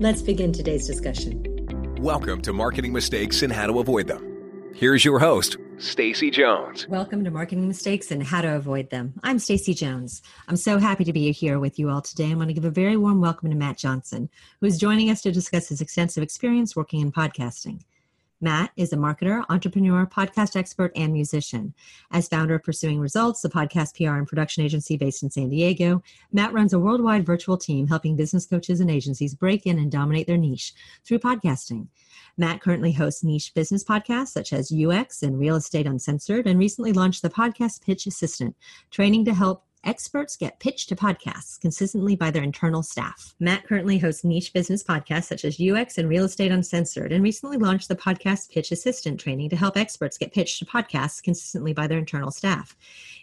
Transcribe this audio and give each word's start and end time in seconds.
Let's 0.00 0.22
begin 0.22 0.52
today's 0.52 0.88
discussion. 0.88 1.40
Welcome 2.00 2.42
to 2.42 2.52
Marketing 2.52 2.92
Mistakes 2.92 3.44
and 3.44 3.52
How 3.52 3.68
to 3.68 3.78
Avoid 3.78 4.08
Them. 4.08 4.72
Here's 4.74 5.04
your 5.04 5.20
host, 5.20 5.56
Stacy 5.78 6.32
Jones. 6.32 6.88
Welcome 6.88 7.22
to 7.22 7.30
Marketing 7.30 7.68
Mistakes 7.68 8.10
and 8.10 8.20
How 8.20 8.42
to 8.42 8.56
Avoid 8.56 8.90
Them. 8.90 9.14
I'm 9.22 9.38
Stacy 9.38 9.72
Jones. 9.72 10.20
I'm 10.48 10.56
so 10.56 10.78
happy 10.78 11.04
to 11.04 11.12
be 11.12 11.30
here 11.30 11.60
with 11.60 11.78
you 11.78 11.90
all 11.90 12.02
today. 12.02 12.32
I 12.32 12.34
want 12.34 12.48
to 12.48 12.54
give 12.54 12.64
a 12.64 12.70
very 12.70 12.96
warm 12.96 13.20
welcome 13.20 13.50
to 13.50 13.56
Matt 13.56 13.78
Johnson, 13.78 14.28
who 14.60 14.66
is 14.66 14.78
joining 14.78 15.10
us 15.10 15.22
to 15.22 15.30
discuss 15.30 15.68
his 15.68 15.80
extensive 15.80 16.24
experience 16.24 16.74
working 16.74 17.00
in 17.00 17.12
podcasting. 17.12 17.82
Matt 18.44 18.72
is 18.76 18.92
a 18.92 18.96
marketer, 18.96 19.42
entrepreneur, 19.48 20.04
podcast 20.04 20.54
expert, 20.54 20.92
and 20.94 21.14
musician. 21.14 21.72
As 22.10 22.28
founder 22.28 22.56
of 22.56 22.62
Pursuing 22.62 23.00
Results, 23.00 23.42
a 23.42 23.48
podcast 23.48 23.96
PR 23.96 24.18
and 24.18 24.28
production 24.28 24.62
agency 24.62 24.98
based 24.98 25.22
in 25.22 25.30
San 25.30 25.48
Diego, 25.48 26.02
Matt 26.30 26.52
runs 26.52 26.74
a 26.74 26.78
worldwide 26.78 27.24
virtual 27.24 27.56
team 27.56 27.86
helping 27.86 28.16
business 28.16 28.44
coaches 28.44 28.80
and 28.80 28.90
agencies 28.90 29.34
break 29.34 29.64
in 29.64 29.78
and 29.78 29.90
dominate 29.90 30.26
their 30.26 30.36
niche 30.36 30.74
through 31.06 31.20
podcasting. 31.20 31.86
Matt 32.36 32.60
currently 32.60 32.92
hosts 32.92 33.24
niche 33.24 33.54
business 33.54 33.82
podcasts 33.82 34.28
such 34.28 34.52
as 34.52 34.70
UX 34.70 35.22
and 35.22 35.38
Real 35.38 35.56
Estate 35.56 35.86
Uncensored, 35.86 36.46
and 36.46 36.58
recently 36.58 36.92
launched 36.92 37.22
the 37.22 37.30
Podcast 37.30 37.82
Pitch 37.82 38.06
Assistant, 38.06 38.54
training 38.90 39.24
to 39.24 39.32
help 39.32 39.64
experts 39.84 40.36
get 40.36 40.58
pitched 40.58 40.88
to 40.88 40.96
podcasts 40.96 41.60
consistently 41.60 42.16
by 42.16 42.30
their 42.30 42.42
internal 42.42 42.82
staff. 42.82 43.34
Matt 43.38 43.66
currently 43.66 43.98
hosts 43.98 44.24
niche 44.24 44.52
business 44.52 44.82
podcasts 44.82 45.24
such 45.24 45.44
as 45.44 45.60
UX 45.60 45.98
and 45.98 46.08
Real 46.08 46.24
Estate 46.24 46.52
Uncensored, 46.52 47.12
and 47.12 47.22
recently 47.22 47.56
launched 47.56 47.88
the 47.88 47.96
Podcast 47.96 48.50
Pitch 48.50 48.72
Assistant 48.72 49.20
training 49.20 49.50
to 49.50 49.56
help 49.56 49.76
experts 49.76 50.18
get 50.18 50.32
pitched 50.32 50.58
to 50.58 50.64
podcasts 50.64 51.22
consistently 51.22 51.72
by 51.72 51.86
their 51.86 51.98
internal 51.98 52.30
staff. 52.30 52.76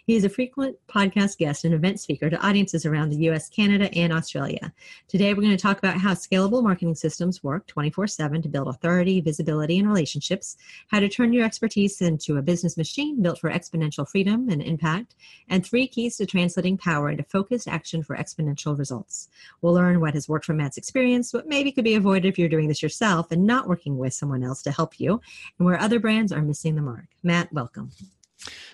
He 0.04 0.16
is 0.16 0.24
a 0.24 0.28
frequent 0.28 0.76
podcast 0.88 1.38
guest 1.38 1.64
and 1.64 1.72
event 1.72 2.00
speaker 2.00 2.28
to 2.28 2.46
audiences 2.46 2.84
around 2.84 3.10
the 3.10 3.30
US, 3.30 3.48
Canada, 3.48 3.88
and 3.94 4.12
Australia. 4.12 4.72
Today, 5.06 5.32
we're 5.32 5.42
going 5.42 5.56
to 5.56 5.62
talk 5.62 5.78
about 5.78 5.96
how 5.96 6.14
scalable 6.14 6.62
marketing 6.62 6.96
systems 6.96 7.42
work 7.44 7.66
24 7.68 8.08
7 8.08 8.42
to 8.42 8.48
build 8.48 8.68
authority, 8.68 9.20
visibility, 9.20 9.78
and 9.78 9.88
relationships, 9.88 10.56
how 10.88 10.98
to 10.98 11.08
turn 11.08 11.32
your 11.32 11.44
expertise 11.44 12.00
into 12.02 12.36
a 12.36 12.42
business 12.42 12.76
machine 12.76 13.22
built 13.22 13.38
for 13.38 13.50
exponential 13.50 14.08
freedom 14.08 14.48
and 14.48 14.62
impact, 14.62 15.14
and 15.48 15.64
three 15.64 15.86
keys 15.86 16.16
to 16.16 16.26
translating 16.52 16.76
power 16.76 17.08
into 17.08 17.22
focused 17.22 17.66
action 17.66 18.02
for 18.02 18.14
exponential 18.14 18.78
results. 18.78 19.28
We'll 19.62 19.72
learn 19.72 20.00
what 20.00 20.12
has 20.12 20.28
worked 20.28 20.44
from 20.44 20.58
Matt's 20.58 20.76
experience, 20.76 21.32
what 21.32 21.48
maybe 21.48 21.72
could 21.72 21.84
be 21.84 21.94
avoided 21.94 22.28
if 22.28 22.38
you're 22.38 22.48
doing 22.48 22.68
this 22.68 22.82
yourself 22.82 23.32
and 23.32 23.46
not 23.46 23.68
working 23.68 23.96
with 23.96 24.12
someone 24.12 24.44
else 24.44 24.62
to 24.64 24.70
help 24.70 25.00
you, 25.00 25.20
and 25.58 25.66
where 25.66 25.80
other 25.80 25.98
brands 25.98 26.30
are 26.30 26.42
missing 26.42 26.74
the 26.74 26.82
mark. 26.82 27.06
Matt, 27.22 27.50
welcome. 27.54 27.90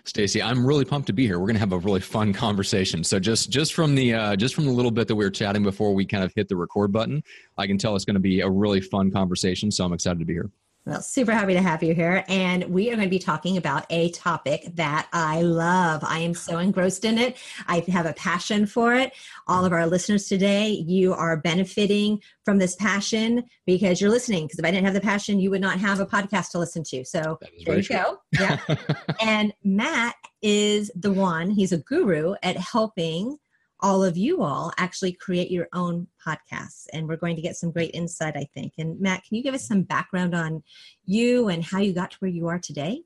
Stacy, 0.04 0.42
I'm 0.42 0.66
really 0.66 0.84
pumped 0.84 1.06
to 1.06 1.12
be 1.12 1.26
here. 1.26 1.38
We're 1.38 1.46
going 1.46 1.54
to 1.54 1.60
have 1.60 1.72
a 1.72 1.78
really 1.78 2.00
fun 2.00 2.32
conversation. 2.32 3.04
So 3.04 3.20
just 3.20 3.50
just 3.50 3.74
from 3.74 3.94
the 3.94 4.14
uh, 4.14 4.34
just 4.36 4.54
from 4.54 4.64
the 4.64 4.72
little 4.72 4.90
bit 4.90 5.06
that 5.06 5.14
we 5.14 5.24
were 5.24 5.30
chatting 5.30 5.62
before 5.62 5.94
we 5.94 6.04
kind 6.04 6.24
of 6.24 6.32
hit 6.34 6.48
the 6.48 6.56
record 6.56 6.90
button, 6.90 7.22
I 7.58 7.66
can 7.66 7.78
tell 7.78 7.94
it's 7.94 8.06
going 8.06 8.14
to 8.14 8.20
be 8.20 8.40
a 8.40 8.48
really 8.48 8.80
fun 8.80 9.10
conversation. 9.10 9.70
So 9.70 9.84
I'm 9.84 9.92
excited 9.92 10.18
to 10.18 10.24
be 10.24 10.32
here. 10.32 10.50
Well, 10.88 11.02
super 11.02 11.32
happy 11.32 11.52
to 11.52 11.60
have 11.60 11.82
you 11.82 11.92
here. 11.92 12.24
And 12.28 12.64
we 12.70 12.88
are 12.90 12.96
going 12.96 13.06
to 13.06 13.10
be 13.10 13.18
talking 13.18 13.58
about 13.58 13.84
a 13.90 14.10
topic 14.12 14.70
that 14.76 15.06
I 15.12 15.42
love. 15.42 16.02
I 16.02 16.20
am 16.20 16.32
so 16.32 16.56
engrossed 16.56 17.04
in 17.04 17.18
it. 17.18 17.36
I 17.66 17.80
have 17.88 18.06
a 18.06 18.14
passion 18.14 18.64
for 18.64 18.94
it. 18.94 19.12
All 19.46 19.66
of 19.66 19.72
our 19.74 19.86
listeners 19.86 20.28
today, 20.28 20.70
you 20.70 21.12
are 21.12 21.36
benefiting 21.36 22.22
from 22.42 22.56
this 22.56 22.74
passion 22.74 23.44
because 23.66 24.00
you're 24.00 24.08
listening. 24.08 24.46
Because 24.46 24.60
if 24.60 24.64
I 24.64 24.70
didn't 24.70 24.86
have 24.86 24.94
the 24.94 25.02
passion, 25.02 25.38
you 25.38 25.50
would 25.50 25.60
not 25.60 25.78
have 25.78 26.00
a 26.00 26.06
podcast 26.06 26.52
to 26.52 26.58
listen 26.58 26.82
to. 26.84 27.04
So 27.04 27.38
there 27.66 27.76
you 27.76 27.82
true. 27.82 27.96
go. 27.96 28.20
Yeah. 28.32 28.58
and 29.20 29.52
Matt 29.62 30.14
is 30.40 30.90
the 30.94 31.12
one, 31.12 31.50
he's 31.50 31.72
a 31.72 31.78
guru 31.78 32.34
at 32.42 32.56
helping 32.56 33.36
all 33.80 34.02
of 34.02 34.16
you 34.16 34.42
all 34.42 34.72
actually 34.76 35.12
create 35.12 35.50
your 35.50 35.68
own 35.72 36.06
podcasts. 36.26 36.86
And 36.92 37.06
we're 37.06 37.16
going 37.16 37.36
to 37.36 37.42
get 37.42 37.56
some 37.56 37.70
great 37.70 37.92
insight, 37.94 38.36
I 38.36 38.48
think. 38.54 38.74
And 38.78 39.00
Matt, 39.00 39.24
can 39.24 39.36
you 39.36 39.42
give 39.42 39.54
us 39.54 39.66
some 39.66 39.82
background 39.82 40.34
on 40.34 40.62
you 41.04 41.48
and 41.48 41.64
how 41.64 41.78
you 41.78 41.92
got 41.92 42.10
to 42.12 42.16
where 42.18 42.30
you 42.30 42.48
are 42.48 42.58
today? 42.58 43.02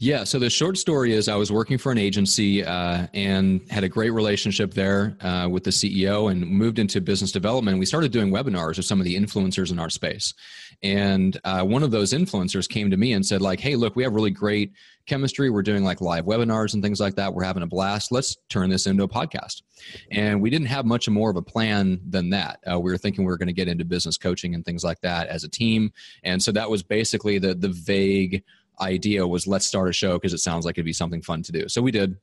Yeah, 0.00 0.24
so 0.24 0.38
the 0.38 0.50
short 0.50 0.76
story 0.76 1.12
is 1.12 1.28
I 1.28 1.36
was 1.36 1.52
working 1.52 1.78
for 1.78 1.92
an 1.92 1.98
agency 1.98 2.64
uh, 2.64 3.06
and 3.14 3.60
had 3.70 3.84
a 3.84 3.88
great 3.88 4.10
relationship 4.10 4.74
there 4.74 5.16
uh, 5.20 5.48
with 5.50 5.64
the 5.64 5.70
CEO 5.70 6.30
and 6.30 6.46
moved 6.46 6.78
into 6.78 7.00
business 7.00 7.32
development. 7.32 7.78
We 7.78 7.86
started 7.86 8.12
doing 8.12 8.30
webinars 8.30 8.76
with 8.76 8.86
some 8.86 9.00
of 9.00 9.04
the 9.04 9.16
influencers 9.16 9.70
in 9.70 9.78
our 9.78 9.90
space. 9.90 10.34
And 10.82 11.38
uh, 11.44 11.62
one 11.62 11.82
of 11.82 11.90
those 11.90 12.12
influencers 12.12 12.68
came 12.68 12.90
to 12.90 12.96
me 12.96 13.12
and 13.12 13.24
said, 13.24 13.40
like, 13.40 13.60
hey, 13.60 13.76
look, 13.76 13.96
we 13.96 14.02
have 14.02 14.14
really 14.14 14.30
great 14.30 14.72
chemistry. 15.06 15.48
We're 15.48 15.62
doing 15.62 15.84
like 15.84 16.00
live 16.00 16.24
webinars 16.24 16.74
and 16.74 16.82
things 16.82 17.00
like 17.00 17.14
that. 17.14 17.32
We're 17.32 17.44
having 17.44 17.62
a 17.62 17.66
blast. 17.66 18.10
Let's 18.10 18.36
turn 18.48 18.70
this 18.70 18.86
into 18.86 19.04
a 19.04 19.08
podcast. 19.08 19.62
And 20.10 20.42
we 20.42 20.50
didn't 20.50 20.66
have 20.66 20.84
much 20.84 21.08
more 21.08 21.30
of 21.30 21.36
a 21.36 21.42
plan 21.42 22.00
than 22.08 22.30
that. 22.30 22.60
Uh, 22.70 22.80
we 22.80 22.90
were 22.90 22.98
thinking 22.98 23.24
we 23.24 23.30
were 23.30 23.38
going 23.38 23.46
to 23.46 23.52
get 23.52 23.68
into 23.68 23.84
business 23.84 24.18
coaching 24.18 24.54
and 24.54 24.64
things 24.64 24.82
like 24.82 25.00
that 25.02 25.28
as 25.28 25.44
a 25.44 25.48
team. 25.48 25.92
And 26.24 26.42
so 26.42 26.52
that 26.52 26.68
was 26.68 26.82
basically 26.82 27.38
the 27.38 27.54
the 27.54 27.68
vague 27.68 28.42
idea 28.80 29.26
was 29.26 29.46
let's 29.46 29.66
start 29.66 29.88
a 29.88 29.92
show 29.92 30.14
because 30.14 30.32
it 30.32 30.38
sounds 30.38 30.64
like 30.64 30.76
it'd 30.76 30.84
be 30.84 30.92
something 30.92 31.22
fun 31.22 31.42
to 31.42 31.52
do. 31.52 31.68
So 31.68 31.82
we 31.82 31.90
did. 31.90 32.16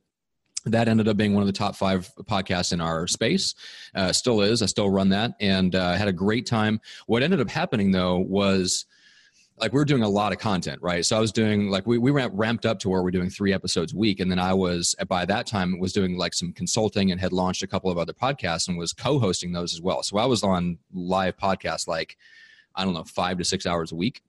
That 0.66 0.88
ended 0.88 1.08
up 1.08 1.18
being 1.18 1.34
one 1.34 1.42
of 1.42 1.48
the 1.48 1.54
top 1.54 1.76
five 1.76 2.12
podcasts 2.24 2.72
in 2.72 2.82
our 2.82 3.08
space. 3.08 3.56
Uh, 3.96 4.12
still 4.14 4.42
is. 4.42 4.62
I 4.62 4.68
still 4.68 4.92
run 4.92 5.10
that. 5.10 5.32
And 5.40 5.74
uh, 5.74 5.94
had 5.94 6.08
a 6.08 6.14
great 6.14 6.46
time. 6.46 6.80
What 7.08 7.24
ended 7.24 7.42
up 7.42 7.50
happening 7.50 7.90
though 7.90 8.20
was 8.20 8.86
like 9.58 9.74
we 9.74 9.80
were 9.80 9.86
doing 9.86 10.04
a 10.04 10.10
lot 10.10 10.32
of 10.32 10.40
content 10.40 10.80
right? 10.82 11.06
So 11.06 11.18
i 11.18 11.20
was 11.20 11.32
doing 11.32 11.70
like 11.70 11.86
we, 11.86 11.98
we 11.98 12.12
ramped 12.12 12.66
up 12.66 12.80
to 12.80 12.90
where 12.90 13.02
we're 13.04 13.12
doing 13.12 13.30
three 13.30 13.54
episodes 13.54 13.94
a 13.94 13.98
week. 13.98 14.20
And 14.20 14.30
then 14.30 14.40
i 14.40 14.54
was 14.54 14.96
by 15.08 15.26
that 15.26 15.48
time 15.48 15.80
was 15.80 15.94
doing 15.94 16.18
like 16.18 16.34
some 16.34 16.54
consulting 16.54 17.12
and 17.12 17.20
had 17.20 17.34
launched 17.34 17.64
a 17.64 17.68
couple 17.68 17.90
of 17.90 17.98
other 17.98 18.14
podcasts 18.14 18.68
and 18.68 18.78
was 18.78 18.94
co-hosting 18.94 19.52
those 19.52 19.74
as 19.74 19.82
well. 19.82 20.04
So 20.04 20.18
i 20.18 20.26
was 20.26 20.44
on 20.44 20.78
live 20.94 21.38
podcasts 21.38 21.88
like 21.88 22.18
i 22.76 22.84
don't 22.84 22.94
know 22.94 23.04
five 23.04 23.38
to 23.38 23.46
six 23.46 23.66
hours 23.66 23.92
a 23.92 23.96
week 23.96 24.22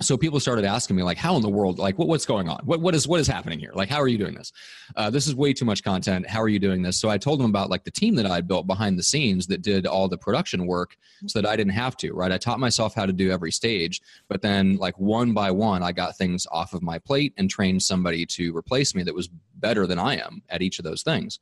so 0.00 0.16
people 0.16 0.38
started 0.38 0.64
asking 0.64 0.94
me 0.94 1.02
like 1.02 1.18
how 1.18 1.34
in 1.36 1.42
the 1.42 1.48
world 1.48 1.78
like 1.78 1.98
what, 1.98 2.06
what's 2.06 2.24
going 2.26 2.48
on? 2.48 2.60
What, 2.64 2.80
what 2.80 2.94
is 2.94 3.08
what 3.08 3.18
is 3.18 3.26
happening 3.26 3.58
here? 3.58 3.72
Like 3.74 3.88
how 3.88 4.00
are 4.00 4.06
you 4.06 4.18
doing 4.18 4.34
this? 4.34 4.52
Uh, 4.94 5.10
this 5.10 5.26
is 5.26 5.34
way 5.34 5.52
too 5.52 5.64
much 5.64 5.82
content. 5.82 6.28
How 6.28 6.40
are 6.40 6.48
you 6.48 6.60
doing 6.60 6.82
this? 6.82 6.98
So 6.98 7.08
i 7.08 7.18
told 7.18 7.40
them 7.40 7.50
about 7.50 7.70
like 7.70 7.84
the 7.84 7.90
team 7.90 8.14
that 8.14 8.26
i 8.26 8.40
built 8.40 8.66
behind 8.66 8.98
the 8.98 9.02
scenes 9.02 9.46
that 9.48 9.62
did 9.62 9.86
all 9.86 10.08
the 10.08 10.18
production 10.18 10.66
work 10.66 10.96
so 11.26 11.40
that 11.40 11.48
i 11.48 11.56
didn't 11.56 11.72
have 11.72 11.96
to 11.98 12.12
right? 12.12 12.30
I 12.30 12.38
taught 12.38 12.60
myself 12.60 12.94
how 12.94 13.06
to 13.06 13.12
do 13.12 13.30
every 13.30 13.50
stage 13.50 14.00
but 14.28 14.42
then 14.42 14.76
like 14.76 14.98
one 14.98 15.32
by 15.32 15.50
one 15.50 15.82
i 15.82 15.92
got 15.92 16.16
things 16.16 16.46
off 16.52 16.74
of 16.74 16.82
my 16.82 16.98
plate 16.98 17.32
and 17.36 17.50
trained 17.50 17.82
somebody 17.82 18.24
to 18.26 18.56
replace 18.56 18.94
me 18.94 19.02
that 19.02 19.14
was 19.14 19.28
better 19.60 19.86
than 19.86 19.98
I 19.98 20.16
am 20.16 20.42
at 20.48 20.62
each 20.62 20.78
of 20.78 20.84
those 20.84 21.02
things. 21.02 21.38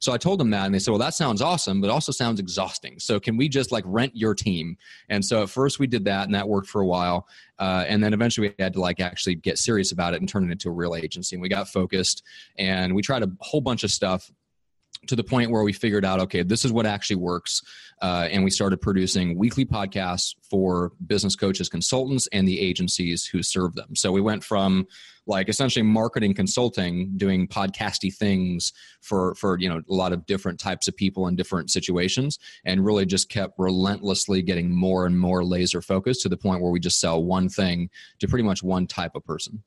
So 0.00 0.12
I 0.12 0.18
told 0.18 0.40
them 0.40 0.50
that, 0.50 0.66
and 0.66 0.74
they 0.74 0.78
said, 0.78 0.90
Well, 0.90 1.00
that 1.00 1.14
sounds 1.14 1.42
awesome, 1.42 1.80
but 1.80 1.90
also 1.90 2.12
sounds 2.12 2.40
exhausting. 2.40 2.98
So 2.98 3.18
can 3.18 3.36
we 3.36 3.48
just 3.48 3.72
like 3.72 3.84
rent 3.86 4.12
your 4.14 4.34
team? 4.34 4.76
And 5.08 5.24
so 5.24 5.42
at 5.42 5.50
first 5.50 5.78
we 5.78 5.86
did 5.86 6.04
that, 6.04 6.26
and 6.26 6.34
that 6.34 6.48
worked 6.48 6.68
for 6.68 6.80
a 6.80 6.86
while. 6.86 7.28
Uh, 7.58 7.84
and 7.88 8.02
then 8.02 8.12
eventually 8.12 8.48
we 8.48 8.62
had 8.62 8.74
to 8.74 8.80
like 8.80 9.00
actually 9.00 9.34
get 9.34 9.58
serious 9.58 9.92
about 9.92 10.14
it 10.14 10.20
and 10.20 10.28
turn 10.28 10.44
it 10.44 10.52
into 10.52 10.68
a 10.68 10.72
real 10.72 10.94
agency. 10.94 11.36
And 11.36 11.42
we 11.42 11.48
got 11.48 11.68
focused 11.68 12.22
and 12.58 12.94
we 12.94 13.02
tried 13.02 13.22
a 13.22 13.30
whole 13.40 13.60
bunch 13.60 13.82
of 13.82 13.90
stuff 13.90 14.30
to 15.06 15.16
the 15.16 15.24
point 15.24 15.50
where 15.50 15.62
we 15.62 15.72
figured 15.72 16.04
out 16.04 16.20
okay 16.20 16.42
this 16.42 16.64
is 16.64 16.72
what 16.72 16.86
actually 16.86 17.16
works 17.16 17.62
uh, 18.02 18.28
and 18.30 18.44
we 18.44 18.50
started 18.50 18.80
producing 18.80 19.38
weekly 19.38 19.64
podcasts 19.64 20.34
for 20.48 20.92
business 21.06 21.36
coaches 21.36 21.68
consultants 21.68 22.26
and 22.32 22.46
the 22.46 22.60
agencies 22.60 23.24
who 23.24 23.42
serve 23.42 23.74
them 23.74 23.94
so 23.94 24.10
we 24.10 24.20
went 24.20 24.42
from 24.42 24.86
like 25.26 25.48
essentially 25.48 25.82
marketing 25.82 26.34
consulting 26.34 27.12
doing 27.16 27.48
podcasty 27.48 28.14
things 28.14 28.72
for 29.00 29.34
for 29.34 29.58
you 29.58 29.68
know 29.68 29.78
a 29.78 29.92
lot 29.92 30.12
of 30.12 30.24
different 30.26 30.58
types 30.58 30.88
of 30.88 30.96
people 30.96 31.26
in 31.26 31.36
different 31.36 31.70
situations 31.70 32.38
and 32.64 32.84
really 32.84 33.04
just 33.04 33.28
kept 33.28 33.54
relentlessly 33.58 34.42
getting 34.42 34.74
more 34.74 35.06
and 35.06 35.18
more 35.18 35.44
laser 35.44 35.82
focused 35.82 36.22
to 36.22 36.28
the 36.28 36.36
point 36.36 36.62
where 36.62 36.70
we 36.70 36.80
just 36.80 37.00
sell 37.00 37.22
one 37.22 37.48
thing 37.48 37.90
to 38.18 38.28
pretty 38.28 38.44
much 38.44 38.62
one 38.62 38.86
type 38.86 39.14
of 39.14 39.24
person. 39.24 39.62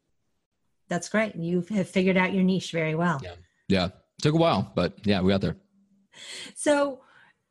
That's 0.88 1.09
great. 1.09 1.35
You 1.35 1.63
have 1.69 1.88
figured 1.88 2.17
out 2.17 2.33
your 2.33 2.44
niche 2.44 2.71
very 2.71 2.95
well. 2.95 3.21
Yeah. 3.23 3.35
Yeah. 3.67 3.89
Took 4.21 4.33
a 4.33 4.38
while, 4.38 4.71
but 4.75 4.94
yeah, 5.05 5.21
we 5.21 5.31
got 5.31 5.41
there. 5.41 5.55
So, 6.55 7.01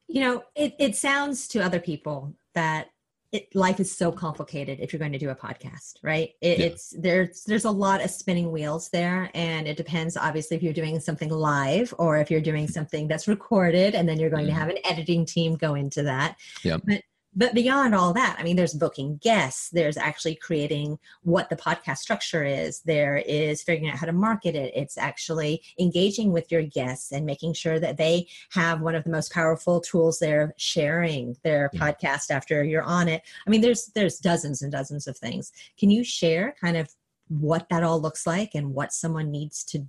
you 0.08 0.20
know, 0.20 0.42
it, 0.54 0.74
it 0.78 0.96
sounds 0.96 1.48
to 1.48 1.60
other 1.60 1.80
people 1.80 2.34
that 2.54 2.90
it, 3.32 3.54
life 3.54 3.78
is 3.78 3.94
so 3.94 4.10
complicated 4.10 4.78
if 4.80 4.92
you're 4.92 4.98
going 4.98 5.12
to 5.12 5.18
do 5.18 5.30
a 5.30 5.34
podcast, 5.34 5.94
right? 6.02 6.30
It, 6.40 6.58
yeah. 6.58 6.66
It's 6.66 6.94
there's 6.98 7.44
there's 7.44 7.66
a 7.66 7.70
lot 7.70 8.02
of 8.02 8.10
spinning 8.10 8.50
wheels 8.50 8.88
there, 8.88 9.30
and 9.34 9.68
it 9.68 9.76
depends 9.76 10.16
obviously 10.16 10.56
if 10.56 10.62
you're 10.62 10.72
doing 10.72 10.98
something 11.00 11.28
live 11.28 11.92
or 11.98 12.18
if 12.18 12.30
you're 12.30 12.40
doing 12.40 12.66
something 12.66 13.06
that's 13.06 13.28
recorded, 13.28 13.94
and 13.94 14.08
then 14.08 14.18
you're 14.18 14.30
going 14.30 14.46
mm-hmm. 14.46 14.54
to 14.54 14.60
have 14.60 14.70
an 14.70 14.78
editing 14.84 15.26
team 15.26 15.56
go 15.56 15.74
into 15.74 16.02
that. 16.04 16.36
Yeah. 16.62 16.78
But 16.82 17.02
but 17.38 17.54
beyond 17.54 17.94
all 17.94 18.12
that 18.12 18.36
i 18.38 18.42
mean 18.42 18.56
there's 18.56 18.74
booking 18.74 19.16
guests 19.22 19.70
there's 19.70 19.96
actually 19.96 20.34
creating 20.34 20.98
what 21.22 21.48
the 21.48 21.56
podcast 21.56 21.98
structure 21.98 22.44
is 22.44 22.80
there 22.80 23.22
is 23.26 23.62
figuring 23.62 23.90
out 23.90 23.96
how 23.96 24.06
to 24.06 24.12
market 24.12 24.54
it 24.54 24.72
it's 24.74 24.98
actually 24.98 25.62
engaging 25.78 26.32
with 26.32 26.50
your 26.52 26.62
guests 26.62 27.12
and 27.12 27.24
making 27.24 27.54
sure 27.54 27.78
that 27.78 27.96
they 27.96 28.26
have 28.50 28.80
one 28.80 28.94
of 28.94 29.04
the 29.04 29.10
most 29.10 29.32
powerful 29.32 29.80
tools 29.80 30.18
they're 30.18 30.54
sharing 30.56 31.36
their 31.44 31.70
yeah. 31.72 31.80
podcast 31.80 32.30
after 32.30 32.64
you're 32.64 32.82
on 32.82 33.08
it. 33.08 33.22
I 33.46 33.50
mean 33.50 33.60
there's 33.60 33.86
there's 33.94 34.18
dozens 34.18 34.62
and 34.62 34.72
dozens 34.72 35.06
of 35.06 35.16
things. 35.16 35.52
Can 35.78 35.90
you 35.90 36.04
share 36.04 36.54
kind 36.60 36.76
of 36.76 36.90
what 37.28 37.68
that 37.68 37.82
all 37.82 38.00
looks 38.00 38.26
like 38.26 38.54
and 38.54 38.74
what 38.74 38.92
someone 38.92 39.30
needs 39.30 39.64
to 39.64 39.86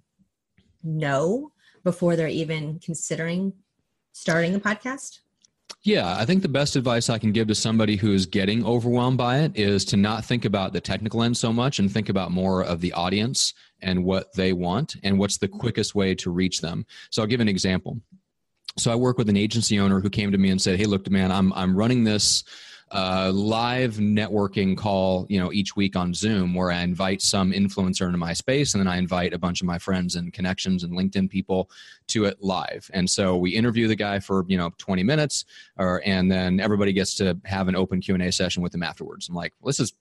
know 0.83 1.51
before 1.83 2.15
they're 2.15 2.27
even 2.27 2.79
considering 2.79 3.53
starting 4.11 4.55
a 4.55 4.59
podcast 4.59 5.19
yeah, 5.89 6.15
I 6.17 6.25
think 6.25 6.43
the 6.43 6.49
best 6.49 6.75
advice 6.75 7.09
I 7.09 7.17
can 7.17 7.31
give 7.31 7.47
to 7.47 7.55
somebody 7.55 7.95
who 7.95 8.13
is 8.13 8.27
getting 8.27 8.63
overwhelmed 8.63 9.17
by 9.17 9.39
it 9.39 9.57
is 9.57 9.83
to 9.85 9.97
not 9.97 10.23
think 10.23 10.45
about 10.45 10.71
the 10.71 10.79
technical 10.79 11.23
end 11.23 11.35
so 11.35 11.51
much 11.51 11.79
and 11.79 11.91
think 11.91 12.09
about 12.09 12.29
more 12.29 12.63
of 12.63 12.79
the 12.79 12.93
audience 12.93 13.55
and 13.81 14.03
what 14.03 14.31
they 14.35 14.53
want 14.53 14.97
and 15.01 15.17
what's 15.17 15.39
the 15.39 15.47
quickest 15.47 15.95
way 15.95 16.13
to 16.13 16.29
reach 16.29 16.61
them. 16.61 16.85
So 17.09 17.23
I'll 17.23 17.27
give 17.27 17.39
an 17.39 17.47
example. 17.47 17.99
So 18.77 18.91
I 18.91 18.95
work 18.95 19.17
with 19.17 19.29
an 19.29 19.37
agency 19.37 19.79
owner 19.79 19.99
who 19.99 20.11
came 20.11 20.31
to 20.31 20.37
me 20.37 20.51
and 20.51 20.61
said, 20.61 20.79
"Hey, 20.79 20.85
look, 20.85 21.09
man, 21.09 21.31
I'm 21.31 21.51
I'm 21.53 21.75
running 21.75 22.03
this 22.03 22.43
live 22.91 23.95
networking 23.95 24.75
call, 24.75 25.25
you 25.29 25.39
know, 25.39 25.51
each 25.51 25.75
week 25.75 25.95
on 25.95 26.13
Zoom 26.13 26.53
where 26.53 26.71
I 26.71 26.81
invite 26.81 27.21
some 27.21 27.51
influencer 27.51 28.05
into 28.05 28.17
my 28.17 28.33
space 28.33 28.73
and 28.73 28.81
then 28.81 28.87
I 28.87 28.97
invite 28.97 29.33
a 29.33 29.37
bunch 29.37 29.61
of 29.61 29.67
my 29.67 29.77
friends 29.77 30.15
and 30.15 30.33
connections 30.33 30.83
and 30.83 30.93
LinkedIn 30.93 31.29
people 31.29 31.69
to 32.07 32.25
it 32.25 32.41
live. 32.41 32.89
And 32.93 33.09
so 33.09 33.37
we 33.37 33.51
interview 33.51 33.87
the 33.87 33.95
guy 33.95 34.19
for, 34.19 34.45
you 34.47 34.57
know, 34.57 34.71
20 34.77 35.03
minutes 35.03 35.45
or, 35.77 36.01
and 36.05 36.31
then 36.31 36.59
everybody 36.59 36.93
gets 36.93 37.13
to 37.15 37.39
have 37.45 37.67
an 37.67 37.75
open 37.75 38.01
Q&A 38.01 38.31
session 38.31 38.63
with 38.63 38.73
him 38.73 38.83
afterwards. 38.83 39.29
I'm 39.29 39.35
like, 39.35 39.53
well, 39.59 39.69
this 39.69 39.79
is 39.79 39.93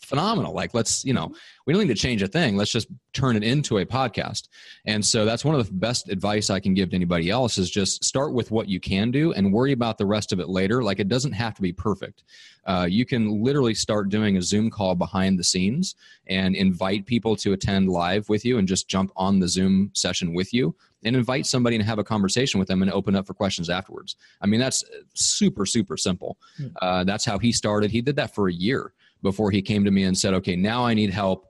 phenomenal. 0.00 0.52
Like, 0.52 0.74
let's, 0.74 1.04
you 1.04 1.12
know, 1.12 1.34
we 1.66 1.72
don't 1.72 1.82
need 1.82 1.94
to 1.94 2.00
change 2.00 2.22
a 2.22 2.28
thing. 2.28 2.56
Let's 2.56 2.70
just 2.70 2.88
turn 3.12 3.36
it 3.36 3.42
into 3.42 3.78
a 3.78 3.86
podcast. 3.86 4.48
And 4.84 5.04
so 5.04 5.24
that's 5.24 5.44
one 5.44 5.54
of 5.54 5.66
the 5.66 5.72
best 5.72 6.08
advice 6.08 6.50
I 6.50 6.60
can 6.60 6.74
give 6.74 6.90
to 6.90 6.96
anybody 6.96 7.30
else 7.30 7.58
is 7.58 7.70
just 7.70 8.04
start 8.04 8.32
with 8.32 8.50
what 8.50 8.68
you 8.68 8.78
can 8.78 9.10
do 9.10 9.32
and 9.32 9.52
worry 9.52 9.72
about 9.72 9.98
the 9.98 10.06
rest 10.06 10.32
of 10.32 10.40
it 10.40 10.48
later. 10.48 10.82
Like, 10.82 11.00
it 11.00 11.08
doesn't 11.08 11.32
have 11.32 11.54
to 11.54 11.62
be 11.62 11.72
perfect. 11.72 12.24
Uh, 12.66 12.86
you 12.88 13.04
can 13.04 13.42
literally 13.42 13.74
start 13.74 14.08
doing 14.08 14.36
a 14.36 14.42
Zoom 14.42 14.70
call 14.70 14.94
behind 14.94 15.38
the 15.38 15.44
scenes 15.44 15.94
and 16.26 16.54
invite 16.56 17.06
people 17.06 17.36
to 17.36 17.52
attend 17.52 17.88
live 17.88 18.28
with 18.28 18.44
you 18.44 18.58
and 18.58 18.66
just 18.66 18.88
jump 18.88 19.12
on 19.16 19.38
the 19.38 19.48
Zoom 19.48 19.90
session 19.94 20.34
with 20.34 20.52
you 20.52 20.74
and 21.04 21.14
invite 21.14 21.46
somebody 21.46 21.76
and 21.76 21.84
have 21.84 21.98
a 21.98 22.04
conversation 22.04 22.58
with 22.58 22.68
them 22.68 22.82
and 22.82 22.90
open 22.90 23.14
up 23.14 23.26
for 23.26 23.34
questions 23.34 23.70
afterwards. 23.70 24.16
I 24.40 24.46
mean, 24.46 24.58
that's 24.58 24.84
super, 25.14 25.64
super 25.64 25.96
simple. 25.96 26.36
Hmm. 26.56 26.66
Uh, 26.82 27.04
that's 27.04 27.24
how 27.24 27.38
he 27.38 27.52
started. 27.52 27.90
He 27.90 28.00
did 28.00 28.16
that 28.16 28.34
for 28.34 28.48
a 28.48 28.52
year 28.52 28.92
before 29.26 29.50
he 29.50 29.60
came 29.60 29.84
to 29.84 29.90
me 29.90 30.04
and 30.04 30.16
said, 30.16 30.34
okay, 30.34 30.56
now 30.56 30.86
I 30.86 30.94
need 30.94 31.10
help 31.10 31.46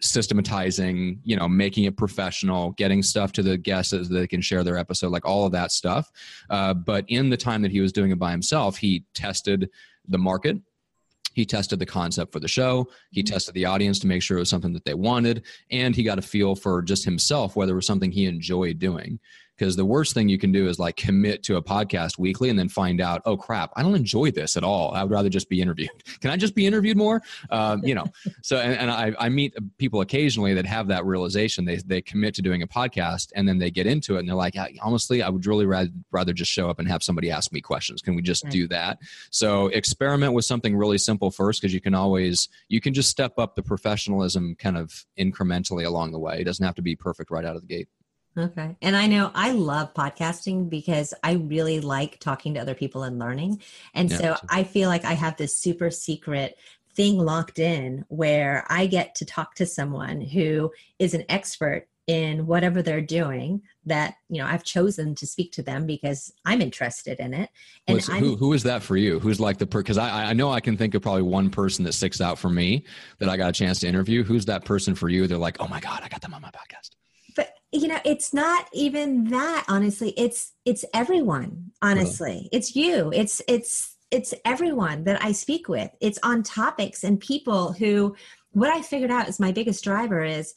systematizing, 0.00 1.20
you 1.24 1.36
know, 1.36 1.48
making 1.48 1.84
it 1.84 1.96
professional, 1.96 2.72
getting 2.72 3.02
stuff 3.02 3.32
to 3.32 3.42
the 3.42 3.56
guests 3.56 3.90
so 3.90 4.02
they 4.02 4.26
can 4.26 4.40
share 4.40 4.64
their 4.64 4.76
episode, 4.76 5.10
like 5.10 5.26
all 5.26 5.46
of 5.46 5.52
that 5.52 5.70
stuff. 5.72 6.10
Uh, 6.48 6.74
but 6.74 7.04
in 7.08 7.30
the 7.30 7.36
time 7.36 7.62
that 7.62 7.70
he 7.70 7.80
was 7.80 7.92
doing 7.92 8.10
it 8.10 8.18
by 8.18 8.30
himself, 8.30 8.76
he 8.76 9.04
tested 9.14 9.70
the 10.08 10.18
market. 10.18 10.56
He 11.34 11.44
tested 11.44 11.78
the 11.78 11.86
concept 11.86 12.32
for 12.32 12.40
the 12.40 12.48
show. 12.48 12.88
He 13.10 13.22
mm-hmm. 13.22 13.32
tested 13.32 13.54
the 13.54 13.66
audience 13.66 14.00
to 14.00 14.08
make 14.08 14.22
sure 14.22 14.36
it 14.36 14.40
was 14.40 14.50
something 14.50 14.72
that 14.72 14.84
they 14.84 14.94
wanted. 14.94 15.44
And 15.70 15.94
he 15.94 16.02
got 16.02 16.18
a 16.18 16.22
feel 16.22 16.56
for 16.56 16.82
just 16.82 17.04
himself, 17.04 17.54
whether 17.54 17.72
it 17.72 17.76
was 17.76 17.86
something 17.86 18.10
he 18.10 18.26
enjoyed 18.26 18.78
doing 18.78 19.20
because 19.60 19.76
the 19.76 19.84
worst 19.84 20.14
thing 20.14 20.26
you 20.30 20.38
can 20.38 20.52
do 20.52 20.68
is 20.68 20.78
like 20.78 20.96
commit 20.96 21.42
to 21.42 21.56
a 21.56 21.62
podcast 21.62 22.18
weekly 22.18 22.48
and 22.48 22.58
then 22.58 22.68
find 22.68 22.98
out 22.98 23.20
oh 23.26 23.36
crap 23.36 23.70
i 23.76 23.82
don't 23.82 23.94
enjoy 23.94 24.30
this 24.30 24.56
at 24.56 24.64
all. 24.64 24.92
I 24.94 25.02
would 25.02 25.12
rather 25.12 25.28
just 25.28 25.50
be 25.50 25.60
interviewed. 25.60 25.90
Can 26.20 26.30
i 26.30 26.36
just 26.36 26.54
be 26.54 26.66
interviewed 26.66 26.96
more? 26.96 27.22
Um, 27.50 27.84
you 27.84 27.94
know. 27.94 28.06
So 28.42 28.56
and, 28.56 28.72
and 28.72 28.90
I, 28.90 29.12
I 29.18 29.28
meet 29.28 29.54
people 29.76 30.00
occasionally 30.00 30.54
that 30.54 30.64
have 30.64 30.88
that 30.88 31.04
realization. 31.04 31.64
They, 31.64 31.76
they 31.76 32.00
commit 32.00 32.34
to 32.34 32.42
doing 32.42 32.62
a 32.62 32.66
podcast 32.66 33.32
and 33.34 33.46
then 33.46 33.58
they 33.58 33.70
get 33.70 33.86
into 33.86 34.16
it 34.16 34.20
and 34.20 34.28
they're 34.28 34.34
like 34.34 34.56
honestly 34.80 35.22
i 35.22 35.28
would 35.28 35.44
really 35.46 35.66
rather, 35.66 35.90
rather 36.10 36.32
just 36.32 36.50
show 36.50 36.70
up 36.70 36.78
and 36.78 36.88
have 36.88 37.02
somebody 37.02 37.30
ask 37.30 37.52
me 37.52 37.60
questions. 37.60 38.00
Can 38.00 38.14
we 38.14 38.22
just 38.22 38.44
right. 38.44 38.52
do 38.52 38.68
that? 38.68 38.98
So 39.30 39.66
experiment 39.68 40.32
with 40.32 40.44
something 40.44 40.74
really 40.76 40.98
simple 40.98 41.30
first 41.30 41.60
because 41.60 41.74
you 41.74 41.80
can 41.80 41.94
always 41.94 42.48
you 42.68 42.80
can 42.80 42.94
just 42.94 43.10
step 43.10 43.38
up 43.38 43.56
the 43.56 43.62
professionalism 43.62 44.56
kind 44.56 44.78
of 44.78 45.04
incrementally 45.18 45.84
along 45.84 46.12
the 46.12 46.18
way. 46.18 46.40
It 46.40 46.44
doesn't 46.44 46.64
have 46.64 46.76
to 46.76 46.82
be 46.82 46.96
perfect 46.96 47.30
right 47.30 47.44
out 47.44 47.56
of 47.56 47.62
the 47.62 47.68
gate 47.68 47.88
Okay. 48.36 48.76
And 48.80 48.96
I 48.96 49.06
know 49.06 49.30
I 49.34 49.52
love 49.52 49.92
podcasting 49.94 50.70
because 50.70 51.12
I 51.22 51.32
really 51.32 51.80
like 51.80 52.20
talking 52.20 52.54
to 52.54 52.60
other 52.60 52.74
people 52.74 53.02
and 53.02 53.18
learning. 53.18 53.60
And 53.92 54.10
yeah, 54.10 54.16
so 54.16 54.36
I 54.48 54.62
feel 54.62 54.88
like 54.88 55.04
I 55.04 55.14
have 55.14 55.36
this 55.36 55.56
super 55.56 55.90
secret 55.90 56.56
thing 56.94 57.18
locked 57.18 57.58
in 57.58 58.04
where 58.08 58.64
I 58.68 58.86
get 58.86 59.14
to 59.16 59.24
talk 59.24 59.54
to 59.56 59.66
someone 59.66 60.20
who 60.20 60.72
is 60.98 61.14
an 61.14 61.24
expert 61.28 61.86
in 62.06 62.46
whatever 62.46 62.82
they're 62.82 63.00
doing 63.00 63.62
that 63.86 64.14
you 64.28 64.38
know 64.38 64.46
I've 64.46 64.64
chosen 64.64 65.14
to 65.16 65.26
speak 65.26 65.52
to 65.52 65.62
them 65.62 65.86
because 65.86 66.32
I'm 66.44 66.60
interested 66.60 67.20
in 67.20 67.34
it. 67.34 67.50
And 67.86 68.00
who 68.02 68.36
who 68.36 68.52
is 68.52 68.64
that 68.64 68.82
for 68.82 68.96
you? 68.96 69.20
Who's 69.20 69.38
like 69.38 69.58
the 69.58 69.66
per 69.66 69.80
because 69.80 69.98
I 69.98 70.30
I 70.30 70.32
know 70.32 70.50
I 70.50 70.60
can 70.60 70.76
think 70.76 70.94
of 70.94 71.02
probably 71.02 71.22
one 71.22 71.50
person 71.50 71.84
that 71.84 71.92
sticks 71.92 72.20
out 72.20 72.38
for 72.38 72.48
me 72.48 72.84
that 73.18 73.28
I 73.28 73.36
got 73.36 73.50
a 73.50 73.52
chance 73.52 73.80
to 73.80 73.86
interview. 73.86 74.24
Who's 74.24 74.46
that 74.46 74.64
person 74.64 74.94
for 74.94 75.08
you? 75.08 75.26
They're 75.26 75.38
like, 75.38 75.58
oh 75.60 75.68
my 75.68 75.78
god, 75.78 76.00
I 76.02 76.08
got 76.08 76.20
them 76.20 76.34
on 76.34 76.42
my 76.42 76.50
podcast 76.50 76.90
you 77.72 77.88
know 77.88 77.98
it's 78.04 78.34
not 78.34 78.68
even 78.72 79.24
that 79.30 79.64
honestly. 79.68 80.12
It's 80.16 80.52
it's 80.64 80.84
everyone 80.92 81.72
honestly. 81.82 82.48
It's 82.52 82.74
you. 82.74 83.12
It's 83.14 83.40
it's 83.46 83.96
it's 84.10 84.34
everyone 84.44 85.04
that 85.04 85.22
i 85.24 85.32
speak 85.32 85.68
with. 85.68 85.90
It's 86.00 86.18
on 86.22 86.42
topics 86.42 87.04
and 87.04 87.20
people 87.20 87.72
who 87.72 88.16
what 88.52 88.70
i 88.70 88.82
figured 88.82 89.10
out 89.10 89.28
is 89.28 89.38
my 89.38 89.52
biggest 89.52 89.84
driver 89.84 90.24
is 90.24 90.54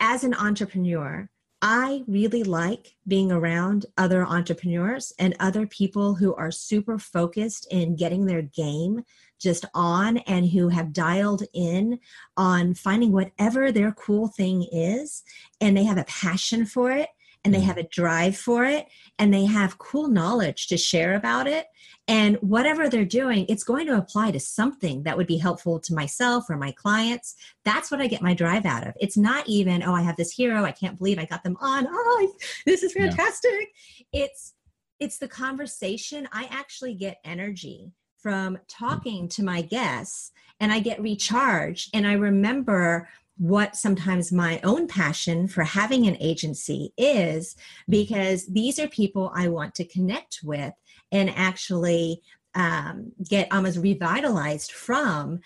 as 0.00 0.24
an 0.24 0.34
entrepreneur 0.34 1.28
I 1.64 2.02
really 2.08 2.42
like 2.42 2.96
being 3.06 3.30
around 3.30 3.86
other 3.96 4.26
entrepreneurs 4.26 5.12
and 5.20 5.36
other 5.38 5.64
people 5.64 6.16
who 6.16 6.34
are 6.34 6.50
super 6.50 6.98
focused 6.98 7.68
in 7.70 7.94
getting 7.94 8.26
their 8.26 8.42
game 8.42 9.04
just 9.38 9.64
on 9.72 10.18
and 10.18 10.50
who 10.50 10.68
have 10.68 10.92
dialed 10.92 11.44
in 11.54 12.00
on 12.36 12.74
finding 12.74 13.12
whatever 13.12 13.70
their 13.70 13.92
cool 13.92 14.26
thing 14.26 14.66
is 14.72 15.22
and 15.60 15.76
they 15.76 15.84
have 15.84 15.98
a 15.98 16.04
passion 16.04 16.66
for 16.66 16.90
it 16.90 17.08
and 17.44 17.52
they 17.52 17.60
mm. 17.60 17.64
have 17.64 17.78
a 17.78 17.88
drive 17.88 18.36
for 18.36 18.64
it 18.64 18.86
and 19.18 19.32
they 19.32 19.44
have 19.44 19.78
cool 19.78 20.08
knowledge 20.08 20.68
to 20.68 20.76
share 20.76 21.14
about 21.14 21.46
it. 21.46 21.66
And 22.08 22.36
whatever 22.36 22.88
they're 22.88 23.04
doing 23.04 23.46
it's 23.48 23.64
going 23.64 23.86
to 23.86 23.96
apply 23.96 24.32
to 24.32 24.40
something 24.40 25.04
that 25.04 25.16
would 25.16 25.26
be 25.26 25.38
helpful 25.38 25.78
to 25.80 25.94
myself 25.94 26.50
or 26.50 26.56
my 26.56 26.72
clients. 26.72 27.36
That's 27.64 27.90
what 27.90 28.00
i 28.00 28.06
get 28.06 28.22
my 28.22 28.34
drive 28.34 28.66
out 28.66 28.86
of. 28.86 28.94
It's 29.00 29.16
not 29.16 29.48
even 29.48 29.82
oh 29.82 29.94
i 29.94 30.02
have 30.02 30.16
this 30.16 30.32
hero 30.32 30.64
i 30.64 30.72
can't 30.72 30.98
believe 30.98 31.18
i 31.18 31.24
got 31.24 31.44
them 31.44 31.56
on. 31.60 31.86
Oh 31.92 32.32
this 32.66 32.82
is 32.82 32.92
fantastic. 32.92 33.68
Yeah. 34.12 34.24
it's 34.24 34.54
it's 35.00 35.18
the 35.18 35.28
conversation. 35.28 36.28
I 36.32 36.46
actually 36.50 36.94
get 36.94 37.18
energy 37.24 37.92
from 38.18 38.58
talking 38.68 39.28
to 39.28 39.42
my 39.42 39.60
guests 39.62 40.30
and 40.60 40.72
i 40.72 40.78
get 40.78 41.02
recharged 41.02 41.90
and 41.92 42.06
i 42.06 42.12
remember 42.12 43.08
what 43.38 43.76
sometimes 43.76 44.32
my 44.32 44.60
own 44.62 44.86
passion 44.86 45.48
for 45.48 45.64
having 45.64 46.06
an 46.06 46.16
agency 46.20 46.92
is 46.96 47.56
because 47.88 48.46
these 48.46 48.78
are 48.78 48.88
people 48.88 49.32
I 49.34 49.48
want 49.48 49.74
to 49.76 49.84
connect 49.84 50.40
with 50.42 50.72
and 51.10 51.30
actually 51.30 52.22
um, 52.54 53.12
get 53.28 53.52
almost 53.52 53.78
revitalized 53.78 54.72
from 54.72 55.40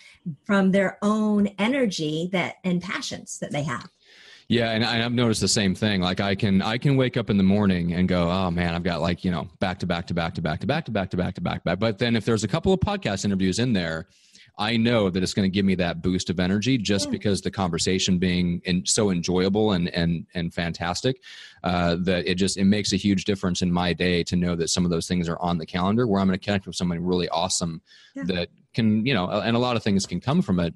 from 0.45 0.71
their 0.71 0.97
own 1.01 1.47
energy 1.57 2.29
that 2.33 2.55
and 2.63 2.81
passions 2.81 3.39
that 3.39 3.51
they 3.51 3.63
have. 3.63 3.89
Yeah, 4.49 4.71
and 4.71 4.85
I've 4.85 5.11
noticed 5.11 5.41
the 5.41 5.47
same 5.49 5.75
thing. 5.75 5.99
Like 5.99 6.21
I 6.21 6.33
can 6.33 6.61
I 6.61 6.77
can 6.77 6.95
wake 6.95 7.17
up 7.17 7.29
in 7.29 7.37
the 7.37 7.43
morning 7.43 7.93
and 7.93 8.07
go, 8.07 8.29
oh 8.29 8.49
man, 8.49 8.75
I've 8.75 8.83
got 8.83 9.01
like 9.01 9.25
you 9.25 9.31
know 9.31 9.49
back 9.59 9.79
to 9.79 9.85
back 9.85 10.07
to 10.07 10.13
back 10.13 10.35
to 10.35 10.41
back 10.41 10.61
to 10.61 10.67
back 10.67 10.85
to 10.85 10.91
back 10.91 11.09
to 11.09 11.17
back 11.17 11.33
to 11.35 11.41
back 11.41 11.59
to 11.59 11.63
back. 11.65 11.79
But 11.79 11.97
then 11.97 12.15
if 12.15 12.23
there's 12.23 12.45
a 12.45 12.47
couple 12.47 12.71
of 12.71 12.79
podcast 12.79 13.25
interviews 13.25 13.59
in 13.59 13.73
there, 13.73 14.07
I 14.57 14.75
know 14.77 15.09
that 15.09 15.21
it's 15.21 15.33
going 15.33 15.49
to 15.49 15.53
give 15.53 15.65
me 15.65 15.75
that 15.75 16.01
boost 16.01 16.29
of 16.29 16.39
energy 16.39 16.77
just 16.77 17.05
yeah. 17.05 17.11
because 17.11 17.41
the 17.41 17.51
conversation 17.51 18.17
being 18.17 18.61
in, 18.65 18.85
so 18.85 19.11
enjoyable 19.11 19.73
and 19.73 19.89
and 19.89 20.25
and 20.33 20.53
fantastic 20.53 21.21
uh, 21.63 21.95
that 22.01 22.29
it 22.29 22.35
just 22.35 22.57
it 22.57 22.65
makes 22.65 22.93
a 22.93 22.97
huge 22.97 23.25
difference 23.25 23.61
in 23.61 23.71
my 23.71 23.93
day 23.93 24.23
to 24.23 24.35
know 24.35 24.55
that 24.55 24.69
some 24.69 24.85
of 24.85 24.91
those 24.91 25.07
things 25.07 25.29
are 25.29 25.39
on 25.39 25.57
the 25.57 25.65
calendar 25.65 26.07
where 26.07 26.19
I'm 26.19 26.27
going 26.27 26.39
to 26.39 26.43
connect 26.43 26.65
with 26.65 26.75
somebody 26.75 26.99
really 26.99 27.29
awesome 27.29 27.81
yeah. 28.15 28.23
that 28.25 28.49
can 28.73 29.05
you 29.05 29.13
know 29.13 29.27
and 29.29 29.55
a 29.55 29.59
lot 29.59 29.75
of 29.75 29.83
things 29.83 30.05
can 30.05 30.21
come 30.21 30.41
from 30.41 30.59
it 30.59 30.73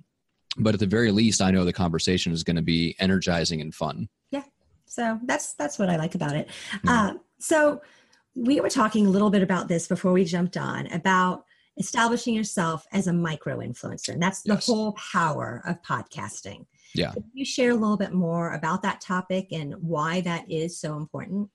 but 0.58 0.74
at 0.74 0.80
the 0.80 0.88
very 0.88 1.12
least 1.12 1.42
i 1.42 1.52
know 1.52 1.64
the 1.64 1.72
conversation 1.72 2.34
is 2.34 2.44
going 2.44 2.56
to 2.56 2.62
be 2.62 2.96
energizing 3.00 3.62
and 3.62 3.74
fun 3.74 4.10
yeah 4.32 4.44
so 4.86 5.20
that's 5.26 5.54
that's 5.54 5.78
what 5.78 5.90
i 5.90 5.96
like 5.96 6.16
about 6.16 6.36
it 6.36 6.50
yeah. 6.84 6.92
uh, 6.92 7.14
so 7.40 7.82
we 8.36 8.60
were 8.60 8.70
talking 8.70 9.06
a 9.06 9.10
little 9.10 9.30
bit 9.30 9.44
about 9.44 9.68
this 9.68 9.88
before 9.88 10.12
we 10.12 10.26
jumped 10.26 10.58
on 10.58 10.88
about 10.88 11.46
establishing 11.78 12.34
yourself 12.34 12.86
as 12.92 13.08
a 13.08 13.14
micro 13.14 13.60
influencer. 13.60 14.10
And 14.10 14.22
that's 14.22 14.42
the 14.42 14.54
yes. 14.54 14.68
whole 14.68 14.94
power 15.14 15.62
of 15.66 15.82
podcasting. 15.82 16.66
Yeah. 16.94 17.12
Can 17.12 17.24
you 17.34 17.46
share 17.46 17.72
a 17.72 17.76
little 17.76 17.98
bit 17.98 18.14
more 18.14 18.54
about 18.54 18.82
that 18.84 19.02
topic 19.02 19.48
and 19.52 19.76
why 19.76 20.22
that 20.22 20.50
is 20.52 20.80
so 20.80 20.98
important? 20.98 21.50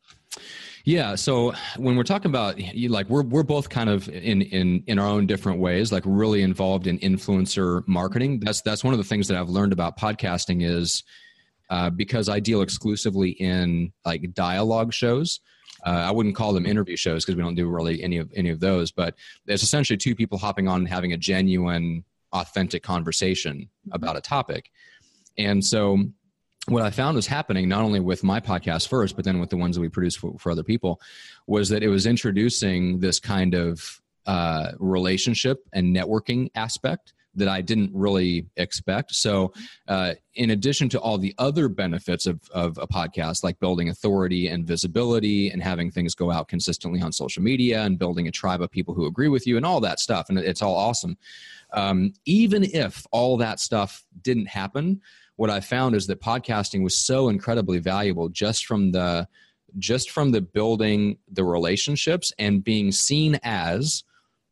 Yeah. 0.84 1.14
So 1.14 1.52
when 1.76 1.96
we're 1.96 2.04
talking 2.04 2.30
about 2.30 2.60
like 2.88 3.08
we're 3.08 3.22
we're 3.22 3.42
both 3.42 3.68
kind 3.68 3.90
of 3.90 4.08
in 4.08 4.42
in 4.42 4.82
in 4.86 4.98
our 4.98 5.06
own 5.06 5.26
different 5.26 5.58
ways, 5.60 5.92
like 5.92 6.04
really 6.06 6.42
involved 6.42 6.86
in 6.86 6.98
influencer 7.00 7.86
marketing. 7.86 8.40
That's 8.40 8.62
that's 8.62 8.84
one 8.84 8.94
of 8.94 8.98
the 8.98 9.04
things 9.04 9.28
that 9.28 9.36
I've 9.36 9.48
learned 9.48 9.72
about 9.72 9.98
podcasting 9.98 10.64
is 10.66 11.02
uh, 11.70 11.90
because 11.90 12.28
I 12.28 12.40
deal 12.40 12.62
exclusively 12.62 13.30
in 13.30 13.92
like 14.04 14.34
dialogue 14.34 14.92
shows. 14.92 15.40
Uh, 15.86 16.04
I 16.08 16.10
wouldn't 16.10 16.34
call 16.34 16.52
them 16.52 16.66
interview 16.66 16.96
shows 16.96 17.24
because 17.24 17.36
we 17.36 17.42
don't 17.42 17.54
do 17.54 17.68
really 17.68 18.02
any 18.02 18.18
of 18.18 18.30
any 18.34 18.50
of 18.50 18.58
those, 18.58 18.90
but 18.90 19.14
it's 19.46 19.62
essentially 19.62 19.96
two 19.96 20.16
people 20.16 20.36
hopping 20.36 20.66
on 20.66 20.80
and 20.80 20.88
having 20.88 21.12
a 21.12 21.16
genuine, 21.16 22.04
authentic 22.32 22.82
conversation 22.82 23.68
about 23.92 24.16
a 24.16 24.20
topic. 24.20 24.70
And 25.38 25.64
so 25.64 26.04
what 26.66 26.82
I 26.82 26.90
found 26.90 27.14
was 27.14 27.28
happening 27.28 27.68
not 27.68 27.84
only 27.84 28.00
with 28.00 28.24
my 28.24 28.40
podcast 28.40 28.88
first, 28.88 29.14
but 29.14 29.24
then 29.24 29.38
with 29.38 29.50
the 29.50 29.56
ones 29.56 29.76
that 29.76 29.80
we 29.80 29.88
produce 29.88 30.16
for, 30.16 30.36
for 30.38 30.50
other 30.50 30.64
people, 30.64 31.00
was 31.46 31.68
that 31.68 31.84
it 31.84 31.88
was 31.88 32.04
introducing 32.04 32.98
this 32.98 33.20
kind 33.20 33.54
of 33.54 34.02
uh, 34.26 34.72
relationship 34.78 35.64
and 35.72 35.94
networking 35.94 36.50
aspect 36.56 37.12
that 37.36 37.48
I 37.48 37.60
didn't 37.60 37.90
really 37.94 38.46
expect. 38.56 39.14
So, 39.14 39.52
uh, 39.88 40.14
in 40.34 40.50
addition 40.50 40.88
to 40.90 41.00
all 41.00 41.18
the 41.18 41.34
other 41.38 41.68
benefits 41.68 42.26
of, 42.26 42.40
of 42.52 42.78
a 42.78 42.86
podcast, 42.86 43.44
like 43.44 43.58
building 43.60 43.88
authority 43.88 44.48
and 44.48 44.66
visibility 44.66 45.50
and 45.50 45.62
having 45.62 45.90
things 45.90 46.14
go 46.14 46.30
out 46.30 46.48
consistently 46.48 47.00
on 47.00 47.12
social 47.12 47.42
media 47.42 47.82
and 47.82 47.98
building 47.98 48.26
a 48.28 48.32
tribe 48.32 48.60
of 48.60 48.70
people 48.70 48.94
who 48.94 49.06
agree 49.06 49.28
with 49.28 49.46
you 49.46 49.56
and 49.56 49.64
all 49.64 49.80
that 49.80 50.00
stuff, 50.00 50.28
and 50.28 50.38
it's 50.38 50.62
all 50.62 50.74
awesome. 50.74 51.16
Um, 51.72 52.12
even 52.24 52.64
if 52.64 53.06
all 53.10 53.36
that 53.38 53.60
stuff 53.60 54.04
didn't 54.22 54.46
happen, 54.46 55.00
what 55.36 55.50
I 55.50 55.60
found 55.60 55.94
is 55.94 56.06
that 56.06 56.20
podcasting 56.20 56.82
was 56.82 56.96
so 56.96 57.28
incredibly 57.28 57.78
valuable 57.78 58.28
just 58.28 58.66
from 58.66 58.92
the 58.92 59.28
just 59.78 60.10
from 60.10 60.30
the 60.30 60.40
building 60.40 61.18
the 61.30 61.44
relationships 61.44 62.32
and 62.38 62.64
being 62.64 62.92
seen 62.92 63.38
as 63.42 64.04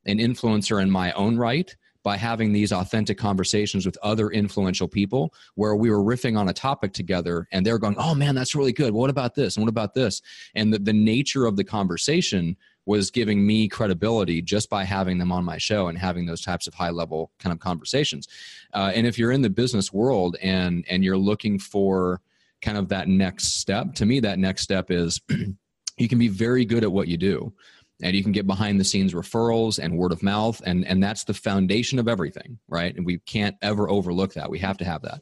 an 0.05 0.19
influencer 0.19 0.83
in 0.83 0.91
my 0.91 1.13
own 1.13 1.39
right 1.39 1.75
by 2.05 2.19
having 2.19 2.53
these 2.53 2.71
authentic 2.71 3.19
conversations 3.19 3.87
with 3.87 3.97
other 4.03 4.29
influential 4.29 4.87
people 4.87 5.35
where 5.55 5.75
we 5.75 5.91
were 5.91 6.05
riffing 6.05 6.39
on 6.39 6.51
a 6.51 6.53
topic 6.53 6.93
together 6.93 7.49
and 7.51 7.67
they're 7.67 7.79
going, 7.79 7.97
oh 7.99 8.15
man, 8.15 8.35
that's 8.35 8.55
really 8.55 8.73
good. 8.73 8.93
What 8.93 9.11
about 9.11 9.35
this? 9.35 9.57
And 9.57 9.65
what 9.65 9.71
about 9.71 9.95
this? 9.95 10.21
And 10.55 10.73
the, 10.73 10.79
the 10.79 10.93
nature 10.93 11.47
of 11.47 11.57
the 11.57 11.65
conversation 11.65 12.57
was 12.87 13.11
giving 13.11 13.47
me 13.47 13.67
credibility 13.67 14.43
just 14.43 14.69
by 14.69 14.85
having 14.85 15.17
them 15.17 15.33
on 15.33 15.43
my 15.43 15.57
show 15.57 15.89
and 15.89 15.97
having 15.97 16.27
those 16.27 16.43
types 16.43 16.67
of 16.67 16.75
high 16.75 16.91
level 16.91 17.33
kind 17.39 17.53
of 17.53 17.59
conversations. 17.59 18.29
Uh, 18.75 18.93
and 18.95 19.07
if 19.07 19.19
you're 19.19 19.33
in 19.33 19.41
the 19.41 19.51
business 19.51 19.91
world 19.91 20.37
and 20.43 20.85
and 20.91 21.03
you're 21.03 21.17
looking 21.17 21.59
for 21.59 22.21
kind 22.61 22.77
of 22.77 22.91
that 22.91 23.09
next 23.09 23.59
step, 23.61 23.95
to 23.95 24.05
me 24.05 24.21
that 24.21 24.39
next 24.39 24.61
step 24.61 24.91
is 24.91 25.23
you 25.97 26.09
can 26.09 26.19
be 26.19 26.29
very 26.29 26.67
good 26.67 26.85
at 26.85 26.93
what 26.93 27.09
you 27.09 27.17
do 27.17 27.53
and 28.03 28.15
you 28.15 28.23
can 28.23 28.33
get 28.33 28.47
behind 28.47 28.79
the 28.81 28.85
scenes 28.85 29.15
referrals 29.15 29.79
and 29.79 29.97
word 29.97 30.13
of 30.13 30.23
mouth 30.23 30.61
and 30.67 30.87
and 30.87 31.03
that's 31.03 31.25
the 31.25 31.35
foundation 31.35 31.99
of 31.99 32.09
everything 32.09 32.59
right 32.69 32.97
and 32.97 33.07
we 33.07 33.19
can't 33.21 33.57
ever 33.63 33.89
overlook 33.89 34.35
that 34.35 34.51
we 34.51 34.59
have 34.59 34.77
to 34.77 34.85
have 34.85 35.03
that 35.03 35.21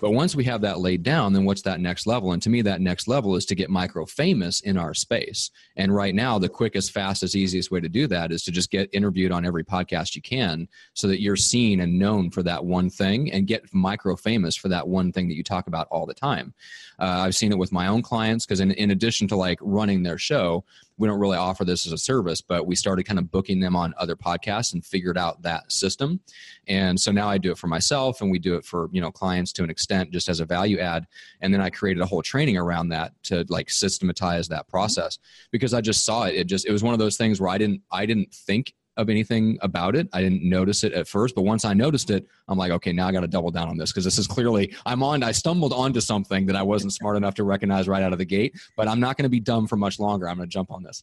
but 0.00 0.10
once 0.10 0.36
we 0.36 0.44
have 0.44 0.60
that 0.60 0.80
laid 0.80 1.02
down, 1.02 1.32
then 1.32 1.46
what's 1.46 1.62
that 1.62 1.80
next 1.80 2.06
level? 2.06 2.32
And 2.32 2.42
to 2.42 2.50
me, 2.50 2.60
that 2.62 2.82
next 2.82 3.08
level 3.08 3.36
is 3.36 3.46
to 3.46 3.54
get 3.54 3.70
micro 3.70 4.04
famous 4.04 4.60
in 4.60 4.76
our 4.76 4.92
space. 4.92 5.50
And 5.76 5.94
right 5.94 6.14
now, 6.14 6.38
the 6.38 6.48
quickest, 6.48 6.92
fastest, 6.92 7.34
easiest 7.34 7.70
way 7.70 7.80
to 7.80 7.88
do 7.88 8.06
that 8.08 8.30
is 8.30 8.42
to 8.44 8.52
just 8.52 8.70
get 8.70 8.90
interviewed 8.92 9.32
on 9.32 9.46
every 9.46 9.64
podcast 9.64 10.14
you 10.14 10.20
can 10.20 10.68
so 10.92 11.08
that 11.08 11.22
you're 11.22 11.36
seen 11.36 11.80
and 11.80 11.98
known 11.98 12.30
for 12.30 12.42
that 12.42 12.62
one 12.62 12.90
thing 12.90 13.32
and 13.32 13.46
get 13.46 13.72
micro 13.72 14.14
famous 14.14 14.54
for 14.56 14.68
that 14.68 14.86
one 14.86 15.10
thing 15.10 15.26
that 15.28 15.36
you 15.36 15.42
talk 15.42 15.68
about 15.68 15.88
all 15.90 16.04
the 16.04 16.12
time. 16.12 16.52
Uh, 16.98 17.24
I've 17.24 17.34
seen 17.34 17.50
it 17.50 17.58
with 17.58 17.72
my 17.72 17.86
own 17.86 18.02
clients 18.02 18.44
because, 18.44 18.60
in, 18.60 18.72
in 18.72 18.90
addition 18.90 19.26
to 19.28 19.36
like 19.36 19.58
running 19.62 20.02
their 20.02 20.18
show, 20.18 20.64
we 20.96 21.08
don't 21.08 21.18
really 21.18 21.36
offer 21.36 21.64
this 21.64 21.86
as 21.86 21.92
a 21.92 21.98
service, 21.98 22.40
but 22.40 22.66
we 22.66 22.76
started 22.76 23.04
kind 23.04 23.18
of 23.18 23.30
booking 23.30 23.60
them 23.60 23.74
on 23.74 23.94
other 23.98 24.14
podcasts 24.14 24.74
and 24.74 24.84
figured 24.84 25.18
out 25.18 25.42
that 25.42 25.70
system. 25.72 26.20
And 26.68 26.98
so 26.98 27.10
now 27.10 27.28
I 27.28 27.38
do 27.38 27.50
it 27.50 27.58
for 27.58 27.66
myself 27.66 28.20
and 28.20 28.30
we 28.30 28.38
do 28.38 28.54
it 28.54 28.64
for, 28.64 28.88
you 28.92 29.00
know, 29.00 29.10
clients 29.10 29.52
to 29.54 29.64
an 29.64 29.70
extent 29.70 30.12
just 30.12 30.28
as 30.28 30.40
a 30.40 30.44
value 30.44 30.78
add. 30.78 31.06
And 31.40 31.52
then 31.52 31.60
I 31.60 31.70
created 31.70 32.00
a 32.00 32.06
whole 32.06 32.22
training 32.22 32.56
around 32.56 32.88
that 32.90 33.12
to 33.24 33.44
like 33.48 33.70
systematize 33.70 34.48
that 34.48 34.68
process 34.68 35.18
because 35.50 35.74
I 35.74 35.80
just 35.80 36.04
saw 36.04 36.24
it. 36.24 36.36
It 36.36 36.46
just, 36.46 36.66
it 36.66 36.72
was 36.72 36.82
one 36.82 36.94
of 36.94 37.00
those 37.00 37.16
things 37.16 37.40
where 37.40 37.50
I 37.50 37.58
didn't, 37.58 37.82
I 37.90 38.06
didn't 38.06 38.32
think 38.32 38.72
of 38.96 39.10
anything 39.10 39.58
about 39.62 39.96
it. 39.96 40.08
I 40.12 40.22
didn't 40.22 40.42
notice 40.42 40.84
it 40.84 40.92
at 40.92 41.08
first, 41.08 41.34
but 41.34 41.42
once 41.42 41.64
I 41.64 41.74
noticed 41.74 42.10
it, 42.10 42.26
I'm 42.48 42.58
like, 42.58 42.72
okay, 42.72 42.92
now 42.92 43.08
I 43.08 43.12
got 43.12 43.20
to 43.20 43.28
double 43.28 43.50
down 43.50 43.68
on 43.68 43.76
this 43.76 43.90
because 43.90 44.04
this 44.04 44.18
is 44.18 44.26
clearly 44.26 44.74
I'm 44.86 45.02
on. 45.02 45.22
I 45.22 45.32
stumbled 45.32 45.72
onto 45.72 46.00
something 46.00 46.46
that 46.46 46.56
I 46.56 46.62
wasn't 46.62 46.92
smart 46.94 47.16
enough 47.16 47.34
to 47.34 47.44
recognize 47.44 47.88
right 47.88 48.02
out 48.02 48.12
of 48.12 48.18
the 48.18 48.24
gate. 48.24 48.54
But 48.76 48.88
I'm 48.88 49.00
not 49.00 49.16
going 49.16 49.24
to 49.24 49.30
be 49.30 49.40
dumb 49.40 49.66
for 49.66 49.76
much 49.76 49.98
longer. 49.98 50.28
I'm 50.28 50.36
going 50.36 50.48
to 50.48 50.52
jump 50.52 50.70
on 50.70 50.82
this. 50.82 51.02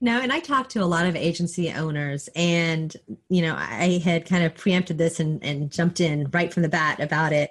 No, 0.00 0.20
and 0.20 0.32
I 0.32 0.40
talked 0.40 0.70
to 0.72 0.82
a 0.82 0.86
lot 0.86 1.06
of 1.06 1.16
agency 1.16 1.72
owners, 1.72 2.28
and 2.36 2.94
you 3.28 3.42
know, 3.42 3.54
I 3.56 4.00
had 4.04 4.26
kind 4.26 4.44
of 4.44 4.54
preempted 4.54 4.98
this 4.98 5.18
and, 5.18 5.42
and 5.42 5.72
jumped 5.72 6.00
in 6.00 6.28
right 6.32 6.52
from 6.52 6.62
the 6.62 6.68
bat 6.68 7.00
about 7.00 7.32
it. 7.32 7.50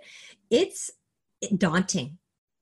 It's 0.50 0.92
daunting 1.58 2.18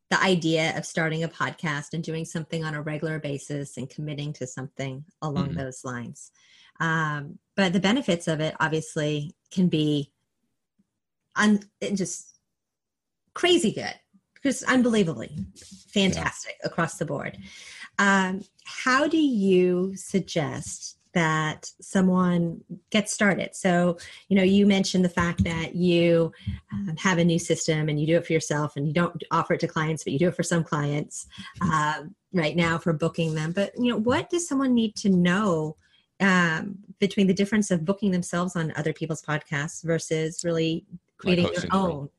the 0.09 0.21
idea 0.21 0.77
of 0.77 0.85
starting 0.85 1.23
a 1.23 1.27
podcast 1.27 1.93
and 1.93 2.03
doing 2.03 2.25
something 2.25 2.63
on 2.63 2.73
a 2.73 2.81
regular 2.81 3.19
basis 3.19 3.77
and 3.77 3.89
committing 3.89 4.33
to 4.33 4.47
something 4.47 5.03
along 5.21 5.49
mm-hmm. 5.49 5.57
those 5.57 5.83
lines. 5.83 6.31
Um, 6.79 7.39
but 7.55 7.73
the 7.73 7.79
benefits 7.79 8.27
of 8.27 8.39
it 8.39 8.55
obviously 8.59 9.35
can 9.51 9.67
be 9.67 10.11
un- 11.35 11.63
just 11.93 12.37
crazy 13.33 13.71
good 13.71 13.93
because 14.35 14.63
unbelievably 14.63 15.37
fantastic 15.89 16.55
yeah. 16.59 16.67
across 16.67 16.97
the 16.97 17.05
board. 17.05 17.37
Um, 17.97 18.41
how 18.65 19.07
do 19.07 19.17
you 19.17 19.95
suggest 19.95 20.97
that 21.13 21.71
someone 21.79 22.61
gets 22.89 23.13
started? 23.13 23.55
So, 23.55 23.97
you 24.27 24.35
know, 24.35 24.43
you 24.43 24.65
mentioned 24.65 25.05
the 25.05 25.09
fact 25.09 25.45
that 25.45 25.73
you 25.73 26.33
um, 26.73 26.95
have 26.97 27.17
a 27.17 27.23
new 27.23 27.39
system 27.39 27.87
and 27.87 27.99
you 27.99 28.05
do 28.05 28.17
it 28.17 28.27
for 28.27 28.33
yourself 28.33 28.75
and 28.75 28.85
you 28.85 28.93
don't 28.93 29.23
offer 29.31 29.53
it 29.53 29.61
to 29.61 29.67
clients, 29.67 30.03
but 30.03 30.11
you 30.11 30.19
do 30.19 30.27
it 30.27 30.35
for 30.35 30.43
some 30.43 30.63
clients 30.63 31.25
um, 31.61 32.13
right 32.33 32.55
now 32.55 32.77
for 32.77 32.91
booking 32.91 33.33
them. 33.33 33.53
But, 33.53 33.71
you 33.77 33.91
know, 33.91 33.97
what 33.97 34.29
does 34.29 34.45
someone 34.45 34.73
need 34.73 34.95
to 34.97 35.09
know 35.09 35.77
um, 36.19 36.77
between 36.99 37.27
the 37.27 37.33
difference 37.33 37.71
of 37.71 37.85
booking 37.85 38.11
themselves 38.11 38.55
on 38.55 38.73
other 38.75 38.93
people's 38.93 39.21
podcasts 39.21 39.83
versus 39.83 40.43
really 40.43 40.85
creating 41.17 41.45
like 41.45 41.63
your 41.63 41.65
own 41.71 42.09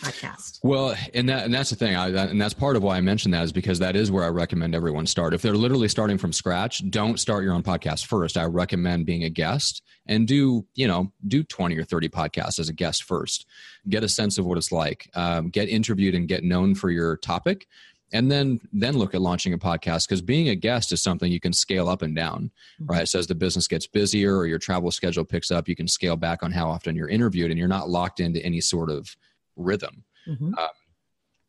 podcast. 0.00 0.60
Well, 0.62 0.96
and 1.12 1.28
that 1.28 1.44
and 1.44 1.52
that's 1.52 1.70
the 1.70 1.76
thing, 1.76 1.94
I, 1.94 2.10
that, 2.10 2.30
and 2.30 2.40
that's 2.40 2.54
part 2.54 2.76
of 2.76 2.82
why 2.82 2.96
I 2.96 3.00
mentioned 3.00 3.34
that 3.34 3.44
is 3.44 3.52
because 3.52 3.78
that 3.80 3.96
is 3.96 4.10
where 4.10 4.24
I 4.24 4.28
recommend 4.28 4.74
everyone 4.74 5.06
start. 5.06 5.34
If 5.34 5.42
they're 5.42 5.54
literally 5.54 5.88
starting 5.88 6.18
from 6.18 6.32
scratch, 6.32 6.88
don't 6.90 7.20
start 7.20 7.44
your 7.44 7.52
own 7.52 7.62
podcast 7.62 8.06
first. 8.06 8.36
I 8.36 8.44
recommend 8.44 9.06
being 9.06 9.24
a 9.24 9.30
guest 9.30 9.82
and 10.06 10.26
do 10.26 10.66
you 10.74 10.88
know 10.88 11.12
do 11.26 11.42
twenty 11.44 11.76
or 11.78 11.84
thirty 11.84 12.08
podcasts 12.08 12.58
as 12.58 12.68
a 12.68 12.72
guest 12.72 13.04
first. 13.04 13.46
Get 13.88 14.02
a 14.02 14.08
sense 14.08 14.38
of 14.38 14.46
what 14.46 14.58
it's 14.58 14.72
like. 14.72 15.10
Um, 15.14 15.50
get 15.50 15.68
interviewed 15.68 16.14
and 16.14 16.28
get 16.28 16.44
known 16.44 16.74
for 16.74 16.90
your 16.90 17.16
topic 17.18 17.66
and 18.12 18.30
then 18.30 18.60
then 18.72 18.96
look 18.96 19.14
at 19.14 19.20
launching 19.20 19.52
a 19.52 19.58
podcast 19.58 20.08
because 20.08 20.20
being 20.20 20.48
a 20.48 20.54
guest 20.54 20.92
is 20.92 21.02
something 21.02 21.30
you 21.30 21.40
can 21.40 21.52
scale 21.52 21.88
up 21.88 22.02
and 22.02 22.14
down 22.14 22.50
mm-hmm. 22.80 22.92
right 22.92 23.08
so 23.08 23.18
as 23.18 23.26
the 23.26 23.34
business 23.34 23.66
gets 23.66 23.86
busier 23.86 24.36
or 24.36 24.46
your 24.46 24.58
travel 24.58 24.90
schedule 24.90 25.24
picks 25.24 25.50
up 25.50 25.68
you 25.68 25.76
can 25.76 25.88
scale 25.88 26.16
back 26.16 26.42
on 26.42 26.52
how 26.52 26.68
often 26.68 26.94
you're 26.94 27.08
interviewed 27.08 27.50
and 27.50 27.58
you're 27.58 27.68
not 27.68 27.88
locked 27.88 28.20
into 28.20 28.44
any 28.44 28.60
sort 28.60 28.90
of 28.90 29.08
rhythm 29.56 30.04
mm-hmm. 30.28 30.54
um, 30.54 30.68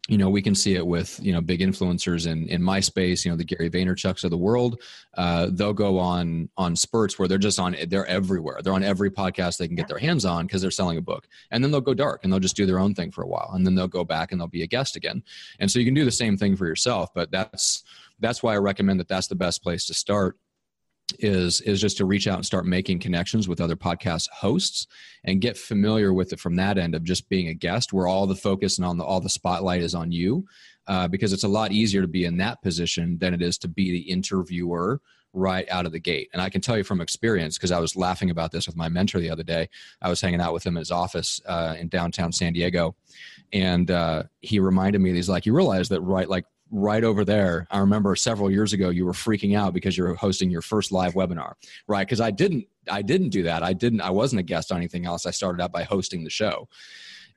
you 0.08 0.20
know 0.20 0.30
we 0.30 0.42
can 0.42 0.54
see 0.54 0.76
it 0.76 0.86
with 0.86 1.20
you 1.24 1.34
know 1.34 1.42
big 1.42 1.62
influencers 1.62 2.28
in 2.28 2.48
in 2.48 2.62
my 2.62 2.80
space 2.80 3.26
you 3.26 3.32
know 3.32 3.38
the 3.38 3.44
gary 3.44 3.70
vaynerchuks 3.70 4.24
of 4.24 4.30
the 4.30 4.38
world. 4.38 4.82
Uh, 5.18 5.48
they'll 5.52 5.74
go 5.74 5.98
on 5.98 6.50
on 6.58 6.76
spurts 6.76 7.18
where 7.18 7.28
they're 7.28 7.38
just 7.38 7.60
on 7.60 7.76
they're 7.88 8.06
everywhere. 8.06 8.60
They're 8.62 8.74
on 8.74 8.84
every 8.84 9.10
podcast 9.10 9.58
they 9.58 9.68
can 9.68 9.76
get 9.76 9.88
their 9.88 9.98
hands 9.98 10.26
on 10.26 10.46
because 10.46 10.62
they're 10.62 10.72
selling 10.72 10.98
a 10.98 11.02
book. 11.02 11.28
And 11.52 11.64
then 11.64 11.72
they'll 11.72 11.82
go 11.82 11.94
dark 11.94 12.22
and 12.24 12.32
they'll 12.32 12.40
just 12.40 12.56
do 12.56 12.66
their 12.66 12.80
own 12.80 12.94
thing 12.94 13.12
for 13.12 13.24
a 13.24 13.28
while. 13.28 13.52
And 13.54 13.66
then 13.66 13.76
they'll 13.76 13.88
go 13.88 14.04
back 14.04 14.32
and 14.32 14.40
they'll 14.40 14.48
be 14.48 14.64
a 14.64 14.68
guest 14.68 14.96
again. 14.96 15.24
And 15.60 15.72
so 15.72 15.80
you 15.80 15.86
can 15.86 15.94
do 15.94 16.06
the 16.06 16.12
same 16.12 16.38
thing 16.38 16.56
for 16.56 16.68
yourself 16.68 17.14
but 17.14 17.32
that's 17.32 17.84
that's 18.20 18.44
why 18.44 18.54
i 18.54 18.58
recommend 18.58 19.00
that 19.00 19.08
that's 19.08 19.28
the 19.28 19.36
best 19.36 19.64
place 19.64 19.86
to 19.88 19.94
start 19.94 20.38
is 21.20 21.62
is 21.62 21.80
just 21.80 21.98
to 21.98 22.06
reach 22.06 22.28
out 22.28 22.38
and 22.38 22.46
start 22.46 22.66
making 22.66 23.00
connections 23.00 23.48
with 23.48 23.62
other 23.62 23.76
podcast 23.76 24.28
hosts 24.30 24.88
and 25.24 25.42
get 25.42 25.58
familiar 25.58 26.14
with 26.14 26.34
it 26.34 26.40
from 26.40 26.56
that 26.56 26.78
end 26.78 26.96
of 26.96 27.04
just 27.04 27.30
being 27.30 27.48
a 27.48 27.54
guest 27.54 27.94
where 27.94 28.08
all 28.08 28.26
the 28.26 28.36
focus 28.36 28.78
and 28.78 28.86
on 28.86 28.98
the 28.98 29.04
all 29.04 29.22
the 29.22 29.30
spotlight 29.30 29.82
is 29.82 29.94
on 29.94 30.12
you 30.12 30.46
uh, 30.88 31.08
because 31.08 31.32
it's 31.32 31.44
a 31.44 31.48
lot 31.48 31.72
easier 31.72 32.02
to 32.02 32.08
be 32.08 32.26
in 32.26 32.38
that 32.38 32.62
position 32.62 33.18
than 33.20 33.34
it 33.34 33.42
is 33.42 33.58
to 33.58 33.68
be 33.68 33.92
the 33.92 34.10
interviewer 34.12 35.00
right 35.34 35.70
out 35.70 35.86
of 35.86 35.92
the 35.92 36.00
gate. 36.00 36.30
And 36.34 36.42
i 36.42 36.50
can 36.50 36.62
tell 36.62 36.78
you 36.78 36.84
from 36.84 37.02
experience 37.02 37.58
because 37.58 37.72
i 37.72 37.80
was 37.80 37.96
laughing 37.96 38.32
about 38.32 38.52
this 38.52 38.66
with 38.66 38.76
my 38.76 38.90
mentor 38.90 39.20
the 39.20 39.30
other 39.30 39.44
day. 39.44 39.70
I 40.02 40.10
was 40.10 40.22
hanging 40.22 40.42
out 40.42 40.54
with 40.54 40.66
him 40.66 40.76
in 40.76 40.82
his 40.82 40.92
office 40.92 41.40
uh, 41.46 41.76
in 41.78 41.88
downtown 41.88 42.32
san 42.32 42.54
diego. 42.54 42.96
And 43.54 43.92
uh, 43.92 44.24
he 44.42 44.60
reminded 44.60 45.02
me 45.02 45.14
he's 45.14 45.30
like 45.30 45.46
you 45.46 45.54
realize 45.54 45.90
that 45.90 46.02
right 46.02 46.28
like 46.28 46.46
right 46.72 47.04
over 47.04 47.24
there. 47.24 47.68
I 47.72 47.80
remember 47.80 48.16
several 48.16 48.52
years 48.52 48.74
ago 48.74 48.90
you 48.90 49.06
were 49.06 49.14
freaking 49.14 49.58
out 49.58 49.74
because 49.74 49.98
you 49.98 50.04
were 50.04 50.16
hosting 50.16 50.50
your 50.50 50.62
first 50.62 50.92
live 50.92 51.14
webinar, 51.14 51.54
right? 51.88 52.06
Because 52.06 52.22
I 52.22 52.32
didn't 52.32 52.66
I 52.90 53.02
didn't 53.02 53.30
do 53.30 53.44
that. 53.44 53.64
I 53.64 53.74
didn't 53.74 54.02
I 54.02 54.10
wasn't 54.10 54.40
a 54.40 54.44
guest 54.44 54.72
on 54.72 54.78
anything 54.78 55.06
else. 55.06 55.26
I 55.26 55.32
started 55.32 55.62
out 55.62 55.72
by 55.72 55.84
hosting 55.84 56.24
the 56.24 56.30
show. 56.30 56.68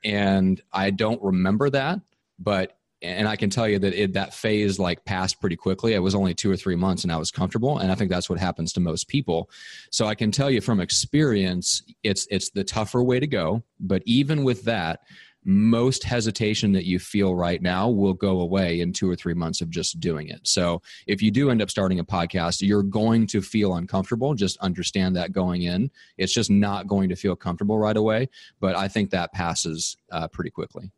And 0.05 0.61
I 0.73 0.91
don't 0.91 1.23
remember 1.23 1.71
that, 1.71 2.01
but 2.39 2.79
and 3.01 3.29
I 3.29 3.37
can 3.37 3.49
tell 3.49 3.69
you 3.69 3.79
that 3.79 3.95
it, 3.95 4.13
that 4.15 4.35
phase 4.35 4.79
like 4.79 5.05
passed 5.05 5.41
pretty 5.41 5.57
quickly. 5.57 5.95
It 5.95 6.01
was 6.01 6.15
only 6.15 6.35
two 6.35 6.51
or 6.51 6.57
three 6.57 6.75
months, 6.75 7.05
and 7.05 7.13
I 7.13 7.17
was 7.17 7.31
comfortable. 7.31 7.79
And 7.79 7.93
I 7.93 7.95
think 7.95 8.11
that's 8.11 8.29
what 8.29 8.41
happens 8.41 8.73
to 8.73 8.81
most 8.81 9.07
people. 9.07 9.51
So 9.91 10.07
I 10.07 10.17
can 10.17 10.33
tell 10.33 10.51
you 10.51 10.61
from 10.61 10.81
experience, 10.81 11.83
it's 12.03 12.27
it's 12.31 12.51
the 12.51 12.65
tougher 12.65 13.03
way 13.03 13.21
to 13.21 13.27
go. 13.27 13.63
But 13.79 14.03
even 14.05 14.43
with 14.43 14.65
that, 14.65 15.01
most 15.49 16.05
hesitation 16.05 16.73
that 16.73 16.85
you 16.85 16.99
feel 16.99 17.35
right 17.35 17.63
now 17.63 17.89
will 17.89 18.13
go 18.13 18.43
away 18.43 18.81
in 18.83 18.93
two 18.93 19.11
or 19.11 19.17
three 19.17 19.33
months 19.33 19.63
of 19.63 19.71
just 19.71 19.99
doing 19.99 20.29
it. 20.29 20.41
So 20.47 20.83
if 21.07 21.23
you 21.23 21.31
do 21.31 21.49
end 21.49 21.63
up 21.63 21.71
starting 21.71 22.01
a 22.01 22.05
podcast, 22.05 22.61
you're 22.61 22.83
going 22.83 23.27
to 23.29 23.41
feel 23.41 23.77
uncomfortable. 23.77 24.35
Just 24.35 24.59
understand 24.59 25.17
that 25.17 25.33
going 25.33 25.63
in. 25.63 25.91
It's 26.19 26.35
just 26.35 26.51
not 26.51 26.87
going 26.87 27.09
to 27.09 27.17
feel 27.17 27.35
comfortable 27.35 27.79
right 27.79 27.97
away. 27.97 28.29
But 28.61 28.77
I 28.77 28.89
think 28.89 29.09
that 29.11 29.33
passes 29.33 29.97
uh, 30.13 30.29
pretty 30.29 30.51
quickly. 30.51 30.91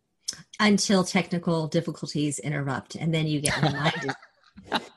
Until 0.58 1.04
technical 1.04 1.68
difficulties 1.68 2.40
interrupt, 2.40 2.96
and 2.96 3.14
then 3.14 3.28
you 3.28 3.40
get 3.40 3.56
reminded. 3.62 4.10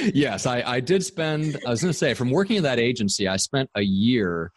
yes, 0.14 0.46
I, 0.46 0.62
I 0.62 0.78
did 0.78 1.04
spend, 1.04 1.58
I 1.66 1.70
was 1.70 1.82
going 1.82 1.92
to 1.92 1.98
say, 1.98 2.14
from 2.14 2.30
working 2.30 2.56
in 2.56 2.62
that 2.62 2.78
agency, 2.78 3.26
I 3.26 3.38
spent 3.38 3.70
a 3.74 3.82
year 3.82 4.52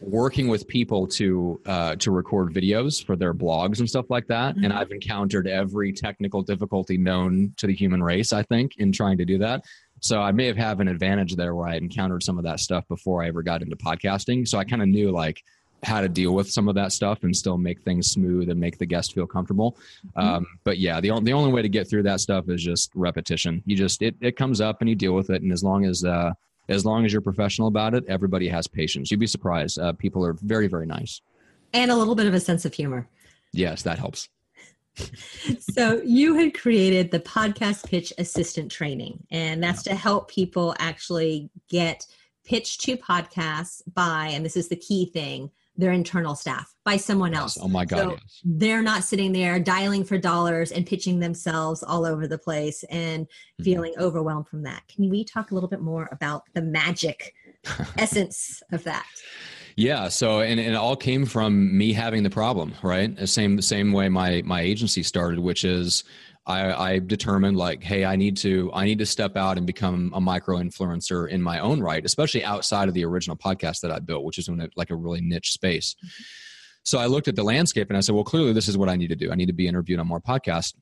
working 0.00 0.48
with 0.48 0.66
people 0.66 1.06
to 1.06 1.60
uh, 1.66 1.94
to 1.96 2.10
record 2.10 2.52
videos 2.52 3.04
for 3.04 3.16
their 3.16 3.34
blogs 3.34 3.80
and 3.80 3.88
stuff 3.88 4.06
like 4.08 4.26
that. 4.26 4.54
Mm-hmm. 4.54 4.64
and 4.64 4.72
i've 4.72 4.90
encountered 4.90 5.46
every 5.46 5.92
technical 5.92 6.42
difficulty 6.42 6.96
known 6.96 7.52
to 7.56 7.66
the 7.66 7.74
human 7.74 8.02
race 8.02 8.32
i 8.32 8.42
think 8.42 8.76
in 8.78 8.90
trying 8.92 9.18
to 9.18 9.24
do 9.24 9.38
that. 9.38 9.62
So 10.00 10.20
i 10.20 10.32
may 10.32 10.46
have 10.46 10.56
had 10.56 10.80
an 10.80 10.88
advantage 10.88 11.36
there 11.36 11.54
where 11.54 11.68
i 11.68 11.76
encountered 11.76 12.22
some 12.22 12.38
of 12.38 12.44
that 12.44 12.60
stuff 12.60 12.88
before 12.88 13.22
i 13.22 13.28
ever 13.28 13.42
got 13.42 13.62
into 13.62 13.76
podcasting. 13.76 14.48
So 14.48 14.58
i 14.58 14.64
kind 14.64 14.82
of 14.82 14.88
knew 14.88 15.10
like 15.10 15.42
how 15.82 16.00
to 16.02 16.08
deal 16.08 16.32
with 16.32 16.50
some 16.50 16.68
of 16.68 16.74
that 16.74 16.92
stuff 16.92 17.22
and 17.22 17.34
still 17.34 17.56
make 17.56 17.80
things 17.80 18.10
smooth 18.10 18.50
and 18.50 18.60
make 18.60 18.76
the 18.76 18.84
guest 18.84 19.14
feel 19.14 19.26
comfortable. 19.26 19.76
Mm-hmm. 20.16 20.28
um, 20.28 20.46
but 20.64 20.78
yeah 20.78 21.00
the, 21.00 21.18
the 21.22 21.32
only 21.32 21.52
way 21.52 21.62
to 21.62 21.68
get 21.68 21.88
through 21.88 22.04
that 22.04 22.20
stuff 22.20 22.48
is 22.48 22.62
just 22.62 22.90
repetition. 22.94 23.62
You 23.66 23.76
just 23.76 24.00
it, 24.00 24.14
it 24.20 24.36
comes 24.36 24.60
up 24.62 24.80
and 24.80 24.88
you 24.88 24.94
deal 24.94 25.12
with 25.12 25.28
it. 25.30 25.42
And 25.42 25.52
as 25.52 25.62
long 25.62 25.84
as 25.84 26.04
uh, 26.04 26.32
as 26.70 26.84
long 26.84 27.04
as 27.04 27.12
you're 27.12 27.20
professional 27.20 27.68
about 27.68 27.94
it, 27.94 28.04
everybody 28.08 28.48
has 28.48 28.66
patience. 28.66 29.10
You'd 29.10 29.20
be 29.20 29.26
surprised. 29.26 29.78
Uh, 29.78 29.92
people 29.92 30.24
are 30.24 30.34
very, 30.34 30.68
very 30.68 30.86
nice. 30.86 31.20
And 31.72 31.90
a 31.90 31.96
little 31.96 32.14
bit 32.14 32.26
of 32.26 32.34
a 32.34 32.40
sense 32.40 32.64
of 32.64 32.72
humor. 32.72 33.08
Yes, 33.52 33.82
that 33.82 33.98
helps. 33.98 34.28
so 35.60 36.00
you 36.04 36.34
had 36.34 36.54
created 36.54 37.10
the 37.10 37.20
podcast 37.20 37.86
pitch 37.86 38.12
assistant 38.18 38.70
training, 38.70 39.26
and 39.30 39.62
that's 39.62 39.86
yeah. 39.86 39.92
to 39.92 39.98
help 39.98 40.30
people 40.30 40.74
actually 40.78 41.50
get 41.68 42.06
pitched 42.44 42.80
to 42.82 42.96
podcasts 42.96 43.82
by, 43.92 44.28
and 44.28 44.44
this 44.44 44.56
is 44.56 44.68
the 44.68 44.76
key 44.76 45.06
thing, 45.06 45.50
their 45.76 45.92
internal 45.92 46.34
staff 46.34 46.74
by 46.84 46.96
someone 46.96 47.34
else. 47.34 47.56
Oh 47.60 47.68
my 47.68 47.84
God. 47.84 47.98
So 47.98 48.10
yes. 48.10 48.40
They're 48.44 48.82
not 48.82 49.04
sitting 49.04 49.32
there 49.32 49.58
dialing 49.58 50.04
for 50.04 50.18
dollars 50.18 50.72
and 50.72 50.86
pitching 50.86 51.20
themselves 51.20 51.82
all 51.82 52.04
over 52.04 52.26
the 52.26 52.38
place 52.38 52.84
and 52.90 53.26
mm-hmm. 53.26 53.64
feeling 53.64 53.94
overwhelmed 53.98 54.48
from 54.48 54.62
that. 54.64 54.82
Can 54.88 55.08
we 55.08 55.24
talk 55.24 55.50
a 55.50 55.54
little 55.54 55.68
bit 55.68 55.80
more 55.80 56.08
about 56.12 56.42
the 56.54 56.62
magic 56.62 57.34
essence 57.98 58.62
of 58.72 58.84
that? 58.84 59.06
Yeah. 59.76 60.08
So, 60.08 60.40
and, 60.40 60.60
and, 60.60 60.70
it 60.70 60.76
all 60.76 60.96
came 60.96 61.24
from 61.24 61.76
me 61.76 61.92
having 61.92 62.22
the 62.22 62.30
problem, 62.30 62.74
right? 62.82 63.14
The 63.16 63.26
same, 63.26 63.56
the 63.56 63.62
same 63.62 63.92
way 63.92 64.08
my, 64.08 64.42
my 64.44 64.60
agency 64.60 65.02
started, 65.02 65.38
which 65.38 65.64
is 65.64 66.04
I, 66.46 66.72
I 66.72 66.98
determined 66.98 67.56
like, 67.56 67.82
hey, 67.82 68.04
I 68.04 68.16
need 68.16 68.36
to 68.38 68.70
I 68.72 68.84
need 68.84 68.98
to 68.98 69.06
step 69.06 69.36
out 69.36 69.58
and 69.58 69.66
become 69.66 70.12
a 70.14 70.20
micro 70.20 70.56
influencer 70.56 71.28
in 71.28 71.42
my 71.42 71.60
own 71.60 71.80
right, 71.80 72.04
especially 72.04 72.44
outside 72.44 72.88
of 72.88 72.94
the 72.94 73.04
original 73.04 73.36
podcast 73.36 73.80
that 73.80 73.90
I 73.90 73.98
built, 73.98 74.24
which 74.24 74.38
is 74.38 74.48
in 74.48 74.60
a, 74.60 74.68
like 74.74 74.90
a 74.90 74.96
really 74.96 75.20
niche 75.20 75.52
space. 75.52 75.94
Mm-hmm. 75.94 76.22
So 76.82 76.98
I 76.98 77.06
looked 77.06 77.28
at 77.28 77.36
the 77.36 77.42
landscape 77.42 77.88
and 77.90 77.96
I 77.96 78.00
said, 78.00 78.14
well, 78.14 78.24
clearly 78.24 78.52
this 78.52 78.68
is 78.68 78.78
what 78.78 78.88
I 78.88 78.96
need 78.96 79.08
to 79.08 79.16
do. 79.16 79.30
I 79.30 79.34
need 79.34 79.46
to 79.46 79.52
be 79.52 79.68
interviewed 79.68 80.00
on 80.00 80.06
more 80.06 80.20
podcasts. 80.20 80.74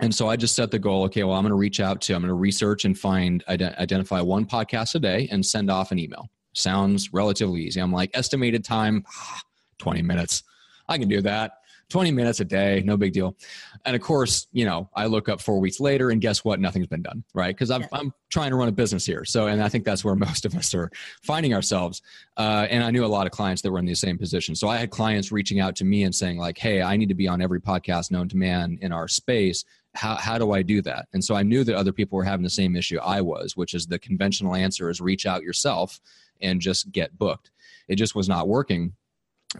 And 0.00 0.14
so 0.14 0.28
I 0.28 0.36
just 0.36 0.56
set 0.56 0.70
the 0.70 0.78
goal. 0.78 1.04
Okay, 1.04 1.22
well, 1.22 1.36
I'm 1.36 1.42
going 1.42 1.50
to 1.50 1.56
reach 1.56 1.80
out 1.80 2.00
to, 2.02 2.14
I'm 2.14 2.22
going 2.22 2.28
to 2.28 2.34
research 2.34 2.84
and 2.84 2.98
find, 2.98 3.44
identify 3.48 4.20
one 4.20 4.46
podcast 4.46 4.94
a 4.94 4.98
day 4.98 5.28
and 5.30 5.44
send 5.44 5.70
off 5.70 5.92
an 5.92 5.98
email. 5.98 6.30
Sounds 6.52 7.12
relatively 7.12 7.62
easy. 7.62 7.80
I'm 7.80 7.92
like, 7.92 8.10
estimated 8.14 8.64
time, 8.64 9.04
20 9.78 10.02
minutes. 10.02 10.42
I 10.88 10.98
can 10.98 11.08
do 11.08 11.20
that. 11.22 11.52
20 11.88 12.12
minutes 12.12 12.40
a 12.40 12.44
day, 12.44 12.82
no 12.84 12.96
big 12.96 13.12
deal. 13.12 13.36
And 13.84 13.94
of 13.94 14.02
course, 14.02 14.46
you 14.52 14.64
know, 14.64 14.88
I 14.94 15.06
look 15.06 15.28
up 15.28 15.40
four 15.40 15.60
weeks 15.60 15.80
later 15.80 16.10
and 16.10 16.20
guess 16.20 16.44
what? 16.44 16.60
Nothing's 16.60 16.86
been 16.86 17.02
done, 17.02 17.24
right? 17.34 17.54
Because 17.54 17.70
I'm, 17.70 17.82
yeah. 17.82 17.88
I'm 17.92 18.12
trying 18.30 18.50
to 18.50 18.56
run 18.56 18.68
a 18.68 18.72
business 18.72 19.04
here. 19.04 19.24
So, 19.24 19.46
and 19.46 19.62
I 19.62 19.68
think 19.68 19.84
that's 19.84 20.04
where 20.04 20.14
most 20.14 20.44
of 20.44 20.54
us 20.54 20.74
are 20.74 20.90
finding 21.22 21.54
ourselves. 21.54 22.02
Uh, 22.36 22.66
and 22.70 22.82
I 22.82 22.90
knew 22.90 23.04
a 23.04 23.06
lot 23.06 23.26
of 23.26 23.32
clients 23.32 23.62
that 23.62 23.70
were 23.70 23.78
in 23.78 23.86
the 23.86 23.94
same 23.94 24.18
position. 24.18 24.54
So 24.54 24.68
I 24.68 24.76
had 24.76 24.90
clients 24.90 25.32
reaching 25.32 25.60
out 25.60 25.76
to 25.76 25.84
me 25.84 26.04
and 26.04 26.14
saying, 26.14 26.38
like, 26.38 26.58
hey, 26.58 26.82
I 26.82 26.96
need 26.96 27.08
to 27.08 27.14
be 27.14 27.28
on 27.28 27.40
every 27.40 27.60
podcast 27.60 28.10
known 28.10 28.28
to 28.28 28.36
man 28.36 28.78
in 28.80 28.92
our 28.92 29.08
space. 29.08 29.64
How, 29.94 30.16
how 30.16 30.38
do 30.38 30.52
I 30.52 30.62
do 30.62 30.82
that? 30.82 31.06
And 31.12 31.22
so 31.22 31.34
I 31.34 31.42
knew 31.42 31.62
that 31.64 31.76
other 31.76 31.92
people 31.92 32.16
were 32.16 32.24
having 32.24 32.42
the 32.42 32.50
same 32.50 32.74
issue 32.74 32.98
I 32.98 33.20
was, 33.20 33.56
which 33.56 33.74
is 33.74 33.86
the 33.86 33.98
conventional 33.98 34.54
answer 34.54 34.90
is 34.90 35.00
reach 35.00 35.26
out 35.26 35.42
yourself 35.42 36.00
and 36.40 36.60
just 36.60 36.90
get 36.90 37.16
booked. 37.16 37.50
It 37.88 37.96
just 37.96 38.14
was 38.14 38.28
not 38.28 38.48
working 38.48 38.94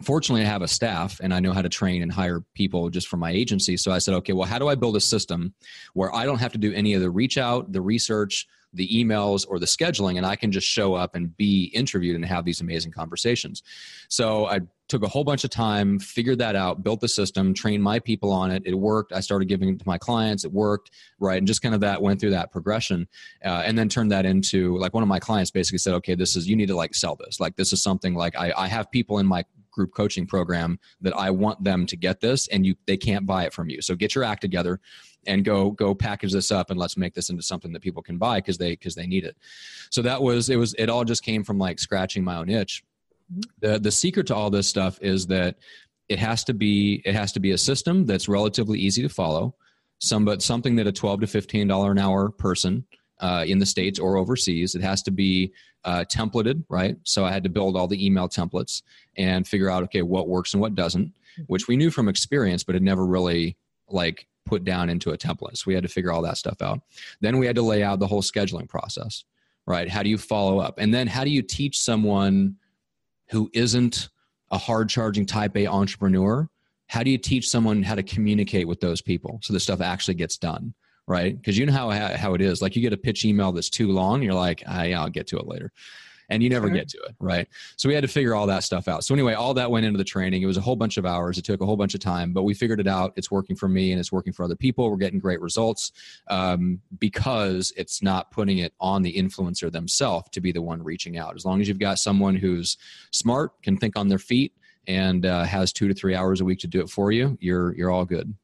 fortunately 0.02 0.42
i 0.42 0.46
have 0.46 0.62
a 0.62 0.68
staff 0.68 1.20
and 1.20 1.33
i 1.33 1.40
know 1.40 1.52
how 1.52 1.62
to 1.62 1.68
train 1.68 2.02
and 2.02 2.12
hire 2.12 2.40
people 2.54 2.90
just 2.90 3.09
from 3.09 3.20
my 3.20 3.30
agency. 3.30 3.76
So 3.76 3.92
i 3.92 3.98
said 3.98 4.14
okay 4.14 4.33
well 4.33 4.48
how 4.48 4.59
do 4.59 4.68
i 4.68 4.74
build 4.74 4.96
a 4.96 5.00
system 5.00 5.54
where 5.92 6.14
i 6.14 6.24
don't 6.24 6.40
have 6.40 6.52
to 6.52 6.59
do 6.59 6.72
any 6.72 6.94
of 6.94 7.00
the 7.00 7.11
reach 7.11 7.38
out 7.38 7.72
the 7.72 7.80
research 7.80 8.46
the 8.72 8.88
emails 8.88 9.46
or 9.48 9.59
the 9.59 9.66
scheduling 9.66 10.16
and 10.16 10.26
i 10.26 10.37
can 10.37 10.50
just 10.50 10.66
show 10.66 10.94
up 10.94 11.14
and 11.14 11.37
be 11.37 11.66
interviewed 11.66 12.16
and 12.16 12.24
have 12.24 12.44
these 12.44 12.61
amazing 12.61 12.92
conversations? 12.92 13.62
So 14.09 14.46
i 14.46 14.61
took 14.88 15.02
a 15.02 15.09
whole 15.09 15.24
bunch 15.24 15.44
of 15.44 15.50
time 15.50 15.98
figured 15.98 16.38
that 16.38 16.57
out 16.57 16.83
built 16.83 17.00
the 17.00 17.09
system 17.09 17.54
trained 17.54 17.83
my 17.83 17.98
people 17.98 18.30
on 18.30 18.50
it. 18.50 18.62
It 18.66 18.74
worked. 18.74 19.12
I 19.12 19.20
started 19.20 19.48
giving 19.48 19.70
it 19.70 19.78
to 19.78 19.87
my 19.87 19.96
clients. 19.98 20.44
It 20.44 20.52
worked 20.52 20.90
right? 21.18 21.38
And 21.38 21.46
just 21.46 21.62
kind 21.62 21.74
of 21.74 21.80
that 21.80 22.02
went 22.02 22.20
through 22.20 22.30
that 22.30 22.52
progression 22.52 23.09
uh, 23.44 23.62
and 23.64 23.78
then 23.78 23.88
turned 23.88 24.12
that 24.12 24.26
into 24.26 24.76
like 24.78 24.92
one 24.92 25.02
of 25.02 25.09
my 25.09 25.20
clients 25.20 25.50
basically 25.50 25.78
said 25.78 25.94
okay 25.94 26.14
this 26.14 26.37
is 26.37 26.48
you 26.48 26.57
need 26.57 26.68
to 26.68 26.76
like 26.76 26.94
sell 26.94 27.16
this. 27.16 27.40
Like 27.40 27.57
this 27.57 27.72
is 27.72 27.83
something 27.83 28.14
like 28.14 28.37
i, 28.37 28.52
I 28.57 28.66
have 28.66 28.90
people 28.90 29.18
in 29.18 29.26
my 29.26 29.44
group 29.74 29.92
coaching 29.92 30.26
program 30.26 30.78
that 31.00 31.16
I 31.16 31.30
want 31.30 31.62
them 31.62 31.87
to 31.87 31.96
get 31.96 32.20
this 32.20 32.48
and 32.48 32.64
you 32.64 32.74
they 32.87 32.96
can't 32.96 33.26
buy 33.26 33.44
it 33.44 33.52
from 33.52 33.68
you. 33.68 33.82
So 33.82 33.94
get 33.94 34.14
your 34.14 34.24
act 34.24 34.40
together 34.40 34.80
and 35.26 35.44
go 35.44 35.70
go 35.70 35.94
package 35.94 36.32
this 36.32 36.50
up 36.50 36.70
and 36.70 36.78
let's 36.78 36.96
make 36.96 37.14
this 37.14 37.30
into 37.30 37.42
something 37.42 37.72
that 37.72 37.82
people 37.82 38.02
can 38.02 38.18
buy 38.18 38.38
because 38.38 38.58
they 38.58 38.70
because 38.70 38.94
they 38.94 39.06
need 39.06 39.24
it. 39.24 39.37
So 39.90 40.02
that 40.02 40.22
was 40.22 40.48
it 40.48 40.56
was 40.56 40.74
it 40.78 40.88
all 40.88 41.04
just 41.04 41.22
came 41.22 41.44
from 41.44 41.58
like 41.58 41.78
scratching 41.78 42.24
my 42.24 42.37
own 42.37 42.48
itch. 42.48 42.84
Mm-hmm. 43.32 43.40
The 43.60 43.78
the 43.78 43.90
secret 43.90 44.26
to 44.28 44.34
all 44.34 44.50
this 44.50 44.68
stuff 44.68 44.98
is 45.02 45.26
that 45.26 45.56
it 46.08 46.18
has 46.18 46.44
to 46.44 46.54
be 46.54 47.02
it 47.04 47.14
has 47.14 47.32
to 47.32 47.40
be 47.40 47.52
a 47.52 47.58
system 47.58 48.06
that's 48.06 48.28
relatively 48.28 48.78
easy 48.78 49.02
to 49.02 49.08
follow. 49.08 49.54
Some 49.98 50.24
but 50.24 50.42
something 50.42 50.76
that 50.76 50.87
a 50.87 50.92
12 50.92 51.20
to 51.20 51.26
15 51.26 51.68
dollar 51.68 51.90
an 51.90 51.98
hour 51.98 52.30
person 52.30 52.87
uh, 53.24 53.42
in 53.46 53.58
the 53.58 53.64
states 53.64 53.98
or 53.98 54.18
overseas. 54.18 54.74
It 54.74 54.82
has 54.82 55.02
to 55.04 55.10
be 55.10 55.50
uh, 55.84 56.04
templated, 56.10 56.62
right? 56.68 56.96
So 57.04 57.24
I 57.24 57.32
had 57.32 57.42
to 57.44 57.48
build 57.48 57.74
all 57.74 57.88
the 57.88 58.04
email 58.04 58.28
templates 58.28 58.82
and 59.16 59.48
figure 59.48 59.70
out 59.70 59.82
okay 59.84 60.02
what 60.02 60.28
works 60.28 60.52
and 60.52 60.60
what 60.60 60.74
doesn't, 60.74 61.06
mm-hmm. 61.06 61.42
which 61.44 61.66
we 61.66 61.78
knew 61.78 61.90
from 61.90 62.10
experience, 62.10 62.64
but 62.64 62.74
had 62.74 62.82
never 62.82 63.06
really 63.06 63.56
like 63.88 64.26
put 64.44 64.62
down 64.62 64.90
into 64.90 65.12
a 65.12 65.16
template. 65.16 65.56
So 65.56 65.64
we 65.68 65.74
had 65.74 65.84
to 65.84 65.88
figure 65.88 66.12
all 66.12 66.20
that 66.20 66.37
stuff 66.37 66.60
out. 66.60 66.80
Then 67.22 67.38
we 67.38 67.46
had 67.46 67.56
to 67.56 67.62
lay 67.62 67.82
out 67.82 67.98
the 67.98 68.06
whole 68.06 68.20
scheduling 68.20 68.68
process, 68.68 69.24
right? 69.66 69.88
How 69.88 70.02
do 70.02 70.10
you 70.10 70.18
follow 70.18 70.58
up, 70.58 70.74
and 70.78 70.92
then 70.92 71.06
how 71.06 71.24
do 71.24 71.30
you 71.30 71.40
teach 71.40 71.78
someone 71.78 72.56
who 73.30 73.50
isn't 73.54 74.10
a 74.50 74.58
hard 74.58 74.90
charging 74.90 75.24
type 75.24 75.56
A 75.56 75.66
entrepreneur? 75.66 76.46
How 76.88 77.02
do 77.02 77.10
you 77.10 77.16
teach 77.16 77.48
someone 77.48 77.82
how 77.82 77.94
to 77.94 78.02
communicate 78.02 78.68
with 78.68 78.80
those 78.80 79.00
people 79.00 79.40
so 79.42 79.54
the 79.54 79.60
stuff 79.60 79.80
actually 79.80 80.14
gets 80.14 80.37
done? 80.37 80.74
Right? 81.06 81.36
Because 81.36 81.58
you 81.58 81.66
know 81.66 81.72
how 81.72 81.90
how 81.90 82.34
it 82.34 82.40
is. 82.40 82.62
Like 82.62 82.76
you 82.76 82.82
get 82.82 82.92
a 82.92 82.96
pitch 82.96 83.24
email 83.24 83.52
that's 83.52 83.70
too 83.70 83.90
long, 83.92 84.22
you're 84.22 84.34
like, 84.34 84.62
ah, 84.66 84.82
yeah, 84.82 85.00
I'll 85.00 85.10
get 85.10 85.26
to 85.28 85.38
it 85.38 85.46
later, 85.46 85.72
and 86.28 86.42
you 86.42 86.48
never 86.48 86.68
sure. 86.68 86.74
get 86.74 86.88
to 86.90 86.98
it, 87.02 87.14
right? 87.18 87.46
So 87.76 87.88
we 87.88 87.94
had 87.94 88.02
to 88.02 88.08
figure 88.08 88.34
all 88.34 88.46
that 88.46 88.64
stuff 88.64 88.88
out. 88.88 89.04
So 89.04 89.14
anyway, 89.14 89.34
all 89.34 89.54
that 89.54 89.70
went 89.70 89.84
into 89.86 89.98
the 89.98 90.04
training. 90.04 90.42
It 90.42 90.46
was 90.46 90.56
a 90.56 90.62
whole 90.62 90.76
bunch 90.76 90.96
of 90.96 91.04
hours. 91.04 91.36
It 91.36 91.44
took 91.44 91.60
a 91.60 91.66
whole 91.66 91.76
bunch 91.76 91.94
of 91.94 92.00
time, 92.00 92.32
but 92.32 92.44
we 92.44 92.54
figured 92.54 92.80
it 92.80 92.86
out. 92.86 93.12
It's 93.16 93.30
working 93.30 93.56
for 93.56 93.68
me, 93.68 93.92
and 93.92 94.00
it's 94.00 94.12
working 94.12 94.32
for 94.32 94.44
other 94.44 94.56
people. 94.56 94.90
We're 94.90 94.96
getting 94.96 95.18
great 95.18 95.40
results 95.40 95.92
um, 96.28 96.80
because 96.98 97.72
it's 97.76 98.02
not 98.02 98.30
putting 98.30 98.58
it 98.58 98.72
on 98.80 99.02
the 99.02 99.12
influencer 99.12 99.70
themselves 99.70 100.30
to 100.30 100.40
be 100.40 100.52
the 100.52 100.62
one 100.62 100.82
reaching 100.82 101.18
out. 101.18 101.36
As 101.36 101.44
long 101.44 101.60
as 101.60 101.68
you've 101.68 101.78
got 101.78 101.98
someone 101.98 102.36
who's 102.36 102.78
smart, 103.10 103.62
can 103.62 103.76
think 103.76 103.96
on 103.96 104.08
their 104.08 104.18
feet, 104.18 104.54
and 104.86 105.26
uh, 105.26 105.44
has 105.44 105.72
two 105.72 105.88
to 105.88 105.94
three 105.94 106.14
hours 106.14 106.40
a 106.40 106.44
week 106.44 106.58
to 106.60 106.66
do 106.66 106.80
it 106.80 106.90
for 106.90 107.12
you, 107.12 107.36
you're 107.40 107.74
you're 107.74 107.90
all 107.90 108.04
good. 108.04 108.34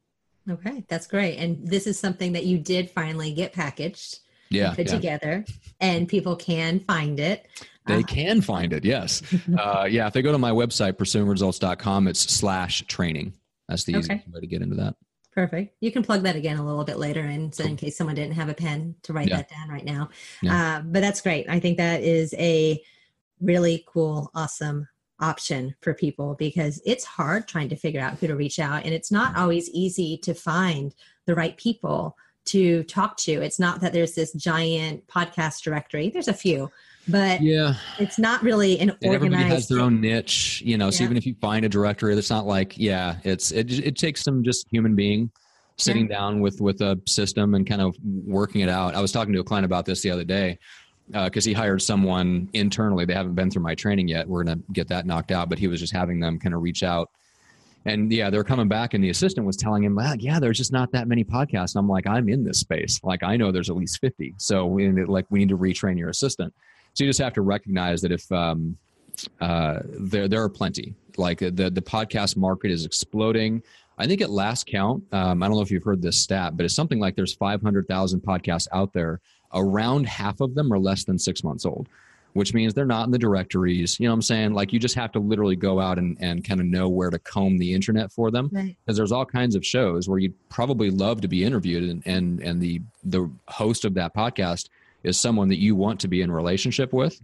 Okay, 0.49 0.83
that's 0.87 1.07
great. 1.07 1.37
And 1.37 1.67
this 1.67 1.85
is 1.85 1.99
something 1.99 2.33
that 2.33 2.45
you 2.45 2.57
did 2.57 2.89
finally 2.89 3.33
get 3.33 3.53
packaged, 3.53 4.19
yeah, 4.49 4.73
put 4.73 4.87
yeah. 4.87 4.93
together, 4.93 5.45
and 5.79 6.07
people 6.07 6.35
can 6.35 6.79
find 6.79 7.19
it. 7.19 7.47
They 7.85 7.99
uh, 7.99 8.03
can 8.03 8.41
find 8.41 8.73
it. 8.73 8.83
Yes, 8.83 9.21
uh, 9.59 9.87
yeah. 9.89 10.07
If 10.07 10.13
they 10.13 10.21
go 10.21 10.31
to 10.31 10.37
my 10.37 10.51
website 10.51 10.93
pursuingresults.com, 10.93 12.07
it's 12.07 12.19
slash 12.19 12.83
training. 12.87 13.33
That's 13.67 13.83
the 13.83 13.93
easiest 13.93 14.27
way 14.27 14.41
to 14.41 14.47
get 14.47 14.61
into 14.61 14.75
that. 14.75 14.95
Perfect. 15.33 15.75
You 15.79 15.91
can 15.91 16.03
plug 16.03 16.23
that 16.23 16.35
again 16.35 16.57
a 16.57 16.65
little 16.65 16.83
bit 16.83 16.97
later, 16.97 17.21
and 17.21 17.53
so 17.53 17.63
cool. 17.63 17.71
in 17.71 17.77
case 17.77 17.97
someone 17.97 18.15
didn't 18.15 18.33
have 18.33 18.49
a 18.49 18.53
pen 18.53 18.95
to 19.03 19.13
write 19.13 19.29
yeah. 19.29 19.37
that 19.37 19.49
down 19.49 19.69
right 19.69 19.85
now. 19.85 20.09
Yeah. 20.41 20.77
Uh, 20.77 20.81
but 20.81 21.01
that's 21.01 21.21
great. 21.21 21.47
I 21.49 21.59
think 21.59 21.77
that 21.77 22.01
is 22.01 22.33
a 22.37 22.81
really 23.39 23.85
cool, 23.87 24.29
awesome 24.33 24.87
option 25.21 25.75
for 25.81 25.93
people 25.93 26.35
because 26.37 26.81
it's 26.85 27.05
hard 27.05 27.47
trying 27.47 27.69
to 27.69 27.75
figure 27.75 28.01
out 28.01 28.17
who 28.17 28.27
to 28.27 28.35
reach 28.35 28.59
out 28.59 28.83
and 28.83 28.93
it's 28.93 29.11
not 29.11 29.37
always 29.37 29.69
easy 29.69 30.17
to 30.17 30.33
find 30.33 30.93
the 31.25 31.35
right 31.35 31.55
people 31.57 32.17
to 32.43 32.83
talk 32.83 33.17
to. 33.17 33.31
It's 33.31 33.59
not 33.59 33.81
that 33.81 33.93
there's 33.93 34.13
this 34.13 34.33
giant 34.33 35.05
podcast 35.07 35.61
directory. 35.61 36.09
There's 36.09 36.27
a 36.27 36.33
few, 36.33 36.71
but 37.07 37.41
yeah, 37.41 37.75
it's 37.99 38.17
not 38.17 38.41
really 38.41 38.79
an 38.79 38.89
and 38.89 38.91
organized. 39.03 39.15
everybody 39.15 39.43
has 39.43 39.67
their 39.67 39.79
own 39.79 40.01
niche, 40.01 40.61
you 40.65 40.77
know. 40.77 40.89
So 40.89 41.03
even 41.03 41.17
if 41.17 41.25
you 41.25 41.35
find 41.39 41.65
a 41.65 41.69
directory, 41.69 42.15
that's 42.15 42.29
not 42.29 42.45
like 42.45 42.77
yeah, 42.77 43.17
it's 43.23 43.51
it. 43.51 43.71
It 43.71 43.95
takes 43.95 44.23
some 44.23 44.43
just 44.43 44.67
human 44.71 44.95
being 44.95 45.31
sitting 45.77 46.07
down 46.07 46.41
with 46.41 46.61
with 46.61 46.81
a 46.81 46.99
system 47.07 47.53
and 47.53 47.67
kind 47.67 47.81
of 47.81 47.95
working 48.03 48.61
it 48.61 48.69
out. 48.69 48.95
I 48.95 49.01
was 49.01 49.11
talking 49.11 49.33
to 49.33 49.39
a 49.39 49.43
client 49.43 49.65
about 49.65 49.85
this 49.85 50.01
the 50.01 50.11
other 50.11 50.23
day 50.23 50.57
because 51.11 51.45
he 51.45 51.53
hired 51.53 51.81
someone 51.81 52.49
internally. 52.53 53.05
They 53.05 53.13
haven't 53.13 53.35
been 53.35 53.51
through 53.51 53.63
my 53.63 53.75
training 53.75 54.07
yet. 54.07 54.27
We're 54.27 54.43
gonna 54.43 54.59
get 54.73 54.87
that 54.89 55.05
knocked 55.05 55.31
out, 55.31 55.49
but 55.49 55.59
he 55.59 55.67
was 55.67 55.79
just 55.79 55.93
having 55.93 56.19
them 56.19 56.39
kind 56.39 56.55
of 56.55 56.61
reach 56.61 56.83
out. 56.83 57.09
And 57.85 58.11
yeah, 58.11 58.29
they're 58.29 58.43
coming 58.43 58.67
back, 58.67 58.93
and 58.93 59.03
the 59.03 59.09
assistant 59.09 59.45
was 59.45 59.57
telling 59.57 59.83
him, 59.83 59.97
"Ah, 59.99 60.15
"Yeah, 60.19 60.39
there's 60.39 60.57
just 60.57 60.71
not 60.71 60.91
that 60.91 61.07
many 61.07 61.23
podcasts." 61.23 61.75
And 61.75 61.79
I'm 61.79 61.89
like, 61.89 62.05
"I'm 62.07 62.29
in 62.29 62.43
this 62.43 62.59
space. 62.59 62.99
Like, 63.03 63.23
I 63.23 63.37
know 63.37 63.51
there's 63.51 63.69
at 63.69 63.75
least 63.75 63.99
50. 63.99 64.35
So, 64.37 64.67
we, 64.67 64.91
like, 65.05 65.25
we 65.29 65.39
need 65.39 65.49
to 65.49 65.57
retrain 65.57 65.97
your 65.97 66.09
assistant." 66.09 66.53
So 66.93 67.03
you 67.03 67.09
just 67.09 67.19
have 67.19 67.33
to 67.33 67.41
recognize 67.41 68.01
that 68.01 68.11
if 68.11 68.31
um, 68.31 68.77
uh, 69.39 69.79
there 69.85 70.27
there 70.27 70.43
are 70.43 70.49
plenty. 70.49 70.95
Like 71.17 71.39
the 71.39 71.51
the 71.51 71.81
podcast 71.81 72.37
market 72.37 72.71
is 72.71 72.85
exploding. 72.85 73.63
I 73.97 74.07
think 74.07 74.21
at 74.21 74.29
last 74.29 74.65
count, 74.65 75.03
um, 75.11 75.43
I 75.43 75.47
don't 75.47 75.55
know 75.55 75.61
if 75.61 75.69
you've 75.69 75.83
heard 75.83 76.01
this 76.01 76.17
stat, 76.17 76.57
but 76.57 76.65
it's 76.65 76.73
something 76.73 76.99
like 76.99 77.15
there's 77.15 77.33
500,000 77.35 78.21
podcasts 78.21 78.67
out 78.71 78.93
there. 78.93 79.21
Around 79.53 80.07
half 80.07 80.39
of 80.41 80.55
them 80.55 80.71
are 80.71 80.79
less 80.79 81.03
than 81.03 81.17
six 81.19 81.43
months 81.43 81.65
old, 81.65 81.87
which 82.33 82.53
means 82.53 82.73
they're 82.73 82.85
not 82.85 83.05
in 83.05 83.11
the 83.11 83.19
directories. 83.19 83.99
You 83.99 84.07
know 84.07 84.11
what 84.13 84.15
I'm 84.15 84.21
saying? 84.21 84.53
Like 84.53 84.71
you 84.73 84.79
just 84.79 84.95
have 84.95 85.11
to 85.13 85.19
literally 85.19 85.55
go 85.55 85.79
out 85.79 85.97
and, 85.97 86.17
and 86.21 86.43
kind 86.43 86.59
of 86.59 86.65
know 86.65 86.87
where 86.89 87.09
to 87.09 87.19
comb 87.19 87.57
the 87.57 87.73
internet 87.73 88.11
for 88.11 88.31
them 88.31 88.49
Right. 88.51 88.77
because 88.85 88.97
there's 88.97 89.11
all 89.11 89.25
kinds 89.25 89.55
of 89.55 89.65
shows 89.65 90.07
where 90.07 90.19
you'd 90.19 90.35
probably 90.49 90.89
love 90.89 91.21
to 91.21 91.27
be 91.27 91.43
interviewed 91.43 91.83
and, 91.89 92.03
and 92.05 92.39
and 92.41 92.61
the 92.61 92.81
the 93.03 93.29
host 93.47 93.83
of 93.85 93.93
that 93.95 94.13
podcast 94.15 94.69
is 95.03 95.19
someone 95.19 95.49
that 95.49 95.59
you 95.59 95.75
want 95.75 95.99
to 96.01 96.07
be 96.07 96.21
in 96.21 96.31
relationship 96.31 96.93
with 96.93 97.19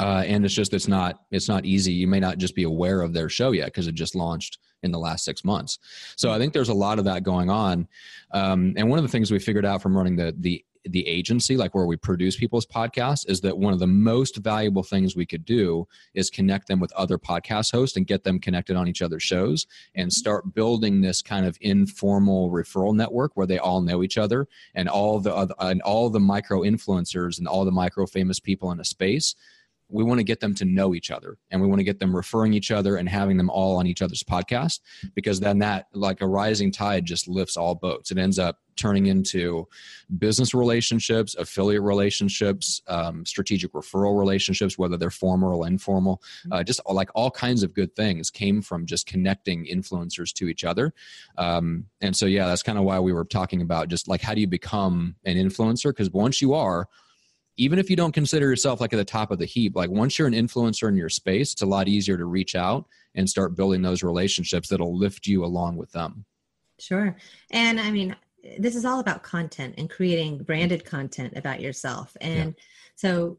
uh, 0.00 0.24
and 0.26 0.44
it's 0.44 0.54
just 0.54 0.74
it's 0.74 0.88
not 0.88 1.20
it's 1.30 1.48
not 1.48 1.64
easy 1.64 1.92
you 1.92 2.08
may 2.08 2.18
not 2.18 2.38
just 2.38 2.54
be 2.56 2.64
aware 2.64 3.02
of 3.02 3.12
their 3.12 3.28
show 3.28 3.52
yet 3.52 3.66
because 3.66 3.86
it 3.86 3.94
just 3.94 4.14
launched 4.16 4.58
in 4.82 4.90
the 4.90 4.98
last 4.98 5.24
six 5.24 5.44
months 5.44 5.78
so 6.16 6.30
i 6.32 6.38
think 6.38 6.52
there's 6.52 6.70
a 6.70 6.74
lot 6.74 6.98
of 6.98 7.04
that 7.04 7.22
going 7.22 7.48
on 7.50 7.86
um, 8.32 8.74
and 8.76 8.88
one 8.90 8.98
of 8.98 9.04
the 9.04 9.08
things 9.10 9.30
we 9.30 9.38
figured 9.38 9.64
out 9.64 9.80
from 9.80 9.96
running 9.96 10.16
the 10.16 10.34
the 10.40 10.64
the 10.90 11.06
agency 11.06 11.56
like 11.56 11.74
where 11.74 11.86
we 11.86 11.96
produce 11.96 12.36
people's 12.36 12.66
podcasts 12.66 13.28
is 13.28 13.40
that 13.40 13.58
one 13.58 13.72
of 13.72 13.78
the 13.78 13.86
most 13.86 14.36
valuable 14.36 14.82
things 14.82 15.16
we 15.16 15.26
could 15.26 15.44
do 15.44 15.86
is 16.14 16.30
connect 16.30 16.68
them 16.68 16.80
with 16.80 16.92
other 16.92 17.18
podcast 17.18 17.72
hosts 17.72 17.96
and 17.96 18.06
get 18.06 18.24
them 18.24 18.38
connected 18.38 18.76
on 18.76 18.88
each 18.88 19.02
other's 19.02 19.22
shows 19.22 19.66
and 19.94 20.08
mm-hmm. 20.08 20.18
start 20.18 20.54
building 20.54 21.00
this 21.00 21.22
kind 21.22 21.46
of 21.46 21.56
informal 21.60 22.50
referral 22.50 22.94
network 22.94 23.32
where 23.34 23.46
they 23.46 23.58
all 23.58 23.80
know 23.80 24.02
each 24.02 24.18
other 24.18 24.46
and 24.74 24.88
all 24.88 25.18
the 25.20 25.34
other, 25.34 25.54
and 25.60 25.82
all 25.82 26.10
the 26.10 26.20
micro 26.20 26.60
influencers 26.60 27.38
and 27.38 27.48
all 27.48 27.64
the 27.64 27.70
micro 27.70 28.06
famous 28.06 28.40
people 28.40 28.70
in 28.70 28.80
a 28.80 28.84
space 28.84 29.34
we 29.88 30.02
want 30.02 30.18
to 30.18 30.24
get 30.24 30.40
them 30.40 30.54
to 30.54 30.64
know 30.64 30.94
each 30.94 31.10
other 31.10 31.38
and 31.50 31.60
we 31.60 31.68
want 31.68 31.78
to 31.78 31.84
get 31.84 32.00
them 32.00 32.14
referring 32.14 32.52
each 32.52 32.70
other 32.70 32.96
and 32.96 33.08
having 33.08 33.36
them 33.36 33.50
all 33.50 33.76
on 33.76 33.86
each 33.86 34.02
other's 34.02 34.22
podcast 34.22 34.80
because 35.14 35.38
then 35.38 35.58
that 35.58 35.86
like 35.92 36.20
a 36.20 36.26
rising 36.26 36.72
tide 36.72 37.04
just 37.04 37.28
lifts 37.28 37.56
all 37.56 37.74
boats. 37.74 38.10
It 38.10 38.18
ends 38.18 38.38
up 38.38 38.58
turning 38.76 39.06
into 39.06 39.66
business 40.18 40.52
relationships 40.52 41.34
affiliate 41.36 41.82
relationships 41.82 42.82
um, 42.88 43.24
strategic 43.24 43.72
referral 43.72 44.18
relationships 44.18 44.76
whether 44.76 44.96
they're 44.96 45.10
formal 45.10 45.62
or 45.62 45.66
informal. 45.66 46.20
Uh, 46.50 46.62
just 46.62 46.80
like 46.90 47.10
all 47.14 47.30
kinds 47.30 47.62
of 47.62 47.72
good 47.72 47.94
things 47.96 48.30
came 48.30 48.60
from 48.60 48.86
just 48.86 49.06
connecting 49.06 49.66
influencers 49.66 50.32
to 50.32 50.48
each 50.48 50.64
other. 50.64 50.92
Um, 51.38 51.86
and 52.00 52.14
so 52.14 52.26
yeah 52.26 52.46
that's 52.46 52.62
kind 52.62 52.78
of 52.78 52.84
why 52.84 52.98
we 52.98 53.12
were 53.12 53.24
talking 53.24 53.62
about 53.62 53.88
just 53.88 54.08
like 54.08 54.20
how 54.20 54.34
do 54.34 54.40
you 54.40 54.48
become 54.48 55.14
an 55.24 55.36
influencer? 55.36 55.90
Because 55.90 56.10
once 56.10 56.42
you 56.42 56.54
are 56.54 56.88
even 57.56 57.78
if 57.78 57.88
you 57.88 57.96
don't 57.96 58.12
consider 58.12 58.46
yourself 58.46 58.80
like 58.80 58.92
at 58.92 58.96
the 58.96 59.04
top 59.04 59.30
of 59.30 59.38
the 59.38 59.46
heap, 59.46 59.74
like 59.76 59.90
once 59.90 60.18
you're 60.18 60.28
an 60.28 60.34
influencer 60.34 60.88
in 60.88 60.96
your 60.96 61.08
space, 61.08 61.52
it's 61.52 61.62
a 61.62 61.66
lot 61.66 61.88
easier 61.88 62.16
to 62.16 62.26
reach 62.26 62.54
out 62.54 62.86
and 63.14 63.28
start 63.28 63.56
building 63.56 63.82
those 63.82 64.02
relationships 64.02 64.68
that'll 64.68 64.96
lift 64.96 65.26
you 65.26 65.44
along 65.44 65.76
with 65.76 65.90
them. 65.92 66.24
Sure. 66.78 67.16
And 67.50 67.80
I 67.80 67.90
mean, 67.90 68.14
this 68.58 68.76
is 68.76 68.84
all 68.84 69.00
about 69.00 69.22
content 69.22 69.74
and 69.78 69.88
creating 69.88 70.38
branded 70.38 70.84
content 70.84 71.32
about 71.36 71.60
yourself. 71.60 72.16
And 72.20 72.54
so, 72.94 73.38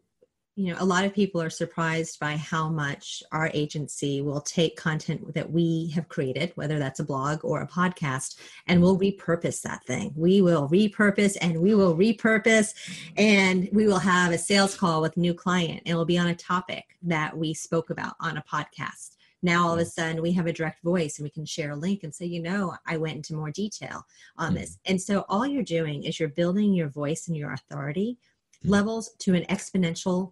you 0.58 0.74
know, 0.74 0.78
a 0.80 0.86
lot 0.86 1.06
of 1.06 1.14
people 1.14 1.40
are 1.40 1.52
surprised 1.52 2.20
by 2.20 2.36
how 2.36 2.68
much 2.68 3.22
our 3.32 3.52
agency 3.54 4.22
will 4.22 4.42
take 4.42 4.76
content 4.76 5.36
that 5.36 5.52
we 5.52 5.92
have 5.94 6.10
created, 6.10 6.52
whether 6.56 6.80
that's 6.80 7.00
a 7.00 7.04
blog 7.04 7.46
or 7.46 7.62
a 7.62 7.68
podcast, 7.68 8.38
and 8.66 8.82
we'll 8.82 8.98
repurpose 8.98 9.62
that 9.62 9.86
thing. 9.86 10.12
We 10.16 10.42
will 10.42 10.68
repurpose 10.68 11.38
and 11.40 11.62
we 11.62 11.76
will 11.76 11.96
repurpose, 11.96 12.74
and 13.18 13.70
we 13.72 13.86
will 13.86 14.00
have 14.00 14.32
a 14.34 14.38
sales 14.40 14.76
call 14.76 15.00
with 15.04 15.16
a 15.16 15.20
new 15.20 15.36
client. 15.36 15.82
and 15.86 15.90
It 15.90 15.96
will 15.96 16.06
be 16.06 16.18
on 16.18 16.28
a 16.28 16.36
topic 16.36 16.86
that 17.04 17.38
we 17.38 17.54
spoke 17.54 17.92
about 17.92 18.16
on 18.20 18.38
a 18.38 18.44
podcast 18.52 19.12
now 19.44 19.68
all 19.68 19.74
of 19.76 19.80
a 19.80 19.86
sudden 19.86 20.20
we 20.20 20.32
have 20.32 20.48
a 20.48 20.52
direct 20.52 20.82
voice 20.82 21.20
and 21.20 21.24
we 21.24 21.30
can 21.30 21.46
share 21.46 21.70
a 21.74 21.76
link 21.76 22.02
and 22.02 22.14
say 22.14 22.26
you 22.26 22.42
know 22.42 22.74
i 22.88 22.98
went 22.98 23.16
into 23.18 23.36
more 23.36 23.52
detail 23.52 24.04
on 24.40 24.56
this 24.56 24.80
and 24.86 25.00
so 25.00 25.24
all 25.30 25.46
you're 25.46 25.62
doing 25.62 26.04
is 26.04 26.20
you're 26.20 26.28
building 26.28 26.74
your 26.74 26.90
voice 26.90 27.28
and 27.28 27.38
your 27.38 27.52
authority 27.54 28.18
Mhm. 28.66 28.72
levels 28.72 29.12
to 29.20 29.36
an 29.36 29.44
exponential 29.44 30.32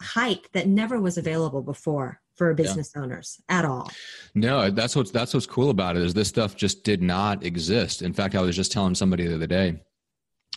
height 0.00 0.48
that 0.52 0.66
never 0.66 1.00
was 1.00 1.18
available 1.18 1.62
before 1.62 2.20
for 2.34 2.54
business 2.54 2.92
owners 2.96 3.40
at 3.50 3.64
all 3.64 3.90
No, 4.34 4.70
that's 4.70 4.96
what's 4.96 5.10
that's 5.10 5.34
what's 5.34 5.46
cool 5.46 5.70
about 5.70 5.96
it 5.96 6.02
is 6.02 6.14
this 6.14 6.28
stuff 6.28 6.56
just 6.56 6.84
did 6.84 7.02
not 7.02 7.44
exist. 7.44 8.02
In 8.02 8.12
fact, 8.12 8.34
I 8.34 8.40
was 8.40 8.56
just 8.56 8.72
telling 8.72 8.94
somebody 8.94 9.26
the 9.26 9.34
other 9.34 9.46
day, 9.46 9.82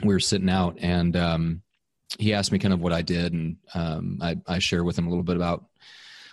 we 0.03 0.13
were 0.13 0.19
sitting 0.19 0.49
out 0.49 0.77
and 0.79 1.15
um, 1.17 1.61
he 2.19 2.33
asked 2.33 2.51
me 2.51 2.59
kind 2.59 2.73
of 2.73 2.81
what 2.81 2.93
I 2.93 3.01
did, 3.01 3.33
and 3.33 3.57
um, 3.73 4.19
I, 4.21 4.37
I 4.47 4.59
shared 4.59 4.85
with 4.85 4.97
him 4.97 5.07
a 5.07 5.09
little 5.09 5.23
bit 5.23 5.35
about 5.35 5.65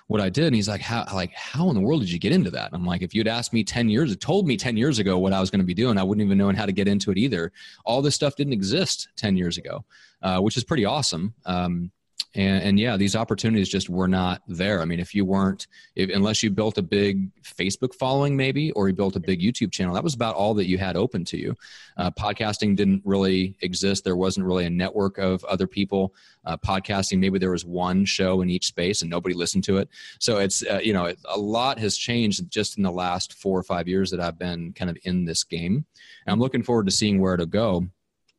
what 0.09 0.21
I 0.21 0.29
did, 0.29 0.47
and 0.47 0.55
he's 0.55 0.69
like, 0.69 0.81
"How 0.81 1.07
like 1.13 1.33
how 1.35 1.69
in 1.71 1.75
the 1.75 1.81
world 1.81 2.01
did 2.01 2.11
you 2.11 2.19
get 2.19 2.33
into 2.33 2.51
that?" 2.51 2.71
I'm 2.73 2.85
like, 2.85 3.03
"If 3.03 3.15
you'd 3.15 3.29
asked 3.29 3.53
me 3.53 3.65
ten 3.65 3.89
years, 3.89 4.15
told 4.17 4.47
me 4.47 4.57
ten 4.57 4.77
years 4.77 4.99
ago 4.99 5.19
what 5.19 5.33
I 5.33 5.41
was 5.41 5.51
going 5.51 5.61
to 5.61 5.67
be 5.67 5.75
doing, 5.75 5.99
I 5.99 6.03
wouldn't 6.03 6.25
even 6.25 6.39
known 6.39 6.55
how 6.55 6.67
to 6.67 6.73
get 6.73 6.89
into 6.89 7.11
it 7.11 7.19
either. 7.19 7.53
All 7.85 8.03
this 8.03 8.15
stuff 8.15 8.37
didn't 8.37 8.53
exist 8.53 9.09
ten 9.17 9.37
years 9.37 9.57
ago, 9.57 9.85
uh, 10.23 10.41
which 10.41 10.57
is 10.57 10.65
pretty 10.65 10.85
awesome." 10.85 11.35
Um, 11.47 11.91
and, 12.35 12.63
and 12.63 12.79
yeah, 12.79 12.97
these 12.97 13.17
opportunities 13.17 13.69
just 13.69 13.91
were 13.91 14.07
not 14.07 14.43
there. 14.47 14.81
I 14.81 14.85
mean, 14.85 15.01
if 15.01 15.15
you 15.15 15.25
weren't, 15.25 15.67
if, 15.97 16.11
unless 16.11 16.43
you 16.43 16.51
built 16.51 16.79
a 16.79 16.83
big 16.83 17.29
Facebook 17.43 17.93
following, 17.95 18.37
maybe, 18.37 18.71
or 18.73 18.89
you 18.89 18.95
built 18.95 19.17
a 19.17 19.21
big 19.21 19.41
YouTube 19.41 19.73
channel, 19.73 19.95
that 19.95 20.05
was 20.05 20.15
about 20.15 20.37
all 20.37 20.55
that 20.55 20.69
you 20.69 20.79
had 20.79 20.97
open 20.97 21.25
to 21.25 21.37
you. 21.37 21.57
Uh, 21.97 22.11
podcasting 22.13 22.77
didn't 22.77 23.03
really 23.05 23.57
exist. 23.63 24.05
There 24.05 24.17
wasn't 24.17 24.47
really 24.47 24.65
a 24.65 24.71
network 24.71 25.19
of 25.19 25.43
other 25.45 25.67
people 25.67 26.15
uh, 26.45 26.57
podcasting. 26.57 27.19
Maybe 27.19 27.41
there 27.41 27.51
was 27.51 27.65
one 27.65 28.05
show 28.05 28.43
in 28.43 28.51
each 28.51 28.67
space 28.67 29.03
and 29.03 29.11
nobody 29.11 29.35
listened 29.35 29.65
to 29.65 29.79
it. 29.79 29.89
So 30.21 30.39
it's, 30.39 30.65
uh, 30.65 30.81
you 30.83 30.93
know, 30.93 31.07
it, 31.07 31.19
a 31.29 31.39
lot 31.39 31.81
has 31.81 31.97
changed 31.97 32.49
just 32.49 32.77
in 32.77 32.85
the 32.85 32.93
last 32.93 33.35
four 33.35 33.59
or 33.59 33.65
five 33.65 33.89
years 33.89 34.11
that 34.13 34.21
I've 34.21 34.39
been 34.39 34.73
kind 34.73 34.91
of 34.91 34.97
in 35.03 35.25
this 35.25 35.43
game. 35.43 35.85
And 36.27 36.33
I'm 36.33 36.41
looking 36.41 36.63
forward 36.63 36.87
to 36.87 36.93
seeing 36.93 37.21
where 37.21 37.35
it'll 37.35 37.47
go 37.47 37.89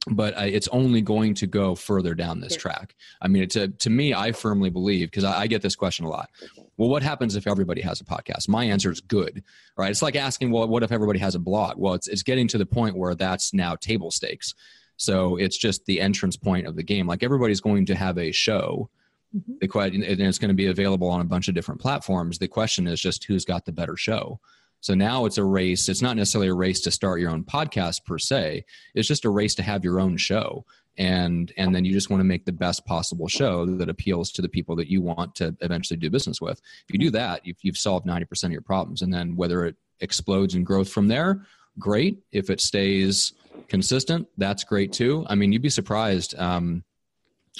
but 0.08 0.36
I, 0.38 0.46
it's 0.46 0.68
only 0.70 1.02
going 1.02 1.36
to 1.36 1.48
go 1.48 1.76
further 1.76 2.16
down 2.16 2.40
this 2.40 2.56
track. 2.56 2.96
I 3.22 3.28
mean, 3.28 3.48
to 3.50 3.68
to 3.68 3.90
me, 3.90 4.14
I 4.14 4.32
firmly 4.32 4.70
believe 4.70 5.12
because 5.12 5.24
I, 5.24 5.42
I 5.42 5.48
get 5.48 5.62
this 5.62 5.76
question 5.76 6.06
a 6.06 6.10
lot. 6.10 6.30
Well, 6.78 6.90
what 6.90 7.04
happens 7.04 7.36
if 7.36 7.46
everybody 7.46 7.82
has 7.82 8.02
a 8.02 8.04
podcast? 8.04 8.50
My 8.50 8.64
answer 8.66 8.92
is 8.92 9.00
good, 9.00 9.44
right? 9.78 9.92
It's 9.92 10.02
like 10.02 10.16
asking, 10.16 10.52
well, 10.52 10.68
what 10.68 10.82
if 10.84 10.92
everybody 10.92 11.20
has 11.20 11.36
a 11.36 11.40
blog? 11.40 11.78
Well, 11.78 11.94
it's 11.94 12.08
it's 12.08 12.24
getting 12.24 12.48
to 12.50 12.58
the 12.58 12.66
point 12.66 12.98
where 12.98 13.14
that's 13.14 13.54
now 13.54 13.76
table 13.76 14.10
stakes. 14.10 14.56
So 14.98 15.38
it's 15.38 15.58
just 15.58 15.86
the 15.86 16.02
entrance 16.02 16.38
point 16.38 16.68
of 16.68 16.76
the 16.76 16.84
game. 16.84 17.08
Like 17.08 17.24
everybody's 17.24 17.62
going 17.62 17.86
to 17.88 17.96
have 17.96 18.18
a 18.18 18.32
show. 18.32 18.90
Mhm. 19.36 19.60
The 19.60 19.68
question, 19.68 20.04
and 20.04 20.20
it's 20.20 20.40
going 20.40 20.50
to 20.50 20.56
be 20.56 20.68
available 20.68 21.10
on 21.10 21.22
a 21.22 21.26
bunch 21.26 21.48
of 21.48 21.54
different 21.56 21.80
platforms. 21.80 22.38
The 22.38 22.48
question 22.48 22.88
is 22.88 23.00
just 23.00 23.24
who's 23.24 23.46
got 23.46 23.66
the 23.66 23.72
better 23.72 23.96
show. 23.96 24.40
So 24.82 24.96
now 24.96 25.26
it's 25.26 25.38
a 25.38 25.44
race. 25.44 25.88
It's 25.88 26.02
not 26.02 26.18
necessarily 26.18 26.50
a 26.50 26.54
race 26.54 26.82
to 26.82 26.92
start 26.92 27.22
your 27.22 27.30
own 27.30 27.44
podcast 27.44 28.04
per 28.06 28.18
se. 28.18 28.66
It's 28.96 29.08
just 29.08 29.26
a 29.26 29.30
race 29.30 29.56
to 29.56 29.64
have 29.64 29.84
your 29.84 30.00
own 30.00 30.18
show. 30.18 30.66
And 30.98 31.54
and 31.56 31.74
then 31.74 31.86
you 31.86 31.94
just 31.94 32.10
want 32.10 32.20
to 32.20 32.26
make 32.26 32.46
the 32.46 32.52
best 32.52 32.86
possible 32.86 33.28
show 33.28 33.66
that 33.66 33.90
appeals 33.90 34.32
to 34.34 34.42
the 34.42 34.50
people 34.50 34.76
that 34.76 34.90
you 34.90 35.02
want 35.02 35.36
to 35.36 35.56
eventually 35.62 35.98
do 35.98 36.10
business 36.10 36.42
with. 36.42 36.60
If 36.88 36.94
you 36.94 37.00
do 37.00 37.12
that, 37.12 37.46
you've, 37.46 37.58
you've 37.62 37.78
solved 37.78 38.06
90% 38.06 38.44
of 38.44 38.52
your 38.52 38.62
problems. 38.62 39.02
And 39.02 39.14
then 39.14 39.36
whether 39.38 39.66
it 39.66 39.78
explodes 40.02 40.54
in 40.54 40.64
growth 40.64 40.90
from 40.90 41.08
there, 41.08 41.46
great. 41.80 42.18
If 42.32 42.50
it 42.50 42.60
stays 42.60 43.34
consistent, 43.70 44.28
that's 44.38 44.64
great 44.64 44.92
too. 44.92 45.26
I 45.30 45.36
mean, 45.36 45.54
you'd 45.54 45.62
be 45.62 45.70
surprised 45.70 46.38
um, 46.38 46.84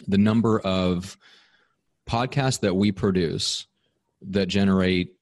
the 0.08 0.18
number 0.18 0.60
of 0.60 1.18
podcasts 2.10 2.60
that 2.62 2.76
we 2.76 2.92
produce 2.92 3.68
that 4.22 4.48
generate 4.48 5.16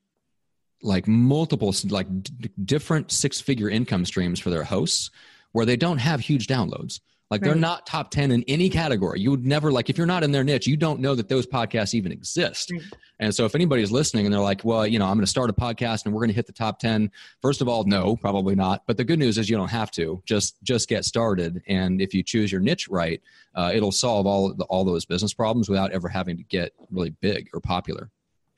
like 0.82 1.08
multiple 1.08 1.74
like 1.90 2.08
d- 2.24 2.50
different 2.66 3.12
six 3.12 3.42
figure 3.42 3.70
income 3.70 4.06
streams 4.06 4.40
for 4.40 4.50
their 4.50 4.64
hosts 4.64 5.12
where 5.52 5.66
they 5.66 5.76
don't 5.76 5.98
have 5.98 6.20
huge 6.20 6.48
downloads 6.48 7.00
Like 7.32 7.42
they're 7.42 7.56
not 7.56 7.86
top 7.86 8.10
10 8.10 8.32
in 8.32 8.44
any 8.48 8.70
category. 8.70 9.20
You 9.20 9.30
would 9.32 9.46
never 9.46 9.72
like 9.72 9.90
if 9.90 9.98
you're 9.98 10.08
not 10.08 10.24
in 10.24 10.32
their 10.32 10.44
niche, 10.44 10.66
you 10.66 10.76
don't 10.76 11.00
know 11.00 11.14
that 11.14 11.30
those 11.30 11.46
podcasts 11.46 11.94
even 11.94 12.12
exist. 12.12 12.72
Right. 12.72 12.82
And 13.20 13.36
so 13.36 13.46
if 13.46 13.54
anybody's 13.54 13.92
listening 13.92 14.26
and 14.26 14.34
they're 14.34 14.42
like, 14.42 14.64
well, 14.64 14.88
you 14.88 14.98
know, 14.98 15.06
I'm 15.06 15.14
going 15.14 15.26
to 15.26 15.28
start 15.28 15.50
a 15.50 15.54
podcast 15.54 16.06
and 16.06 16.14
we're 16.14 16.22
going 16.22 16.30
to 16.30 16.36
hit 16.36 16.48
the 16.48 16.54
top 16.54 16.80
10, 16.80 17.12
first 17.42 17.62
of 17.62 17.68
all, 17.68 17.84
no, 17.84 18.16
probably 18.16 18.56
not. 18.56 18.84
But 18.88 18.98
the 18.98 19.04
good 19.04 19.20
news 19.20 19.38
is 19.38 19.48
you 19.48 19.58
don't 19.58 19.70
have 19.70 19.92
to. 19.92 20.24
Just 20.26 20.56
just 20.64 20.90
get 20.90 21.06
started 21.06 21.62
and 21.68 22.02
if 22.02 22.14
you 22.16 22.24
choose 22.24 22.52
your 22.52 22.62
niche 22.62 22.88
right, 22.90 23.22
uh, 23.54 23.72
it'll 23.74 23.92
solve 23.92 24.26
all 24.26 24.54
the, 24.54 24.64
all 24.66 24.84
those 24.84 25.06
business 25.06 25.34
problems 25.34 25.70
without 25.70 25.92
ever 25.92 26.08
having 26.08 26.38
to 26.38 26.44
get 26.44 26.74
really 26.90 27.12
big 27.22 27.50
or 27.54 27.60
popular. 27.60 28.10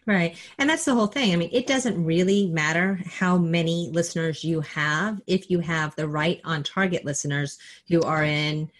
Right. 0.07 0.35
And 0.57 0.69
that's 0.69 0.85
the 0.85 0.95
whole 0.95 1.07
thing. 1.07 1.31
I 1.31 1.35
mean, 1.35 1.49
it 1.51 1.67
doesn't 1.67 2.03
really 2.03 2.47
matter 2.47 2.99
how 3.05 3.37
many 3.37 3.89
listeners 3.91 4.43
you 4.43 4.61
have 4.61 5.21
if 5.27 5.51
you 5.51 5.59
have 5.59 5.95
the 5.95 6.07
right 6.07 6.41
on 6.43 6.63
target 6.63 7.05
listeners 7.05 7.59
who 7.87 8.01
are 8.01 8.23
in, 8.23 8.71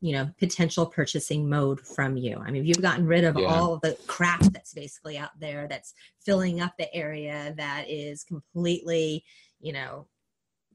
you 0.00 0.12
know, 0.12 0.30
potential 0.38 0.86
purchasing 0.86 1.50
mode 1.50 1.80
from 1.80 2.16
you. 2.16 2.38
I 2.38 2.50
mean, 2.50 2.62
if 2.62 2.68
you've 2.68 2.80
gotten 2.80 3.06
rid 3.06 3.24
of 3.24 3.38
yeah. 3.38 3.46
all 3.46 3.74
of 3.74 3.82
the 3.82 3.98
crap 4.06 4.40
that's 4.40 4.72
basically 4.72 5.18
out 5.18 5.38
there 5.38 5.68
that's 5.68 5.92
filling 6.24 6.62
up 6.62 6.78
the 6.78 6.92
area 6.94 7.52
that 7.58 7.84
is 7.90 8.24
completely, 8.24 9.24
you 9.60 9.74
know, 9.74 10.06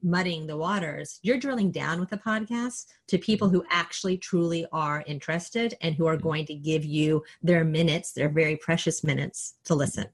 muddying 0.02 0.46
the 0.46 0.56
waters, 0.56 1.18
you're 1.22 1.38
drilling 1.38 1.70
down 1.70 2.00
with 2.00 2.10
the 2.10 2.18
podcast 2.18 2.86
to 3.08 3.18
people 3.18 3.48
mm-hmm. 3.48 3.58
who 3.58 3.64
actually 3.70 4.18
truly 4.18 4.66
are 4.72 5.04
interested 5.06 5.74
and 5.80 5.94
who 5.94 6.06
are 6.06 6.16
mm-hmm. 6.16 6.28
going 6.28 6.46
to 6.46 6.54
give 6.54 6.84
you 6.84 7.22
their 7.42 7.64
minutes, 7.64 8.12
their 8.12 8.28
very 8.28 8.56
precious 8.56 9.02
minutes 9.02 9.54
to 9.64 9.74
listen. 9.74 10.06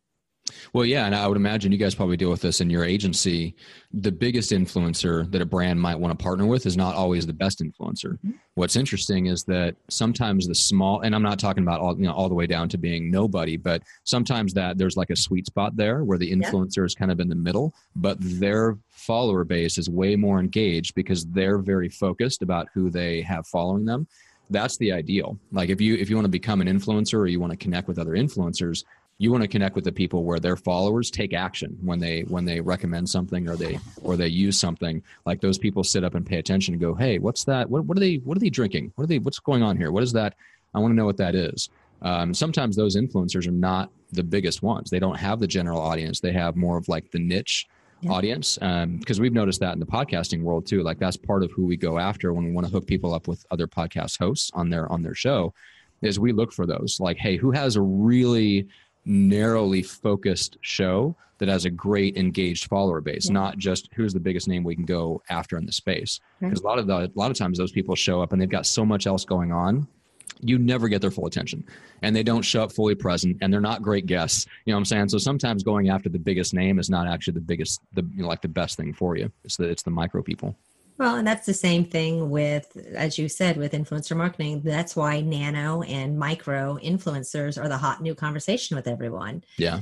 Well, 0.72 0.84
yeah, 0.84 1.06
and 1.06 1.14
I 1.14 1.26
would 1.26 1.36
imagine 1.36 1.72
you 1.72 1.78
guys 1.78 1.94
probably 1.94 2.16
deal 2.16 2.30
with 2.30 2.40
this 2.40 2.60
in 2.60 2.70
your 2.70 2.84
agency. 2.84 3.54
The 3.92 4.12
biggest 4.12 4.52
influencer 4.52 5.30
that 5.30 5.42
a 5.42 5.46
brand 5.46 5.80
might 5.80 5.98
want 5.98 6.18
to 6.18 6.22
partner 6.22 6.46
with 6.46 6.66
is 6.66 6.76
not 6.76 6.94
always 6.94 7.26
the 7.26 7.32
best 7.32 7.60
influencer. 7.60 8.12
Mm-hmm. 8.12 8.32
What's 8.54 8.76
interesting 8.76 9.26
is 9.26 9.44
that 9.44 9.76
sometimes 9.88 10.46
the 10.46 10.54
small, 10.54 11.00
and 11.00 11.14
I'm 11.14 11.22
not 11.22 11.38
talking 11.38 11.62
about 11.62 11.80
all 11.80 11.96
you 11.96 12.06
know 12.06 12.12
all 12.12 12.28
the 12.28 12.34
way 12.34 12.46
down 12.46 12.68
to 12.70 12.78
being 12.78 13.10
nobody, 13.10 13.56
but 13.56 13.82
sometimes 14.04 14.52
that 14.54 14.78
there's 14.78 14.96
like 14.96 15.10
a 15.10 15.16
sweet 15.16 15.46
spot 15.46 15.76
there 15.76 16.04
where 16.04 16.18
the 16.18 16.30
influencer 16.30 16.78
yeah. 16.78 16.84
is 16.84 16.94
kind 16.94 17.10
of 17.10 17.20
in 17.20 17.28
the 17.28 17.34
middle, 17.34 17.74
but 17.96 18.16
their 18.20 18.78
follower 18.90 19.44
base 19.44 19.78
is 19.78 19.90
way 19.90 20.16
more 20.16 20.38
engaged 20.38 20.94
because 20.94 21.26
they're 21.26 21.58
very 21.58 21.88
focused 21.88 22.42
about 22.42 22.68
who 22.72 22.90
they 22.90 23.20
have 23.22 23.46
following 23.46 23.84
them 23.84 24.06
that's 24.50 24.76
the 24.76 24.92
ideal 24.92 25.38
like 25.50 25.70
if 25.70 25.80
you 25.80 25.94
if 25.94 26.08
you 26.08 26.16
want 26.16 26.24
to 26.24 26.30
become 26.30 26.60
an 26.60 26.68
influencer 26.68 27.18
or 27.18 27.26
you 27.26 27.40
want 27.40 27.50
to 27.50 27.56
connect 27.56 27.88
with 27.88 27.98
other 27.98 28.12
influencers 28.12 28.84
you 29.18 29.31
want 29.31 29.42
to 29.42 29.48
connect 29.48 29.77
with 29.77 29.85
the 29.85 29.92
people 29.92 30.25
where 30.25 30.40
their 30.40 30.57
followers 30.57 31.11
take 31.11 31.33
action 31.33 31.79
when 31.81 32.01
they 32.01 32.22
when 32.22 32.44
they 32.44 32.61
recommend 32.61 33.09
something 33.09 33.48
or 33.48 33.57
they 33.57 33.79
or 34.03 34.16
they 34.16 34.27
use 34.27 34.59
something. 34.59 35.03
Like 35.27 35.40
those 35.40 35.59
people 35.59 35.85
sit 35.85 36.03
up 36.03 36.14
and 36.14 36.27
pay 36.27 36.38
attention 36.38 36.75
and 36.75 36.81
go 36.81 36.94
hey 36.94 37.18
what's 37.18 37.44
that? 37.44 37.70
What, 37.70 37.85
what 37.85 37.96
are 37.96 38.01
they 38.01 38.16
what 38.16 38.37
are 38.37 38.40
they 38.40 38.51
drinking? 38.51 38.92
What 38.96 39.05
are 39.05 39.07
they 39.07 39.18
what's 39.18 39.38
going 39.38 39.62
on 39.62 39.77
here? 39.77 39.92
What 39.92 40.03
is 40.03 40.12
that? 40.12 40.35
I 40.75 40.79
want 40.79 40.92
to 40.92 40.96
know 40.96 41.05
what 41.05 41.18
that 41.18 41.35
is. 41.35 41.68
Um, 42.03 42.35
sometimes 42.35 42.75
those 42.75 42.96
influencers 42.96 43.46
are 43.46 43.53
not 43.53 43.90
the 44.11 44.25
biggest 44.25 44.62
ones. 44.62 44.90
They 44.90 44.98
don't 44.98 45.16
have 45.16 45.38
the 45.38 45.46
general 45.46 45.81
audience. 45.81 46.20
They 46.20 46.33
have 46.33 46.57
more 46.57 46.77
of 46.77 46.88
like 46.88 47.11
the 47.11 47.20
niche 47.20 47.68
yeah. 48.01 48.11
audience 48.11 48.57
because 48.57 49.18
um, 49.18 49.22
we've 49.22 49.33
noticed 49.33 49.61
that 49.61 49.75
in 49.75 49.81
the 49.81 49.87
podcasting 49.87 50.42
world 50.42 50.66
too. 50.66 50.83
Like 50.83 50.98
that's 50.98 51.16
part 51.16 51.44
of 51.44 51.53
who 51.53 51.64
we 51.64 51.77
go 51.77 51.98
after 51.98 52.33
when 52.33 52.44
we 52.44 52.51
want 52.51 52.66
to 52.66 52.72
hook 52.72 52.87
people 52.87 53.14
up 53.14 53.29
with 53.29 53.46
other 53.51 53.66
podcast 53.66 54.18
hosts 54.18 54.51
on 54.55 54.68
their 54.68 54.90
on 54.90 55.03
their 55.03 55.14
show 55.14 55.55
is 56.03 56.18
we 56.18 56.33
look 56.33 56.53
for 56.53 56.66
those. 56.66 56.98
Like 56.98 57.18
hey 57.18 57.37
who 57.37 57.53
has 57.53 57.77
a 57.77 57.83
really 57.83 58.66
narrowly 59.04 59.82
focused 59.82 60.58
show 60.60 61.16
that 61.38 61.48
has 61.48 61.64
a 61.64 61.70
great 61.70 62.16
engaged 62.16 62.66
follower 62.66 63.00
base, 63.00 63.26
yeah. 63.26 63.32
not 63.32 63.58
just 63.58 63.88
who's 63.94 64.12
the 64.12 64.20
biggest 64.20 64.46
name 64.46 64.62
we 64.62 64.76
can 64.76 64.84
go 64.84 65.20
after 65.28 65.56
in 65.56 65.66
the 65.66 65.72
space. 65.72 66.20
Because 66.40 66.60
right. 66.60 66.64
a 66.64 66.66
lot 66.68 66.78
of 66.78 66.86
the, 66.86 66.94
a 66.94 67.18
lot 67.18 67.32
of 67.32 67.36
times 67.36 67.58
those 67.58 67.72
people 67.72 67.96
show 67.96 68.22
up 68.22 68.32
and 68.32 68.40
they've 68.40 68.48
got 68.48 68.64
so 68.64 68.84
much 68.84 69.08
else 69.08 69.24
going 69.24 69.50
on. 69.50 69.88
You 70.40 70.58
never 70.58 70.88
get 70.88 71.00
their 71.00 71.10
full 71.10 71.26
attention, 71.26 71.64
and 72.02 72.16
they 72.16 72.24
don't 72.24 72.42
show 72.42 72.64
up 72.64 72.72
fully 72.72 72.96
present, 72.96 73.38
and 73.40 73.52
they're 73.52 73.60
not 73.60 73.80
great 73.80 74.06
guests. 74.06 74.46
You 74.64 74.72
know 74.72 74.76
what 74.76 74.80
I'm 74.80 74.84
saying? 74.86 75.08
So 75.10 75.18
sometimes 75.18 75.62
going 75.62 75.88
after 75.88 76.08
the 76.08 76.18
biggest 76.18 76.52
name 76.52 76.80
is 76.80 76.90
not 76.90 77.06
actually 77.06 77.34
the 77.34 77.42
biggest, 77.42 77.80
the 77.92 78.02
you 78.14 78.22
know, 78.22 78.28
like 78.28 78.42
the 78.42 78.48
best 78.48 78.76
thing 78.76 78.92
for 78.92 79.16
you. 79.16 79.30
It's 79.44 79.56
the 79.56 79.68
it's 79.68 79.84
the 79.84 79.90
micro 79.90 80.20
people. 80.20 80.56
Well, 80.98 81.16
and 81.16 81.26
that's 81.26 81.46
the 81.46 81.55
same 81.55 81.85
thing 81.85 82.31
with, 82.31 82.76
as 82.94 83.18
you 83.18 83.28
said, 83.28 83.57
with 83.57 83.72
influencer 83.72 84.16
marketing. 84.16 84.62
That's 84.62 84.94
why 84.94 85.20
nano 85.20 85.83
and 85.83 86.18
micro 86.18 86.78
influencers 86.83 87.62
are 87.62 87.68
the 87.68 87.78
hot 87.78 88.02
new 88.02 88.14
conversation 88.14 88.76
with 88.76 88.87
everyone. 88.87 89.42
Yeah. 89.57 89.81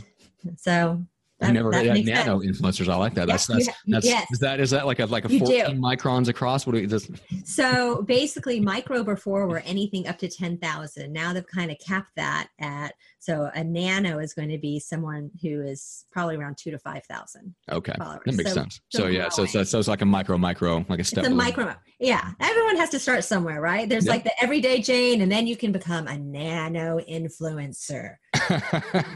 So 0.56 1.04
I 1.42 1.52
never 1.52 1.72
heard 1.72 1.86
yeah, 1.86 1.94
nano 1.94 2.40
sense. 2.40 2.60
influencers. 2.60 2.88
I 2.88 2.96
like 2.96 3.14
that. 3.14 3.26
That's 3.26 3.46
that's, 3.46 3.68
that's 3.86 4.06
yes. 4.06 4.26
is 4.30 4.38
that 4.40 4.60
is 4.60 4.70
that 4.70 4.86
like 4.86 4.98
a 4.98 5.06
like 5.06 5.24
a 5.24 5.32
you 5.32 5.38
14 5.38 5.64
do. 5.66 5.80
microns 5.80 6.28
across? 6.28 6.66
What 6.66 6.74
do 6.74 6.80
you 6.80 6.86
just 6.86 7.10
So 7.44 8.02
basically 8.02 8.60
micro 8.60 9.02
before 9.02 9.46
were 9.46 9.60
anything 9.60 10.06
up 10.06 10.18
to 10.18 10.28
10,000. 10.28 11.12
Now 11.12 11.32
they've 11.32 11.46
kind 11.46 11.70
of 11.70 11.78
capped 11.78 12.14
that 12.16 12.48
at 12.60 12.94
so 13.18 13.50
a 13.54 13.62
nano 13.62 14.18
is 14.18 14.34
going 14.34 14.48
to 14.48 14.58
be 14.58 14.78
someone 14.78 15.30
who 15.42 15.60
is 15.60 16.06
probably 16.10 16.36
around 16.36 16.56
2 16.56 16.70
to 16.70 16.78
5,000. 16.78 17.54
Okay. 17.70 17.92
Followers. 17.98 18.20
That 18.24 18.36
makes 18.36 18.50
so, 18.50 18.54
sense. 18.54 18.80
So 18.88 19.06
yeah, 19.06 19.28
so, 19.28 19.46
so 19.46 19.62
so 19.62 19.78
it's 19.78 19.88
like 19.88 20.02
a 20.02 20.06
micro 20.06 20.36
micro 20.38 20.84
like 20.88 21.00
a 21.00 21.04
step. 21.04 21.24
It's 21.24 21.32
a 21.32 21.34
micro. 21.34 21.74
Yeah. 21.98 22.32
Everyone 22.40 22.76
has 22.76 22.90
to 22.90 22.98
start 22.98 23.24
somewhere, 23.24 23.60
right? 23.60 23.88
There's 23.88 24.06
like 24.06 24.24
the 24.24 24.32
everyday 24.42 24.80
Jane 24.82 25.20
and 25.22 25.30
then 25.30 25.46
you 25.46 25.56
can 25.56 25.72
become 25.72 26.06
a 26.06 26.18
nano 26.18 26.98
influencer. 27.00 28.16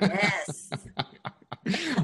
yes 0.00 0.70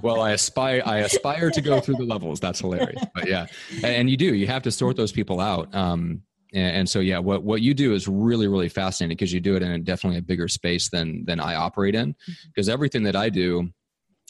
well, 0.03 0.21
I 0.21 0.33
aspire 0.33 0.83
I 0.85 0.99
aspire 0.99 1.51
to 1.51 1.61
go 1.61 1.81
through 1.81 1.97
the 1.97 2.05
levels. 2.05 2.41
That's 2.41 2.61
hilarious. 2.61 3.03
But 3.15 3.29
yeah, 3.29 3.47
and, 3.77 3.85
and 3.85 4.11
you 4.11 4.17
do. 4.17 4.35
You 4.35 4.47
have 4.47 4.63
to 4.63 4.71
sort 4.71 4.97
those 4.97 5.13
people 5.13 5.41
out. 5.41 5.75
Um, 5.75 6.23
and, 6.53 6.77
and, 6.79 6.89
so 6.89 7.01
yeah, 7.01 7.19
what 7.19 7.43
what 7.43 7.63
you 7.63 7.75
do 7.75 7.95
is 7.95 8.09
really 8.09 8.49
really 8.49 8.69
fascinating 8.69 9.17
because 9.17 9.33
you 9.33 9.41
do 9.41 9.57
it 9.57 9.63
in 9.63 9.71
a, 9.71 9.79
definitely 9.79 10.19
a 10.19 10.23
bigger 10.23 10.49
space 10.49 10.89
than 10.89 11.25
than 11.25 11.41
I 11.41 11.55
operate 11.55 11.95
in. 11.95 12.15
Because 12.47 12.67
mm-hmm. 12.67 12.73
everything 12.73 13.03
that 13.05 13.17
I 13.17 13.29
do, 13.29 13.71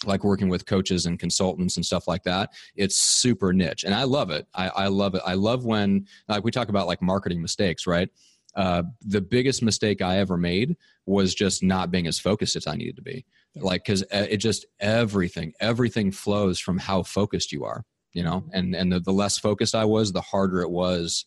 like 0.07 0.25
working 0.25 0.49
with 0.49 0.67
coaches 0.67 1.07
and 1.07 1.19
consultants 1.19 1.77
and 1.77 1.85
stuff 1.85 2.09
like 2.09 2.23
that 2.23 2.51
it's 2.75 2.97
super 2.97 3.53
niche 3.53 3.85
and 3.85 3.95
i 3.95 4.03
love 4.03 4.31
it 4.31 4.47
I, 4.55 4.69
I, 4.69 4.87
love 4.87 5.15
it 5.15 5.23
i 5.27 5.35
love 5.35 5.65
when 5.65 6.07
like 6.29 6.45
we 6.45 6.51
talk 6.51 6.69
about 6.69 6.87
like 6.87 7.03
marketing 7.03 7.43
mistakes 7.43 7.87
right 7.87 8.09
uh, 8.57 8.83
the 9.03 9.21
biggest 9.21 9.63
mistake 9.63 10.03
i 10.03 10.19
ever 10.19 10.37
made 10.37 10.77
was 11.07 11.35
just 11.35 11.63
not 11.63 11.91
being 11.91 12.07
as 12.07 12.19
focused 12.19 12.57
as 12.57 12.67
i 12.67 12.75
needed 12.75 12.97
to 12.97 13.03
be. 13.03 13.25
Like 13.57 13.85
because 13.85 14.03
uh, 14.05 14.27
it 14.31 14.39
just 14.39 14.67
everything 14.79 15.53
everything 15.61 16.13
flows 16.13 16.61
from 16.61 16.79
how 16.79 17.03
focused 17.03 17.53
you 17.53 17.65
are 17.65 17.85
you 18.13 18.23
know? 18.23 18.41
Mm-hmm. 18.41 18.55
and 18.55 18.77
and 18.77 18.93
the, 18.93 19.01
the 19.01 19.13
less 19.13 19.39
focused 19.39 19.75
i 19.75 19.85
was 19.85 20.13
the 20.13 20.21
harder 20.21 20.63
it 20.63 20.71
was 20.71 21.27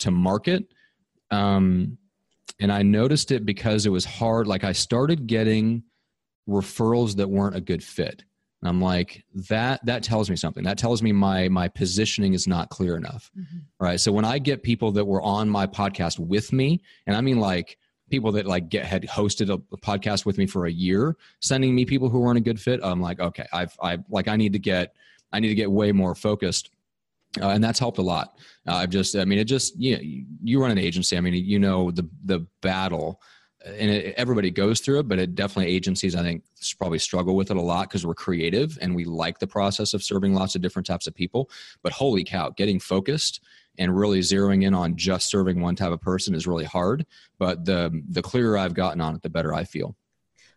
to 0.00 0.10
market. 0.10 0.64
Um 1.30 1.98
and 2.60 2.72
i 2.72 2.82
noticed 2.82 3.30
it 3.30 3.44
because 3.46 3.86
it 3.86 3.90
was 3.90 4.04
hard 4.04 4.46
like 4.46 4.64
i 4.64 4.72
started 4.72 5.26
getting 5.26 5.82
referrals 6.48 7.16
that 7.16 7.30
weren't 7.30 7.56
a 7.56 7.60
good 7.60 7.82
fit 7.82 8.24
i'm 8.62 8.80
like 8.80 9.24
that 9.34 9.84
that 9.86 10.02
tells 10.02 10.28
me 10.28 10.36
something. 10.36 10.64
That 10.64 10.78
tells 10.78 11.02
me 11.02 11.12
my 11.12 11.48
my 11.48 11.68
positioning 11.68 12.34
is 12.34 12.46
not 12.46 12.68
clear 12.68 12.96
enough. 12.96 13.30
Mm-hmm. 13.38 13.58
right? 13.78 14.00
So 14.00 14.12
when 14.12 14.24
i 14.24 14.38
get 14.38 14.62
people 14.62 14.92
that 14.92 15.04
were 15.04 15.22
on 15.22 15.48
my 15.48 15.66
podcast 15.66 16.18
with 16.18 16.52
me 16.52 16.82
and 17.06 17.16
i 17.16 17.20
mean 17.20 17.38
like 17.38 17.78
people 18.10 18.32
that 18.32 18.46
like 18.46 18.68
get 18.68 18.84
had 18.84 19.02
hosted 19.04 19.50
a, 19.54 19.58
podcast 19.76 20.26
with 20.26 20.36
me 20.36 20.46
for 20.46 20.66
a 20.66 20.70
year 20.70 21.16
sending 21.38 21.74
me 21.74 21.84
people 21.84 22.08
who 22.08 22.20
weren't 22.20 22.38
a 22.38 22.42
good 22.42 22.60
fit 22.60 22.80
i'm 22.82 23.00
like 23.00 23.20
okay 23.20 23.46
i've 23.52 23.76
i 23.82 23.98
like 24.10 24.28
i 24.28 24.36
need 24.36 24.52
to 24.52 24.58
get 24.58 24.94
i 25.32 25.40
need 25.40 25.48
to 25.48 25.54
get 25.54 25.70
way 25.70 25.92
more 25.92 26.14
focused. 26.14 26.70
Uh, 27.40 27.50
and 27.50 27.62
that's 27.62 27.78
helped 27.78 27.98
a 27.98 28.02
lot. 28.02 28.34
Uh, 28.66 28.74
i've 28.74 28.90
just 28.90 29.14
i 29.16 29.24
mean 29.24 29.38
it 29.38 29.44
just 29.44 29.78
you, 29.80 29.96
know, 29.96 30.02
you 30.42 30.60
run 30.60 30.72
an 30.72 30.78
agency. 30.78 31.16
I 31.16 31.20
mean 31.20 31.34
you 31.34 31.60
know 31.60 31.92
the 31.92 32.08
the 32.24 32.44
battle 32.60 33.20
and 33.64 33.90
it, 33.90 34.14
everybody 34.16 34.50
goes 34.50 34.80
through 34.80 35.00
it 35.00 35.08
but 35.08 35.18
it 35.18 35.34
definitely 35.34 35.72
agencies 35.72 36.14
i 36.14 36.22
think 36.22 36.42
probably 36.78 36.98
struggle 36.98 37.36
with 37.36 37.50
it 37.50 37.56
a 37.56 37.60
lot 37.60 37.88
because 37.88 38.06
we're 38.06 38.14
creative 38.14 38.78
and 38.80 38.94
we 38.94 39.04
like 39.04 39.38
the 39.38 39.46
process 39.46 39.94
of 39.94 40.02
serving 40.02 40.34
lots 40.34 40.54
of 40.54 40.60
different 40.60 40.86
types 40.86 41.06
of 41.06 41.14
people. 41.14 41.50
But 41.82 41.92
holy 41.92 42.24
cow 42.24 42.50
getting 42.50 42.78
focused 42.78 43.40
and 43.78 43.96
really 43.96 44.20
zeroing 44.20 44.64
in 44.64 44.74
on 44.74 44.96
just 44.96 45.30
serving 45.30 45.60
one 45.60 45.76
type 45.76 45.92
of 45.92 46.00
person 46.00 46.34
is 46.34 46.46
really 46.46 46.64
hard. 46.64 47.06
But 47.38 47.64
the 47.64 48.02
the 48.08 48.22
clearer 48.22 48.58
i've 48.58 48.74
gotten 48.74 49.00
on 49.00 49.14
it 49.14 49.22
the 49.22 49.30
better 49.30 49.54
i 49.54 49.64
feel. 49.64 49.96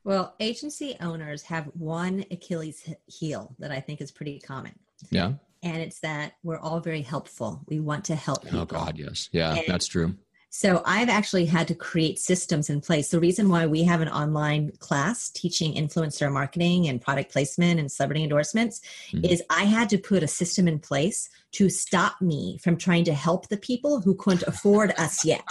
Well 0.04 0.36
agency 0.40 0.96
owners 1.00 1.44
have 1.44 1.66
one 1.74 2.26
achilles 2.32 2.88
heel 3.08 3.56
that 3.60 3.72
i 3.72 3.80
think 3.80 4.02
is 4.02 4.12
pretty 4.12 4.40
common. 4.40 4.74
Yeah. 5.10 5.34
And 5.62 5.78
it's 5.78 6.02
that 6.02 6.34
we're 6.44 6.60
all 6.60 6.82
very 6.82 7.02
helpful. 7.02 7.64
We 7.70 7.80
want 7.80 8.04
to 8.06 8.16
help 8.16 8.40
oh, 8.42 8.46
people. 8.46 8.60
oh 8.60 8.66
god 8.66 8.98
yes. 8.98 9.30
Yeah 9.32 9.56
and 9.56 9.64
that's 9.68 9.88
true 9.88 10.16
so 10.56 10.84
I've 10.86 11.10
actually 11.10 11.48
had 11.48 11.68
to 11.70 11.74
create 11.74 12.20
systems 12.20 12.70
in 12.70 12.80
place. 12.80 13.10
The 13.10 13.20
reason 13.20 13.50
why 13.50 13.66
we 13.66 13.82
have 13.86 14.02
an 14.02 14.08
online 14.08 14.72
class 14.78 15.32
teaching 15.32 15.74
influencer 15.74 16.32
marketing 16.32 16.88
and 16.88 17.02
product 17.02 17.32
placement 17.32 17.80
and 17.80 17.92
celebrity 17.92 18.22
endorsements 18.22 18.80
mm-hmm. 19.12 19.26
is 19.26 19.42
I 19.50 19.64
had 19.64 19.90
to 19.90 19.98
put 19.98 20.22
a 20.22 20.28
system 20.28 20.68
in 20.68 20.78
place 20.78 21.28
to 21.54 21.70
stop 21.70 22.22
me 22.22 22.60
from 22.60 22.78
trying 22.78 23.04
to 23.06 23.16
help 23.16 23.50
the 23.50 23.58
people 23.58 24.00
who 24.02 24.14
couldn't 24.14 24.44
afford 24.44 24.92
us 24.92 25.26
yet. 25.26 25.42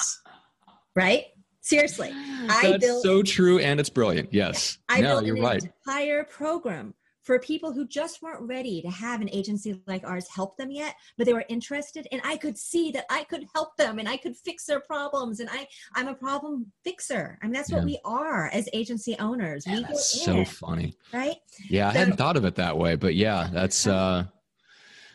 Right? 0.95 1.25
Seriously. 1.63 2.13
I 2.13 2.71
That's 2.71 2.87
built, 2.87 3.03
so 3.03 3.25
true 3.25 3.59
and 3.59 3.81
it's 3.81 3.91
brilliant. 3.91 4.33
Yes. 4.33 4.79
I 4.89 5.01
no, 5.01 5.09
built 5.09 5.25
you're 5.25 5.37
an 5.37 5.43
right. 5.43 5.65
entire 5.85 6.23
program 6.23 6.95
for 7.23 7.39
people 7.39 7.73
who 7.73 7.87
just 7.87 8.23
weren't 8.23 8.43
ready 8.43 8.83
to 8.83 8.91
have 8.91 9.21
an 9.21 9.29
agency 9.33 9.81
like 9.87 10.05
ours 10.05 10.29
help 10.29 10.57
them 10.57 10.71
yet 10.71 10.95
but 11.17 11.27
they 11.27 11.33
were 11.33 11.45
interested 11.49 12.07
and 12.13 12.21
i 12.25 12.37
could 12.37 12.57
see 12.57 12.91
that 12.91 13.05
i 13.11 13.25
could 13.25 13.47
help 13.55 13.77
them 13.77 13.99
and 13.99 14.09
i 14.09 14.17
could 14.17 14.37
fix 14.37 14.65
their 14.65 14.81
problems 14.81 15.41
and 15.41 15.49
i 15.51 15.67
i'm 15.95 16.09
a 16.09 16.15
problem 16.15 16.67
fixer. 16.85 17.39
I 17.43 17.47
mean 17.47 17.53
that's 17.53 17.71
yeah. 17.71 17.77
what 17.77 17.85
we 17.85 17.99
are 18.05 18.49
as 18.53 18.69
agency 18.73 19.17
owners. 19.19 19.67
Yeah, 19.67 19.77
we 19.77 19.83
that's 19.83 20.25
so 20.25 20.45
funny. 20.45 20.95
right? 21.13 21.37
Yeah 21.69 21.89
i 21.89 21.93
hadn't 21.93 22.17
thought 22.17 22.37
of 22.37 22.45
it 22.45 22.55
that 22.57 22.77
way 22.77 22.97
but 22.97 23.15
yeah 23.15 23.49
that's 23.53 23.87
uh 23.87 24.25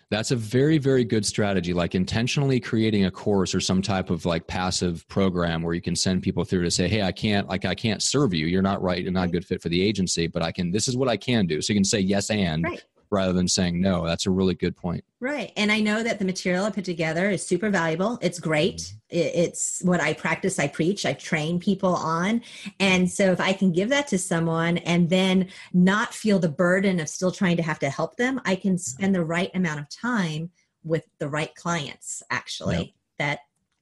that's 0.10 0.32
a 0.32 0.36
very 0.36 0.78
very 0.78 1.04
good 1.04 1.26
strategy 1.26 1.74
like 1.74 1.93
intentionally 1.93 2.60
creating 2.60 3.06
a 3.06 3.12
course 3.12 3.54
or 3.54 3.60
some 3.60 3.82
type 3.82 4.10
of 4.10 4.26
like 4.26 4.48
passive 4.48 5.08
program 5.10 5.62
where 5.62 5.74
you 5.74 5.82
can 5.82 5.96
send 5.96 6.24
people 6.24 6.46
through 6.46 6.63
to 6.63 6.72
say 6.72 6.88
hey 6.88 7.02
i 7.02 7.12
can't 7.12 7.48
like 7.48 7.65
i 7.65 7.76
can't 7.76 8.02
serve 8.02 8.34
you. 8.34 8.46
You're 8.48 8.62
not 8.62 8.82
right 8.82 9.02
you're 9.02 9.12
not 9.12 9.28
a 9.28 9.32
good 9.32 9.46
fit 9.46 9.62
for 9.62 9.70
the 9.70 9.82
agency 9.82 10.28
but 10.28 10.41
i 10.41 10.52
can 10.52 10.72
this 10.72 10.88
is 10.88 10.96
what 10.96 11.10
i 11.10 11.17
can 11.17 11.46
do. 11.46 11.62
So 11.62 11.74
you 11.74 11.78
can 11.78 11.86
say 11.86 12.00
yes 12.00 12.30
and 12.30 12.63
right 12.63 12.84
rather 13.10 13.34
than 13.34 13.48
saying 13.48 13.82
no. 13.82 14.06
That's 14.06 14.26
a 14.26 14.32
really 14.32 14.54
good 14.54 14.76
point. 14.76 15.04
Right. 15.20 15.52
And 15.58 15.72
I 15.72 15.80
know 15.80 16.04
that 16.04 16.20
the 16.20 16.26
material 16.26 16.65
I 16.65 16.70
put 16.70 16.86
together 16.86 17.30
is 17.30 17.46
super 17.46 17.70
valuable. 17.70 18.20
It's 18.22 18.39
great. 18.39 18.78
Mm-hmm. 18.78 18.98
It's 19.10 19.82
what 19.84 20.02
I 20.02 20.13
practice, 20.13 20.60
I 20.60 20.67
preach, 20.67 21.06
I 21.06 21.13
train 21.13 21.60
people 21.60 21.96
on. 21.96 22.41
And 22.80 23.10
so 23.10 23.32
if 23.32 23.39
I 23.39 23.54
can 23.54 23.72
give 23.72 23.89
that 23.89 24.08
to 24.10 24.17
someone 24.17 24.78
and 24.80 25.10
then 25.10 25.48
not 25.74 26.13
feel 26.13 26.39
the 26.39 26.50
burden 26.50 27.00
of 27.00 27.10
still 27.10 27.32
trying 27.32 27.58
to 27.58 27.63
have 27.63 27.80
to 27.80 27.89
help 27.89 28.17
them, 28.17 28.41
I 28.46 28.56
can 28.56 28.78
spend 28.78 29.15
the 29.15 29.24
right 29.24 29.50
amount 29.56 29.80
of 29.80 29.89
time 29.89 30.52
with 30.84 31.04
the 31.20 31.30
right 31.30 31.54
clients 31.56 32.22
actually 32.30 32.78
yep. 32.78 32.88
that 33.20 33.39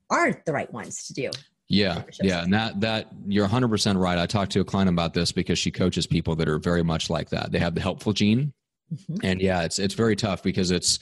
are 0.10 0.42
the 0.46 0.54
right 0.54 0.72
ones 0.72 1.08
to 1.08 1.14
do. 1.14 1.32
Yeah, 1.68 2.04
yeah, 2.22 2.44
and 2.44 2.54
that 2.54 2.80
that 2.82 3.08
you're 3.26 3.46
100 3.46 3.70
percent 3.70 3.98
right. 3.98 4.20
I 4.20 4.28
talked 4.28 4.52
to 4.52 4.60
a 4.60 4.64
client 4.64 4.88
about 4.88 5.16
this 5.16 5.32
because 5.32 5.58
she 5.58 5.72
coaches 5.72 6.06
people 6.06 6.36
that 6.36 6.48
are 6.48 6.60
very 6.60 6.84
much 6.84 7.10
like 7.10 7.30
that. 7.30 7.52
They 7.52 7.58
have 7.58 7.74
the 7.74 7.82
helpful 7.82 8.14
gene, 8.14 8.54
Mm-hmm. 8.94 9.18
And 9.24 9.42
yeah, 9.42 9.64
it's 9.64 9.80
it's 9.80 9.94
very 9.94 10.16
tough 10.16 10.44
because 10.44 10.72
it's 10.72 11.00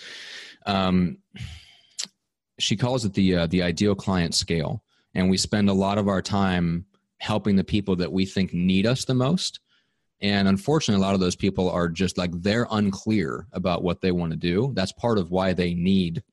um, 0.66 1.18
she 2.60 2.76
calls 2.76 3.06
it 3.06 3.14
the 3.14 3.36
uh, 3.36 3.48
the 3.48 3.64
ideal 3.64 3.96
client 3.96 4.36
scale, 4.36 4.84
and 5.14 5.30
we 5.30 5.38
spend 5.38 5.70
a 5.70 5.74
lot 5.74 5.98
of 5.98 6.08
our 6.08 6.22
time 6.22 6.86
helping 7.18 7.56
the 7.56 7.64
people 7.64 7.96
that 7.96 8.12
we 8.12 8.26
think 8.26 8.54
need 8.54 8.86
us 8.86 9.06
the 9.06 9.14
most. 9.14 9.60
And 10.22 10.48
unfortunately, 10.48 11.04
a 11.04 11.06
lot 11.06 11.16
of 11.16 11.20
those 11.20 11.36
people 11.36 11.70
are 11.70 11.90
just 11.90 12.18
like 12.18 12.32
they're 12.34 12.68
unclear 12.72 13.48
about 13.52 13.84
what 13.84 14.02
they 14.02 14.12
want 14.12 14.32
to 14.32 14.38
do. 14.38 14.72
That's 14.74 14.94
part 14.94 15.18
of 15.18 15.32
why 15.32 15.54
they 15.54 15.74
need 15.74 16.24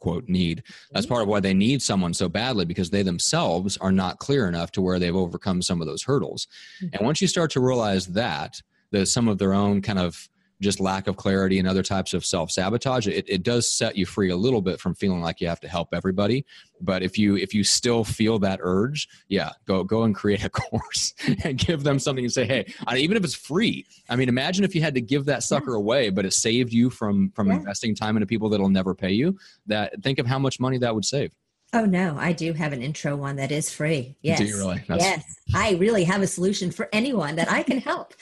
quote 0.00 0.28
need. 0.28 0.62
That's 0.92 1.06
part 1.06 1.22
of 1.22 1.28
why 1.28 1.40
they 1.40 1.54
need 1.54 1.82
someone 1.82 2.14
so 2.14 2.28
badly 2.28 2.64
because 2.64 2.90
they 2.90 3.02
themselves 3.02 3.76
are 3.76 3.92
not 3.92 4.18
clear 4.18 4.48
enough 4.48 4.72
to 4.72 4.80
where 4.80 4.98
they've 4.98 5.14
overcome 5.14 5.62
some 5.62 5.80
of 5.80 5.86
those 5.86 6.02
hurdles. 6.02 6.48
Mm-hmm. 6.82 6.96
And 6.96 7.06
once 7.06 7.20
you 7.20 7.28
start 7.28 7.50
to 7.52 7.60
realize 7.60 8.06
that, 8.06 8.62
that 8.90 9.06
some 9.06 9.28
of 9.28 9.38
their 9.38 9.52
own 9.52 9.82
kind 9.82 9.98
of 9.98 10.28
just 10.60 10.80
lack 10.80 11.06
of 11.06 11.16
clarity 11.16 11.58
and 11.58 11.66
other 11.66 11.82
types 11.82 12.14
of 12.14 12.24
self 12.24 12.50
sabotage, 12.50 13.06
it, 13.06 13.24
it 13.28 13.42
does 13.42 13.68
set 13.68 13.96
you 13.96 14.06
free 14.06 14.30
a 14.30 14.36
little 14.36 14.60
bit 14.60 14.80
from 14.80 14.94
feeling 14.94 15.20
like 15.20 15.40
you 15.40 15.48
have 15.48 15.60
to 15.60 15.68
help 15.68 15.88
everybody. 15.92 16.44
But 16.80 17.02
if 17.02 17.18
you 17.18 17.36
if 17.36 17.54
you 17.54 17.64
still 17.64 18.04
feel 18.04 18.38
that 18.40 18.60
urge, 18.62 19.08
yeah, 19.28 19.50
go 19.66 19.84
go 19.84 20.02
and 20.02 20.14
create 20.14 20.44
a 20.44 20.50
course 20.50 21.14
and 21.44 21.58
give 21.58 21.82
them 21.82 21.98
something 21.98 22.24
and 22.24 22.32
say, 22.32 22.46
hey, 22.46 22.72
even 22.96 23.16
if 23.16 23.24
it's 23.24 23.34
free. 23.34 23.86
I 24.08 24.16
mean, 24.16 24.28
imagine 24.28 24.64
if 24.64 24.74
you 24.74 24.82
had 24.82 24.94
to 24.94 25.00
give 25.00 25.24
that 25.26 25.42
sucker 25.42 25.72
yeah. 25.72 25.78
away, 25.78 26.10
but 26.10 26.24
it 26.24 26.32
saved 26.32 26.72
you 26.72 26.90
from 26.90 27.30
from 27.30 27.48
yeah. 27.48 27.56
investing 27.56 27.94
time 27.94 28.16
into 28.16 28.26
people 28.26 28.48
that'll 28.48 28.68
never 28.68 28.94
pay 28.94 29.12
you. 29.12 29.38
That 29.66 30.02
think 30.02 30.18
of 30.18 30.26
how 30.26 30.38
much 30.38 30.60
money 30.60 30.78
that 30.78 30.94
would 30.94 31.04
save. 31.04 31.32
Oh 31.72 31.84
no, 31.84 32.16
I 32.18 32.32
do 32.32 32.52
have 32.52 32.72
an 32.72 32.82
intro 32.82 33.16
one 33.16 33.36
that 33.36 33.52
is 33.52 33.70
free. 33.70 34.16
Yes. 34.22 34.38
Do 34.38 34.44
you 34.44 34.56
really? 34.56 34.82
Yes. 34.88 35.24
I 35.54 35.74
really 35.74 36.04
have 36.04 36.20
a 36.20 36.26
solution 36.26 36.72
for 36.72 36.88
anyone 36.92 37.36
that 37.36 37.50
I 37.50 37.62
can 37.62 37.78
help 37.78 38.14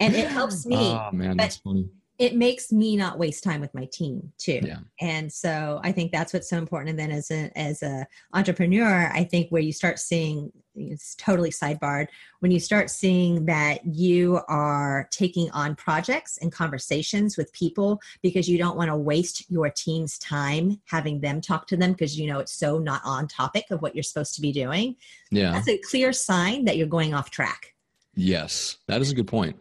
and 0.00 0.14
it 0.14 0.28
helps 0.28 0.66
me. 0.66 0.76
Oh 0.76 1.10
man, 1.12 1.36
that's 1.36 1.56
funny. 1.56 1.88
It 2.18 2.34
makes 2.34 2.72
me 2.72 2.96
not 2.96 3.16
waste 3.16 3.44
time 3.44 3.60
with 3.60 3.72
my 3.74 3.84
team 3.84 4.32
too. 4.38 4.60
Yeah. 4.64 4.78
And 5.00 5.32
so 5.32 5.80
I 5.84 5.92
think 5.92 6.10
that's 6.10 6.32
what's 6.32 6.50
so 6.50 6.58
important. 6.58 6.90
And 6.90 6.98
then 6.98 7.12
as 7.12 7.30
a 7.30 7.56
as 7.56 7.82
a 7.82 8.06
entrepreneur, 8.32 9.08
I 9.14 9.22
think 9.22 9.50
where 9.50 9.62
you 9.62 9.72
start 9.72 10.00
seeing 10.00 10.52
it's 10.74 11.14
totally 11.16 11.50
sidebarred 11.50 12.08
when 12.40 12.52
you 12.52 12.60
start 12.60 12.90
seeing 12.90 13.46
that 13.46 13.84
you 13.84 14.40
are 14.48 15.08
taking 15.10 15.50
on 15.50 15.74
projects 15.74 16.38
and 16.38 16.52
conversations 16.52 17.36
with 17.36 17.52
people 17.52 18.00
because 18.22 18.48
you 18.48 18.58
don't 18.58 18.76
want 18.76 18.88
to 18.88 18.96
waste 18.96 19.50
your 19.50 19.70
team's 19.70 20.18
time 20.18 20.80
having 20.86 21.20
them 21.20 21.40
talk 21.40 21.66
to 21.66 21.76
them 21.76 21.92
because 21.92 22.18
you 22.18 22.26
know 22.26 22.38
it's 22.38 22.52
so 22.52 22.78
not 22.78 23.00
on 23.04 23.26
topic 23.26 23.64
of 23.70 23.82
what 23.82 23.94
you're 23.94 24.02
supposed 24.02 24.34
to 24.34 24.40
be 24.40 24.52
doing. 24.52 24.96
Yeah. 25.30 25.52
That's 25.52 25.68
a 25.68 25.78
clear 25.78 26.12
sign 26.12 26.64
that 26.64 26.76
you're 26.76 26.86
going 26.86 27.14
off 27.14 27.30
track. 27.30 27.74
Yes, 28.14 28.78
that 28.88 29.00
is 29.00 29.12
a 29.12 29.14
good 29.14 29.28
point. 29.28 29.56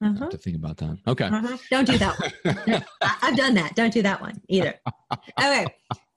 Uh-huh. 0.00 0.28
to 0.28 0.38
think 0.38 0.56
about 0.56 0.76
that. 0.76 0.96
Okay. 1.08 1.24
Uh-huh. 1.24 1.56
Don't 1.70 1.86
do 1.86 1.98
that 1.98 2.16
one. 2.20 2.84
I've 3.22 3.36
done 3.36 3.54
that. 3.54 3.74
Don't 3.74 3.92
do 3.92 4.02
that 4.02 4.20
one 4.20 4.40
either. 4.48 4.74
Okay. 5.38 5.66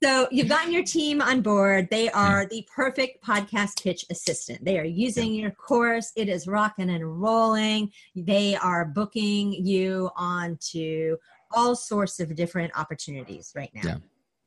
So 0.02 0.28
you've 0.30 0.48
gotten 0.48 0.72
your 0.72 0.84
team 0.84 1.20
on 1.20 1.42
board. 1.42 1.88
They 1.90 2.08
are 2.10 2.46
the 2.46 2.66
perfect 2.74 3.24
podcast 3.24 3.82
pitch 3.82 4.04
assistant. 4.10 4.64
They 4.64 4.78
are 4.78 4.84
using 4.84 5.32
your 5.34 5.50
course. 5.50 6.12
It 6.16 6.28
is 6.28 6.46
rocking 6.46 6.90
and 6.90 7.20
rolling. 7.20 7.90
They 8.14 8.56
are 8.56 8.84
booking 8.84 9.52
you 9.52 10.10
onto 10.16 11.16
all 11.52 11.74
sorts 11.74 12.20
of 12.20 12.34
different 12.34 12.72
opportunities 12.78 13.52
right 13.54 13.70
now. 13.74 13.82
Yeah. 13.84 13.96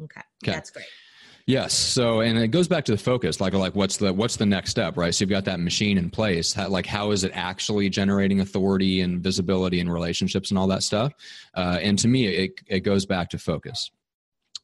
Okay. 0.04 0.22
okay. 0.44 0.52
That's 0.52 0.72
great. 0.72 0.86
Yes. 1.48 1.74
So, 1.76 2.22
and 2.22 2.40
it 2.40 2.48
goes 2.48 2.68
back 2.68 2.86
to 2.86 2.92
the 2.92 2.98
focus, 2.98 3.40
like, 3.40 3.54
like 3.54 3.76
what's 3.76 3.98
the 3.98 4.12
what's 4.12 4.36
the 4.36 4.48
next 4.48 4.72
step, 4.72 4.98
right? 4.98 5.14
So 5.14 5.24
you've 5.24 5.30
got 5.30 5.46
that 5.46 5.60
machine 5.60 6.00
in 6.00 6.10
place. 6.10 6.54
How, 6.54 6.70
like, 6.70 6.88
how 6.88 7.12
is 7.12 7.24
it 7.24 7.32
actually 7.36 7.88
generating 7.88 8.40
authority 8.40 9.02
and 9.02 9.22
visibility 9.22 9.80
and 9.80 9.94
relationships 9.94 10.50
and 10.50 10.58
all 10.58 10.66
that 10.68 10.82
stuff? 10.82 11.14
Uh, 11.54 11.78
and 11.82 12.00
to 12.00 12.08
me, 12.08 12.26
it 12.26 12.62
it 12.66 12.80
goes 12.80 13.06
back 13.06 13.30
to 13.30 13.38
focus. 13.38 13.92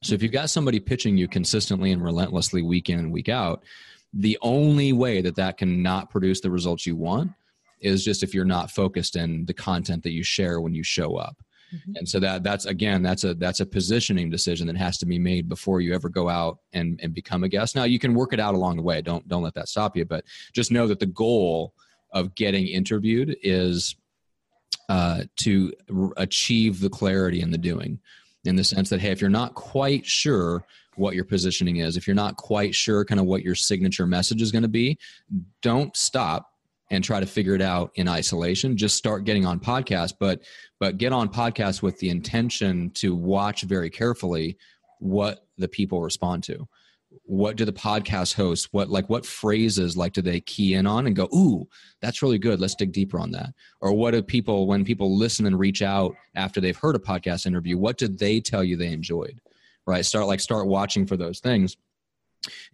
So 0.02 0.16
if 0.16 0.24
you've 0.24 0.32
got 0.32 0.50
somebody 0.50 0.80
pitching 0.80 1.18
you 1.18 1.28
consistently 1.28 1.92
and 1.92 2.04
relentlessly 2.04 2.64
week 2.64 2.90
in 2.90 2.98
and 2.98 3.12
week 3.12 3.30
out, 3.30 3.64
the 4.12 4.40
only 4.42 4.92
way 4.92 5.22
that 5.22 5.36
that 5.36 5.58
can 5.58 5.84
not 5.84 6.10
produce 6.10 6.42
the 6.42 6.50
results 6.50 6.88
you 6.88 6.96
want 6.96 7.32
is 7.80 8.04
just 8.04 8.24
if 8.24 8.34
you're 8.34 8.44
not 8.44 8.72
focused 8.72 9.16
in 9.16 9.46
the 9.46 9.54
content 9.54 10.02
that 10.02 10.12
you 10.12 10.24
share 10.24 10.60
when 10.60 10.74
you 10.74 10.84
show 10.84 11.16
up. 11.18 11.38
Mm-hmm. 11.74 11.96
And 11.96 12.10
so 12.10 12.20
that 12.20 12.44
that's 12.44 12.66
again 12.66 13.02
that's 13.02 13.24
a 13.24 13.34
that's 13.34 13.60
a 13.60 13.66
positioning 13.66 14.30
decision 14.30 14.68
that 14.68 14.78
has 14.78 14.98
to 15.00 15.06
be 15.06 15.20
made 15.20 15.48
before 15.48 15.82
you 15.82 15.94
ever 15.94 16.10
go 16.10 16.30
out 16.30 16.60
and 16.74 17.00
and 17.02 17.14
become 17.14 17.44
a 17.44 17.50
guest. 17.50 17.76
Now 17.76 17.84
you 17.84 18.00
can 18.00 18.14
work 18.14 18.34
it 18.34 18.40
out 18.40 18.56
along 18.56 18.78
the 18.78 18.84
way. 18.84 19.02
Don't 19.02 19.28
don't 19.28 19.44
let 19.44 19.54
that 19.56 19.70
stop 19.70 19.96
you, 19.96 20.06
but 20.06 20.26
just 20.54 20.72
know 20.72 20.88
that 20.88 21.00
the 21.00 21.06
goal 21.06 21.74
of 22.12 22.36
getting 22.36 22.68
interviewed 22.68 23.38
is 23.42 23.96
uh, 24.90 25.24
to 25.38 25.72
r- 25.96 26.12
achieve 26.18 26.82
the 26.82 26.90
clarity 26.90 27.42
in 27.42 27.52
the 27.52 27.58
doing 27.58 28.00
in 28.44 28.56
the 28.56 28.64
sense 28.64 28.90
that 28.90 29.00
hey 29.00 29.12
if 29.12 29.22
you're 29.22 29.30
not 29.30 29.54
quite 29.54 30.06
sure 30.06 30.66
what 30.96 31.16
your 31.16 31.24
positioning 31.24 31.78
is 31.78 31.96
if 31.96 32.08
you're 32.08 32.16
not 32.16 32.36
quite 32.36 32.76
sure 32.76 33.06
kind 33.06 33.20
of 33.20 33.26
what 33.26 33.44
your 33.44 33.56
signature 33.56 34.06
message 34.06 34.42
is 34.42 34.52
going 34.52 34.64
to 34.64 34.68
be 34.68 34.98
don't 35.62 35.96
stop 35.96 36.52
and 36.90 37.04
try 37.04 37.20
to 37.20 37.26
figure 37.26 37.56
it 37.56 37.62
out 37.62 37.92
in 37.96 38.10
isolation 38.10 38.76
just 38.76 38.98
start 38.98 39.24
getting 39.24 39.46
on 39.46 39.60
podcasts 39.60 40.14
but 40.20 40.42
but 40.82 40.98
get 40.98 41.14
on 41.14 41.30
podcasts 41.30 41.84
with 41.84 42.00
the 42.00 42.10
intention 42.10 42.90
to 42.96 43.16
watch 43.16 43.62
very 43.62 43.92
carefully 43.92 44.58
what 45.00 45.46
the 45.60 45.68
people 45.68 46.02
respond 46.02 46.42
to. 46.44 46.68
What 47.24 47.56
do 47.56 47.66
the 47.66 47.74
podcast 47.74 48.34
hosts 48.34 48.70
what 48.72 48.90
like 48.90 49.08
what 49.08 49.26
phrases 49.26 49.96
like 49.96 50.14
do 50.14 50.22
they 50.22 50.42
key 50.42 50.74
in 50.74 50.88
on 50.88 51.08
and 51.08 51.16
go 51.16 51.30
ooh 51.36 51.68
that's 52.02 52.24
really 52.24 52.40
good. 52.40 52.60
Let's 52.60 52.74
dig 52.74 52.94
deeper 52.94 53.20
on 53.20 53.32
that. 53.32 53.54
Or 53.80 53.94
what 53.94 54.12
do 54.12 54.24
people 54.24 54.66
when 54.66 54.84
people 54.84 55.18
listen 55.18 55.46
and 55.46 55.60
reach 55.60 55.82
out 55.82 56.16
after 56.36 56.60
they've 56.60 56.76
heard 56.76 56.96
a 56.96 57.00
podcast 57.00 57.46
interview 57.46 57.78
what 57.78 57.98
did 57.98 58.18
they 58.18 58.40
tell 58.40 58.64
you 58.64 58.76
they 58.76 58.92
enjoyed 58.92 59.40
right? 59.86 60.06
Start 60.06 60.28
like 60.28 60.40
start 60.40 60.68
watching 60.68 61.06
for 61.06 61.18
those 61.18 61.40
things. 61.40 61.78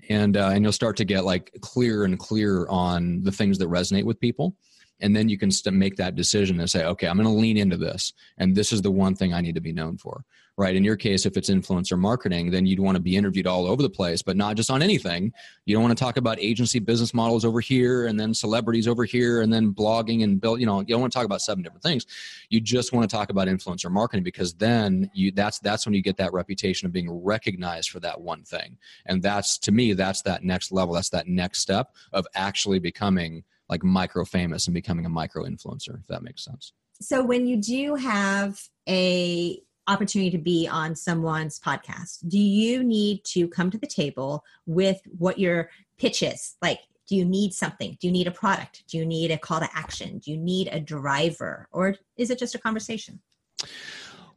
And 0.07 0.37
uh, 0.37 0.51
and 0.53 0.63
you'll 0.63 0.71
start 0.71 0.95
to 0.97 1.05
get 1.05 1.25
like 1.25 1.51
clearer 1.59 2.05
and 2.05 2.17
clearer 2.17 2.69
on 2.69 3.23
the 3.23 3.31
things 3.33 3.57
that 3.57 3.67
resonate 3.67 4.05
with 4.05 4.19
people 4.19 4.55
and 4.99 5.15
then 5.15 5.29
you 5.29 5.37
can 5.37 5.51
st- 5.51 5.75
make 5.75 5.95
that 5.95 6.15
decision 6.15 6.59
and 6.59 6.69
say 6.69 6.85
okay 6.85 7.07
i'm 7.07 7.17
going 7.17 7.27
to 7.27 7.33
lean 7.33 7.57
into 7.57 7.77
this 7.77 8.13
and 8.37 8.55
this 8.55 8.71
is 8.71 8.81
the 8.81 8.91
one 8.91 9.15
thing 9.15 9.33
i 9.33 9.41
need 9.41 9.55
to 9.55 9.61
be 9.61 9.73
known 9.73 9.97
for 9.97 10.23
right? 10.57 10.75
In 10.75 10.83
your 10.83 10.95
case 10.95 11.25
if 11.25 11.37
it's 11.37 11.49
influencer 11.49 11.97
marketing 11.97 12.49
then 12.49 12.65
you'd 12.65 12.79
want 12.79 12.95
to 12.95 13.01
be 13.01 13.15
interviewed 13.15 13.45
all 13.45 13.67
over 13.67 13.81
the 13.81 13.89
place 13.89 14.21
but 14.21 14.35
not 14.35 14.55
just 14.55 14.71
on 14.71 14.81
anything. 14.81 15.31
You 15.65 15.75
don't 15.75 15.83
want 15.83 15.97
to 15.97 16.03
talk 16.03 16.17
about 16.17 16.39
agency 16.39 16.79
business 16.79 17.13
models 17.13 17.45
over 17.45 17.61
here 17.61 18.07
and 18.07 18.19
then 18.19 18.33
celebrities 18.33 18.87
over 18.87 19.05
here 19.05 19.41
and 19.41 19.53
then 19.53 19.73
blogging 19.73 20.23
and 20.23 20.41
build 20.41 20.59
you 20.59 20.65
know 20.65 20.79
you 20.79 20.87
don't 20.87 21.01
want 21.01 21.13
to 21.13 21.17
talk 21.17 21.25
about 21.25 21.41
seven 21.41 21.63
different 21.63 21.83
things. 21.83 22.05
You 22.49 22.59
just 22.59 22.91
want 22.91 23.07
to 23.07 23.15
talk 23.15 23.29
about 23.29 23.47
influencer 23.47 23.91
marketing 23.91 24.23
because 24.23 24.53
then 24.55 25.09
you 25.13 25.31
that's 25.31 25.59
that's 25.59 25.85
when 25.85 25.93
you 25.93 26.01
get 26.01 26.17
that 26.17 26.33
reputation 26.33 26.87
of 26.87 26.91
being 26.91 27.11
recognized 27.11 27.91
for 27.91 27.99
that 27.99 28.19
one 28.19 28.43
thing. 28.43 28.77
And 29.05 29.21
that's 29.21 29.59
to 29.59 29.71
me 29.71 29.93
that's 29.93 30.23
that 30.23 30.43
next 30.43 30.71
level 30.71 30.95
that's 30.95 31.09
that 31.09 31.27
next 31.27 31.61
step 31.61 31.93
of 32.13 32.25
actually 32.33 32.79
becoming 32.79 33.43
like 33.69 33.83
micro 33.83 34.25
famous 34.25 34.67
and 34.67 34.73
becoming 34.73 35.05
a 35.05 35.09
micro 35.09 35.43
influencer 35.43 35.99
if 35.99 36.07
that 36.07 36.23
makes 36.23 36.43
sense. 36.43 36.73
So 37.01 37.23
when 37.23 37.47
you 37.47 37.57
do 37.57 37.95
have 37.95 38.61
a 38.87 39.59
opportunity 39.87 40.31
to 40.31 40.37
be 40.37 40.67
on 40.67 40.95
someone's 40.95 41.59
podcast 41.59 42.27
do 42.27 42.37
you 42.37 42.83
need 42.83 43.23
to 43.23 43.47
come 43.47 43.71
to 43.71 43.77
the 43.77 43.87
table 43.87 44.43
with 44.65 44.99
what 45.17 45.39
your 45.39 45.69
pitch 45.97 46.21
is? 46.23 46.55
Like 46.61 46.79
do 47.07 47.15
you 47.15 47.23
need 47.23 47.53
something? 47.53 47.97
Do 48.01 48.07
you 48.07 48.11
need 48.11 48.27
a 48.27 48.31
product? 48.31 48.83
Do 48.89 48.97
you 48.97 49.05
need 49.05 49.31
a 49.31 49.37
call 49.37 49.61
to 49.61 49.69
action? 49.73 50.19
Do 50.19 50.29
you 50.29 50.37
need 50.37 50.67
a 50.67 50.79
driver? 50.79 51.69
Or 51.71 51.95
is 52.17 52.29
it 52.29 52.37
just 52.37 52.53
a 52.53 52.59
conversation 52.59 53.21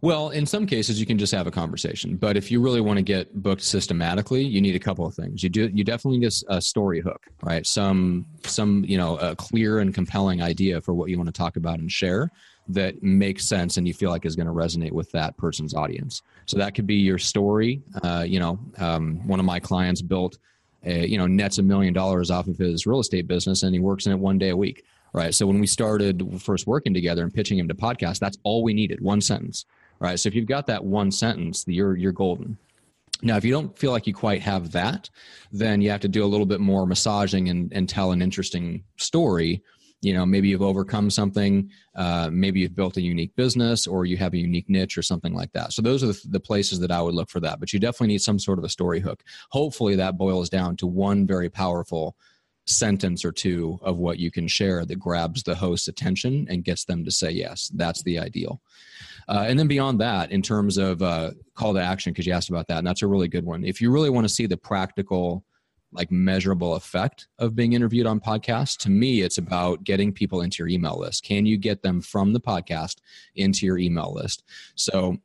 Well, 0.02 0.30
in 0.30 0.46
some 0.46 0.66
cases, 0.66 0.98
you 0.98 1.04
can 1.04 1.18
just 1.18 1.32
have 1.32 1.46
a 1.46 1.50
conversation. 1.50 2.16
But 2.16 2.36
if 2.36 2.50
you 2.50 2.60
really 2.62 2.80
want 2.80 2.96
to 2.96 3.02
get 3.02 3.42
booked 3.42 3.62
systematically, 3.62 4.42
you 4.42 4.60
need 4.60 4.74
a 4.74 4.78
couple 4.78 5.06
of 5.06 5.14
things. 5.14 5.42
You 5.42 5.50
do 5.50 5.68
you 5.74 5.84
definitely 5.84 6.18
need 6.18 6.32
a 6.48 6.60
story 6.60 7.00
hook, 7.00 7.26
right? 7.42 7.66
Some 7.66 8.24
some 8.44 8.84
you 8.86 8.96
know 8.96 9.18
a 9.18 9.36
clear 9.36 9.80
and 9.80 9.92
compelling 9.92 10.40
idea 10.40 10.80
for 10.80 10.94
what 10.94 11.10
you 11.10 11.18
want 11.18 11.28
to 11.28 11.32
talk 11.32 11.56
about 11.56 11.80
and 11.80 11.92
share 11.92 12.30
that 12.68 13.02
makes 13.02 13.46
sense 13.46 13.76
and 13.76 13.86
you 13.86 13.92
feel 13.92 14.10
like 14.10 14.24
is 14.24 14.36
going 14.36 14.46
to 14.46 14.52
resonate 14.52 14.92
with 14.92 15.10
that 15.12 15.36
person's 15.36 15.74
audience. 15.74 16.22
So 16.46 16.56
that 16.58 16.74
could 16.74 16.86
be 16.86 16.96
your 16.96 17.18
story. 17.18 17.82
Uh, 18.02 18.24
you 18.26 18.38
know, 18.38 18.58
um, 18.78 19.26
one 19.26 19.40
of 19.40 19.46
my 19.46 19.58
clients 19.58 20.02
built, 20.02 20.38
a, 20.84 21.04
you 21.06 21.18
know, 21.18 21.26
nets 21.26 21.58
a 21.58 21.62
million 21.62 21.92
dollars 21.92 22.30
off 22.30 22.46
of 22.46 22.56
his 22.58 22.86
real 22.86 23.00
estate 23.00 23.26
business, 23.26 23.64
and 23.64 23.74
he 23.74 23.80
works 23.80 24.06
in 24.06 24.12
it 24.12 24.18
one 24.18 24.38
day 24.38 24.50
a 24.50 24.56
week. 24.56 24.84
Right. 25.12 25.34
So 25.34 25.44
when 25.44 25.58
we 25.58 25.66
started 25.66 26.40
first 26.40 26.68
working 26.68 26.94
together 26.94 27.24
and 27.24 27.34
pitching 27.34 27.58
him 27.58 27.66
to 27.66 27.74
podcast, 27.74 28.20
that's 28.20 28.38
all 28.44 28.62
we 28.62 28.72
needed, 28.72 29.00
one 29.00 29.20
sentence 29.20 29.66
right? 30.00 30.18
So 30.18 30.28
if 30.28 30.34
you've 30.34 30.46
got 30.46 30.66
that 30.66 30.84
one 30.84 31.10
sentence, 31.10 31.64
you're 31.66 31.96
you're 31.96 32.12
golden. 32.12 32.58
Now, 33.22 33.36
if 33.36 33.44
you 33.44 33.52
don't 33.52 33.78
feel 33.78 33.92
like 33.92 34.06
you 34.06 34.14
quite 34.14 34.40
have 34.42 34.72
that, 34.72 35.10
then 35.52 35.82
you 35.82 35.90
have 35.90 36.00
to 36.00 36.08
do 36.08 36.24
a 36.24 36.26
little 36.26 36.46
bit 36.46 36.60
more 36.60 36.86
massaging 36.86 37.50
and, 37.50 37.70
and 37.72 37.86
tell 37.86 38.12
an 38.12 38.22
interesting 38.22 38.84
story. 38.96 39.62
You 40.00 40.14
know, 40.14 40.24
maybe 40.24 40.48
you've 40.48 40.62
overcome 40.62 41.10
something, 41.10 41.70
uh, 41.94 42.30
maybe 42.32 42.60
you've 42.60 42.74
built 42.74 42.96
a 42.96 43.02
unique 43.02 43.36
business, 43.36 43.86
or 43.86 44.06
you 44.06 44.16
have 44.16 44.32
a 44.32 44.38
unique 44.38 44.70
niche, 44.70 44.96
or 44.96 45.02
something 45.02 45.34
like 45.34 45.52
that. 45.52 45.74
So 45.74 45.82
those 45.82 46.02
are 46.02 46.06
the, 46.06 46.20
the 46.30 46.40
places 46.40 46.80
that 46.80 46.90
I 46.90 47.02
would 47.02 47.12
look 47.12 47.28
for 47.28 47.40
that. 47.40 47.60
But 47.60 47.74
you 47.74 47.78
definitely 47.78 48.14
need 48.14 48.22
some 48.22 48.38
sort 48.38 48.58
of 48.58 48.64
a 48.64 48.70
story 48.70 49.00
hook. 49.00 49.22
Hopefully, 49.50 49.96
that 49.96 50.16
boils 50.16 50.48
down 50.48 50.76
to 50.76 50.86
one 50.86 51.26
very 51.26 51.50
powerful 51.50 52.16
sentence 52.66 53.24
or 53.24 53.32
two 53.32 53.78
of 53.82 53.98
what 53.98 54.18
you 54.18 54.30
can 54.30 54.46
share 54.46 54.84
that 54.84 54.98
grabs 54.98 55.42
the 55.42 55.54
host's 55.54 55.88
attention 55.88 56.46
and 56.48 56.64
gets 56.64 56.84
them 56.84 57.04
to 57.04 57.10
say 57.10 57.30
yes. 57.30 57.70
That's 57.74 58.02
the 58.02 58.18
ideal. 58.18 58.60
Uh, 59.28 59.44
and 59.48 59.58
then 59.58 59.68
beyond 59.68 60.00
that, 60.00 60.30
in 60.32 60.42
terms 60.42 60.76
of 60.76 61.02
uh, 61.02 61.30
call 61.54 61.74
to 61.74 61.80
action, 61.80 62.12
because 62.12 62.26
you 62.26 62.32
asked 62.32 62.50
about 62.50 62.66
that, 62.68 62.78
and 62.78 62.86
that's 62.86 63.02
a 63.02 63.06
really 63.06 63.28
good 63.28 63.44
one. 63.44 63.64
If 63.64 63.80
you 63.80 63.90
really 63.90 64.10
want 64.10 64.26
to 64.26 64.32
see 64.32 64.46
the 64.46 64.56
practical, 64.56 65.44
like 65.92 66.10
measurable 66.10 66.74
effect 66.74 67.28
of 67.38 67.54
being 67.54 67.72
interviewed 67.72 68.06
on 68.06 68.20
podcasts, 68.20 68.76
to 68.78 68.90
me, 68.90 69.22
it's 69.22 69.38
about 69.38 69.84
getting 69.84 70.12
people 70.12 70.40
into 70.40 70.62
your 70.62 70.68
email 70.68 70.98
list. 70.98 71.24
Can 71.24 71.46
you 71.46 71.58
get 71.58 71.82
them 71.82 72.00
from 72.00 72.32
the 72.32 72.40
podcast 72.40 72.96
into 73.36 73.66
your 73.66 73.78
email 73.78 74.12
list? 74.12 74.44
So 74.74 75.18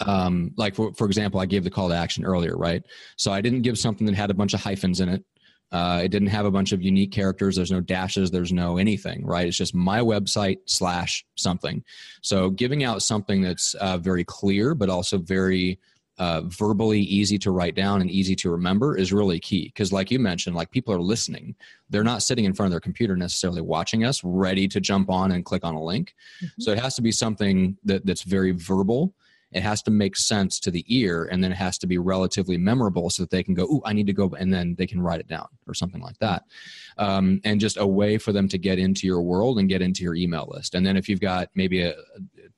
um, 0.00 0.52
like 0.56 0.74
for, 0.74 0.92
for 0.94 1.06
example, 1.06 1.40
I 1.40 1.46
gave 1.46 1.64
the 1.64 1.70
call 1.70 1.88
to 1.88 1.94
action 1.94 2.24
earlier, 2.24 2.56
right? 2.56 2.82
So 3.16 3.32
I 3.32 3.40
didn't 3.40 3.62
give 3.62 3.78
something 3.78 4.06
that 4.06 4.14
had 4.14 4.30
a 4.30 4.34
bunch 4.34 4.54
of 4.54 4.60
hyphens 4.60 5.00
in 5.00 5.08
it. 5.08 5.24
Uh, 5.72 6.00
it 6.04 6.08
didn't 6.08 6.28
have 6.28 6.46
a 6.46 6.50
bunch 6.50 6.72
of 6.72 6.82
unique 6.82 7.12
characters. 7.12 7.56
There's 7.56 7.72
no 7.72 7.80
dashes. 7.80 8.30
There's 8.30 8.52
no 8.52 8.76
anything, 8.76 9.26
right? 9.26 9.46
It's 9.46 9.56
just 9.56 9.74
my 9.74 10.00
website 10.00 10.58
slash 10.66 11.24
something. 11.34 11.82
So 12.22 12.50
giving 12.50 12.84
out 12.84 13.02
something 13.02 13.42
that's 13.42 13.74
uh, 13.74 13.98
very 13.98 14.24
clear, 14.24 14.74
but 14.74 14.88
also 14.88 15.18
very 15.18 15.80
uh, 16.18 16.42
verbally 16.46 17.00
easy 17.00 17.38
to 17.38 17.50
write 17.50 17.74
down 17.74 18.00
and 18.00 18.10
easy 18.10 18.34
to 18.36 18.50
remember 18.50 18.96
is 18.96 19.12
really 19.12 19.38
key. 19.38 19.66
Because, 19.66 19.92
like 19.92 20.10
you 20.10 20.18
mentioned, 20.18 20.56
like 20.56 20.70
people 20.70 20.94
are 20.94 21.00
listening. 21.00 21.54
They're 21.90 22.04
not 22.04 22.22
sitting 22.22 22.44
in 22.44 22.54
front 22.54 22.68
of 22.68 22.72
their 22.72 22.80
computer 22.80 23.16
necessarily 23.16 23.60
watching 23.60 24.04
us, 24.04 24.22
ready 24.24 24.66
to 24.68 24.80
jump 24.80 25.10
on 25.10 25.32
and 25.32 25.44
click 25.44 25.64
on 25.64 25.74
a 25.74 25.82
link. 25.82 26.14
Mm-hmm. 26.42 26.62
So 26.62 26.70
it 26.70 26.78
has 26.78 26.94
to 26.94 27.02
be 27.02 27.12
something 27.12 27.76
that, 27.84 28.06
that's 28.06 28.22
very 28.22 28.52
verbal 28.52 29.14
it 29.52 29.62
has 29.62 29.82
to 29.82 29.90
make 29.90 30.16
sense 30.16 30.58
to 30.60 30.70
the 30.70 30.84
ear 30.88 31.28
and 31.30 31.42
then 31.42 31.52
it 31.52 31.56
has 31.56 31.78
to 31.78 31.86
be 31.86 31.98
relatively 31.98 32.56
memorable 32.56 33.08
so 33.10 33.22
that 33.22 33.30
they 33.30 33.42
can 33.42 33.54
go 33.54 33.66
oh 33.70 33.82
i 33.84 33.92
need 33.92 34.06
to 34.06 34.12
go 34.12 34.28
and 34.38 34.52
then 34.52 34.74
they 34.76 34.86
can 34.86 35.00
write 35.00 35.20
it 35.20 35.28
down 35.28 35.46
or 35.66 35.74
something 35.74 36.00
like 36.00 36.18
that. 36.18 36.44
Um, 36.98 37.40
and 37.44 37.60
just 37.60 37.76
a 37.76 37.86
way 37.86 38.18
for 38.18 38.32
them 38.32 38.48
to 38.48 38.58
get 38.58 38.78
into 38.78 39.06
your 39.06 39.22
world 39.22 39.58
and 39.58 39.68
get 39.68 39.82
into 39.82 40.02
your 40.02 40.14
email 40.14 40.48
list. 40.50 40.74
And 40.74 40.86
then 40.86 40.96
if 40.96 41.08
you've 41.08 41.20
got 41.20 41.48
maybe 41.54 41.82
a 41.82 41.94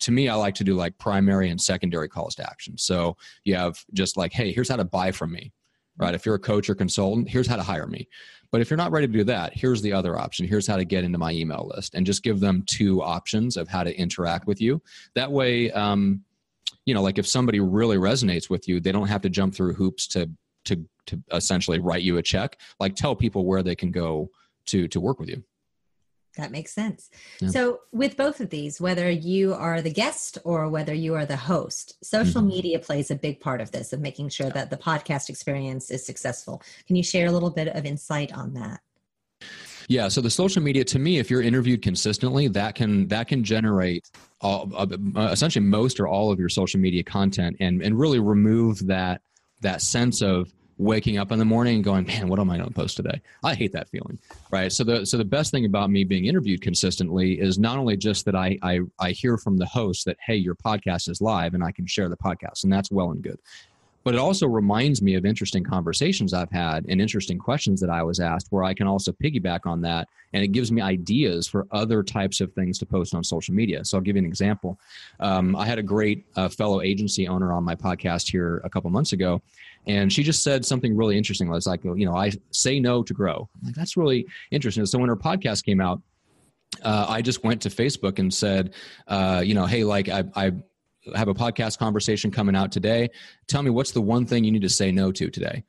to 0.01 0.13
me 0.13 0.29
i 0.29 0.35
like 0.35 0.55
to 0.55 0.65
do 0.65 0.75
like 0.75 0.97
primary 0.99 1.51
and 1.51 1.61
secondary 1.61 2.09
calls 2.09 2.35
to 2.37 2.49
action. 2.49 2.79
So 2.79 3.17
you 3.45 3.55
have 3.55 3.85
just 3.95 4.17
like 4.17 4.33
hey 4.33 4.53
here's 4.53 4.69
how 4.69 4.77
to 4.77 4.85
buy 4.85 5.13
from 5.13 5.33
me 5.33 5.53
right? 6.01 6.15
If 6.15 6.25
you're 6.25 6.37
a 6.37 6.41
coach 6.41 6.71
or 6.71 6.75
consultant 6.75 7.29
here's 7.29 7.49
how 7.49 7.57
to 7.57 7.63
hire 7.63 7.87
me. 7.87 8.09
But 8.51 8.63
if 8.63 8.71
you're 8.71 8.79
not 8.79 8.93
ready 8.93 9.07
to 9.07 9.13
do 9.13 9.25
that, 9.25 9.53
here's 9.55 9.83
the 9.83 9.93
other 9.93 10.19
option. 10.19 10.47
Here's 10.47 10.67
how 10.67 10.77
to 10.77 10.85
get 10.85 11.05
into 11.05 11.19
my 11.19 11.33
email 11.33 11.71
list 11.75 11.95
and 11.95 12.07
just 12.07 12.23
give 12.23 12.41
them 12.41 12.63
two 12.67 13.03
options 13.03 13.59
of 13.59 13.69
how 13.69 13.83
to 13.83 13.95
interact 13.95 14.47
with 14.47 14.59
you. 14.59 14.81
That 15.15 15.31
way, 15.31 15.71
um, 15.73 16.23
you 16.85 16.95
know 16.95 17.03
like 17.03 17.19
if 17.19 17.27
somebody 17.27 17.61
really 17.61 17.97
resonates 17.97 18.49
with 18.51 18.69
you 18.69 18.81
they 18.81 18.93
don't 18.93 19.09
have 19.09 19.23
to 19.23 19.29
jump 19.29 19.55
through 19.55 19.75
hoops 19.75 20.07
to 20.07 20.31
to 20.65 20.85
to 21.07 21.21
essentially 21.33 21.79
write 21.79 22.03
you 22.03 22.19
a 22.19 22.23
check 22.23 22.59
like 22.81 22.95
tell 22.95 23.15
people 23.15 23.45
where 23.45 23.63
they 23.63 23.75
can 23.75 23.91
go 23.91 24.31
to 24.67 24.89
to 24.89 25.01
work 25.01 25.19
with 25.19 25.29
you 25.29 25.43
that 26.39 26.53
makes 26.53 26.73
sense. 26.73 27.11
Yeah. 27.41 27.49
So, 27.49 27.81
with 27.91 28.17
both 28.17 28.41
of 28.41 28.49
these, 28.49 28.81
whether 28.81 29.11
you 29.11 29.55
are 29.55 29.83
the 29.83 29.93
guest 29.93 30.39
or 30.45 30.69
whether 30.69 30.95
you 30.95 31.15
are 31.15 31.27
the 31.27 31.37
host, 31.37 31.99
social 32.03 32.41
mm-hmm. 32.41 32.49
media 32.49 32.79
plays 32.79 33.11
a 33.11 33.17
big 33.17 33.41
part 33.41 33.61
of 33.61 33.73
this, 33.73 33.93
of 33.93 34.01
making 34.01 34.29
sure 34.29 34.49
that 34.51 34.71
the 34.71 34.77
podcast 34.77 35.31
experience 35.31 35.91
is 35.91 36.07
successful. 36.07 36.63
Can 36.87 36.95
you 36.95 37.03
share 37.03 37.27
a 37.27 37.33
little 37.33 37.51
bit 37.51 37.67
of 37.67 37.85
insight 37.85 38.33
on 38.33 38.55
that? 38.55 38.81
Yeah. 39.89 40.09
So 40.09 40.21
the 40.21 40.31
social 40.31 40.63
media, 40.63 40.85
to 40.85 40.99
me, 40.99 41.19
if 41.19 41.31
you're 41.31 41.43
interviewed 41.43 41.83
consistently, 41.83 42.47
that 42.49 42.75
can 42.75 43.09
that 43.09 43.27
can 43.27 43.43
generate 43.43 44.11
all, 44.41 44.71
uh, 44.77 44.87
essentially 45.33 45.65
most 45.65 45.99
or 45.99 46.07
all 46.07 46.31
of 46.31 46.39
your 46.39 46.51
social 46.51 46.79
media 46.79 47.03
content, 47.03 47.57
and 47.59 47.83
and 47.83 47.99
really 47.99 48.21
remove 48.21 48.87
that 48.87 49.23
that 49.63 49.81
sense 49.81 50.21
of 50.21 50.53
waking 50.77 51.19
up 51.19 51.33
in 51.33 51.41
the 51.41 51.45
morning 51.45 51.77
and 51.77 51.85
going, 51.85 52.07
man, 52.07 52.29
what 52.29 52.39
am 52.39 52.51
I 52.51 52.57
going 52.57 52.69
to 52.69 52.75
post 52.75 52.97
today? 52.97 53.21
I 53.43 53.55
hate 53.55 53.73
that 53.73 53.89
feeling, 53.89 54.19
right? 54.51 54.71
So 54.71 54.85
the 54.85 55.07
so 55.07 55.17
the 55.17 55.25
best 55.25 55.51
thing 55.51 55.65
about 55.65 55.91
me 55.91 56.05
being 56.05 56.27
interviewed 56.27 56.61
consistently 56.61 57.41
is 57.41 57.59
not 57.59 57.79
only 57.79 57.97
just 57.97 58.27
that 58.27 58.37
I 58.37 58.59
I, 58.63 58.81
I 59.01 59.13
hear 59.13 59.39
from 59.39 59.57
the 59.57 59.67
host 59.67 60.05
that 60.05 60.19
hey, 60.25 60.37
your 60.37 60.55
podcast 60.55 61.09
is 61.09 61.23
live 61.23 61.55
and 61.55 61.65
I 61.65 61.73
can 61.73 61.87
share 61.87 62.11
the 62.11 62.17
podcast, 62.17 62.63
and 62.63 62.73
that's 62.73 62.91
well 62.91 63.11
and 63.11 63.23
good 63.23 63.39
but 64.09 64.15
it 64.15 64.21
also 64.21 64.47
reminds 64.47 65.03
me 65.03 65.17
of 65.17 65.27
interesting 65.27 65.63
conversations 65.63 66.33
I've 66.33 66.51
had 66.51 66.87
and 66.89 66.99
interesting 66.99 67.39
questions 67.39 67.79
that 67.83 67.91
I 67.91 68.03
was 68.03 68.21
asked 68.21 68.47
where 68.49 68.65
I 68.65 68.73
can 68.73 68.87
also 68.87 69.13
piggyback 69.13 69.67
on 69.67 69.83
that. 69.83 70.09
And 70.33 70.43
it 70.43 70.49
gives 70.49 70.73
me 70.73 70.81
ideas 70.81 71.47
for 71.47 71.67
other 71.73 72.03
types 72.03 72.41
of 72.41 72.51
things 72.55 72.79
to 72.79 72.87
post 72.87 73.15
on 73.15 73.23
social 73.23 73.55
media. 73.55 73.85
So 73.85 73.99
I'll 73.99 74.03
give 74.03 74.17
you 74.17 74.21
an 74.21 74.25
example. 74.25 74.81
Um, 75.21 75.55
I 75.55 75.67
had 75.67 75.79
a 75.79 75.83
great 75.83 76.25
uh, 76.37 76.49
fellow 76.49 76.81
agency 76.81 77.29
owner 77.29 77.53
on 77.53 77.65
my 77.65 77.75
podcast 77.75 78.31
here 78.31 78.63
a 78.65 78.71
couple 78.71 78.89
months 78.89 79.13
ago. 79.13 79.43
And 79.87 80.11
she 80.11 80.23
just 80.23 80.43
said 80.43 80.65
something 80.65 80.97
really 80.97 81.19
interesting. 81.19 81.53
It's 81.53 81.67
like, 81.67 81.85
you 81.85 82.07
know, 82.07 82.17
I 82.17 82.33
say 82.51 82.81
no 82.81 83.03
to 83.03 83.13
grow. 83.13 83.47
Like, 83.63 83.75
That's 83.75 83.99
really 83.99 84.25
interesting. 84.51 84.87
So 84.87 84.99
when 84.99 85.11
her 85.11 85.17
podcast 85.17 85.67
came 85.67 85.83
out, 85.83 86.01
uh, 86.83 87.05
I 87.11 87.21
just 87.21 87.45
went 87.45 87.61
to 87.63 87.69
Facebook 87.69 88.19
and 88.19 88.33
said, 88.33 88.73
uh, 89.07 89.43
you 89.45 89.53
know, 89.53 89.67
hey, 89.67 89.85
like 89.85 90.09
I, 90.09 90.25
I 90.35 90.53
have 91.15 91.29
a 91.29 91.35
podcast 91.35 91.79
conversation 91.79 92.31
coming 92.31 92.57
out 92.57 92.73
today. 92.73 93.11
Tell 93.47 93.63
me 93.63 93.71
what's 93.71 93.93
the 93.93 94.01
one 94.01 94.27
thing 94.27 94.45
you 94.45 94.53
need 94.53 94.63
to 94.63 94.69
say 94.69 94.93
no 94.93 95.13
to 95.13 95.31
today 95.31 95.65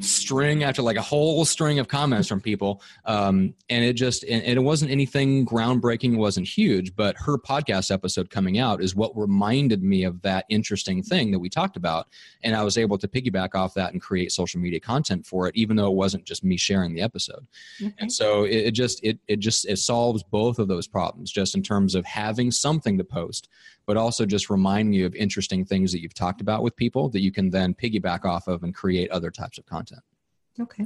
string 0.00 0.64
after 0.64 0.82
like 0.82 0.96
a 0.96 1.02
whole 1.02 1.44
string 1.44 1.78
of 1.78 1.86
comments 1.86 2.28
from 2.28 2.40
people 2.40 2.82
um, 3.04 3.54
and 3.70 3.84
it 3.84 3.92
just 3.92 4.24
and, 4.24 4.42
it 4.42 4.60
wasn't 4.60 4.90
anything 4.90 5.46
groundbreaking 5.46 6.16
wasn't 6.16 6.46
huge 6.46 6.94
but 6.96 7.16
her 7.16 7.38
podcast 7.38 7.92
episode 7.92 8.28
coming 8.28 8.58
out 8.58 8.82
is 8.82 8.94
what 8.94 9.16
reminded 9.16 9.82
me 9.82 10.02
of 10.02 10.20
that 10.22 10.44
interesting 10.48 11.02
thing 11.02 11.30
that 11.30 11.38
we 11.38 11.48
talked 11.48 11.76
about 11.76 12.08
and 12.42 12.56
i 12.56 12.62
was 12.62 12.76
able 12.76 12.98
to 12.98 13.06
piggyback 13.06 13.54
off 13.54 13.72
that 13.72 13.92
and 13.92 14.02
create 14.02 14.32
social 14.32 14.60
media 14.60 14.80
content 14.80 15.24
for 15.24 15.46
it 15.46 15.54
even 15.54 15.76
though 15.76 15.86
it 15.86 15.94
wasn't 15.94 16.24
just 16.24 16.42
me 16.42 16.56
sharing 16.56 16.92
the 16.92 17.00
episode 17.00 17.46
okay. 17.80 17.94
and 17.98 18.12
so 18.12 18.44
it, 18.44 18.66
it 18.66 18.70
just 18.72 19.02
it, 19.04 19.18
it 19.28 19.38
just 19.38 19.66
it 19.66 19.78
solves 19.78 20.22
both 20.24 20.58
of 20.58 20.66
those 20.66 20.88
problems 20.88 21.30
just 21.30 21.54
in 21.54 21.62
terms 21.62 21.94
of 21.94 22.04
having 22.04 22.50
something 22.50 22.98
to 22.98 23.04
post 23.04 23.48
but 23.86 23.96
also 23.96 24.24
just 24.26 24.50
remind 24.50 24.94
you 24.94 25.06
of 25.06 25.14
interesting 25.14 25.64
things 25.64 25.92
that 25.92 26.00
you've 26.00 26.14
talked 26.14 26.40
about 26.40 26.62
with 26.62 26.76
people 26.76 27.08
that 27.10 27.20
you 27.20 27.32
can 27.32 27.50
then 27.50 27.74
piggyback 27.74 28.24
off 28.24 28.48
of 28.48 28.62
and 28.62 28.74
create 28.74 29.10
other 29.10 29.30
types 29.30 29.58
of 29.58 29.66
content. 29.66 30.00
Okay. 30.60 30.84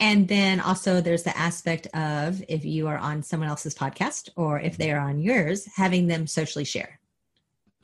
And 0.00 0.28
then 0.28 0.60
also 0.60 1.00
there's 1.00 1.22
the 1.22 1.36
aspect 1.36 1.86
of 1.94 2.42
if 2.48 2.64
you 2.64 2.88
are 2.88 2.98
on 2.98 3.22
someone 3.22 3.48
else's 3.48 3.74
podcast 3.74 4.28
or 4.36 4.60
if 4.60 4.76
they 4.76 4.92
are 4.92 5.00
on 5.00 5.18
yours, 5.18 5.66
having 5.74 6.08
them 6.08 6.26
socially 6.26 6.64
share. 6.64 7.00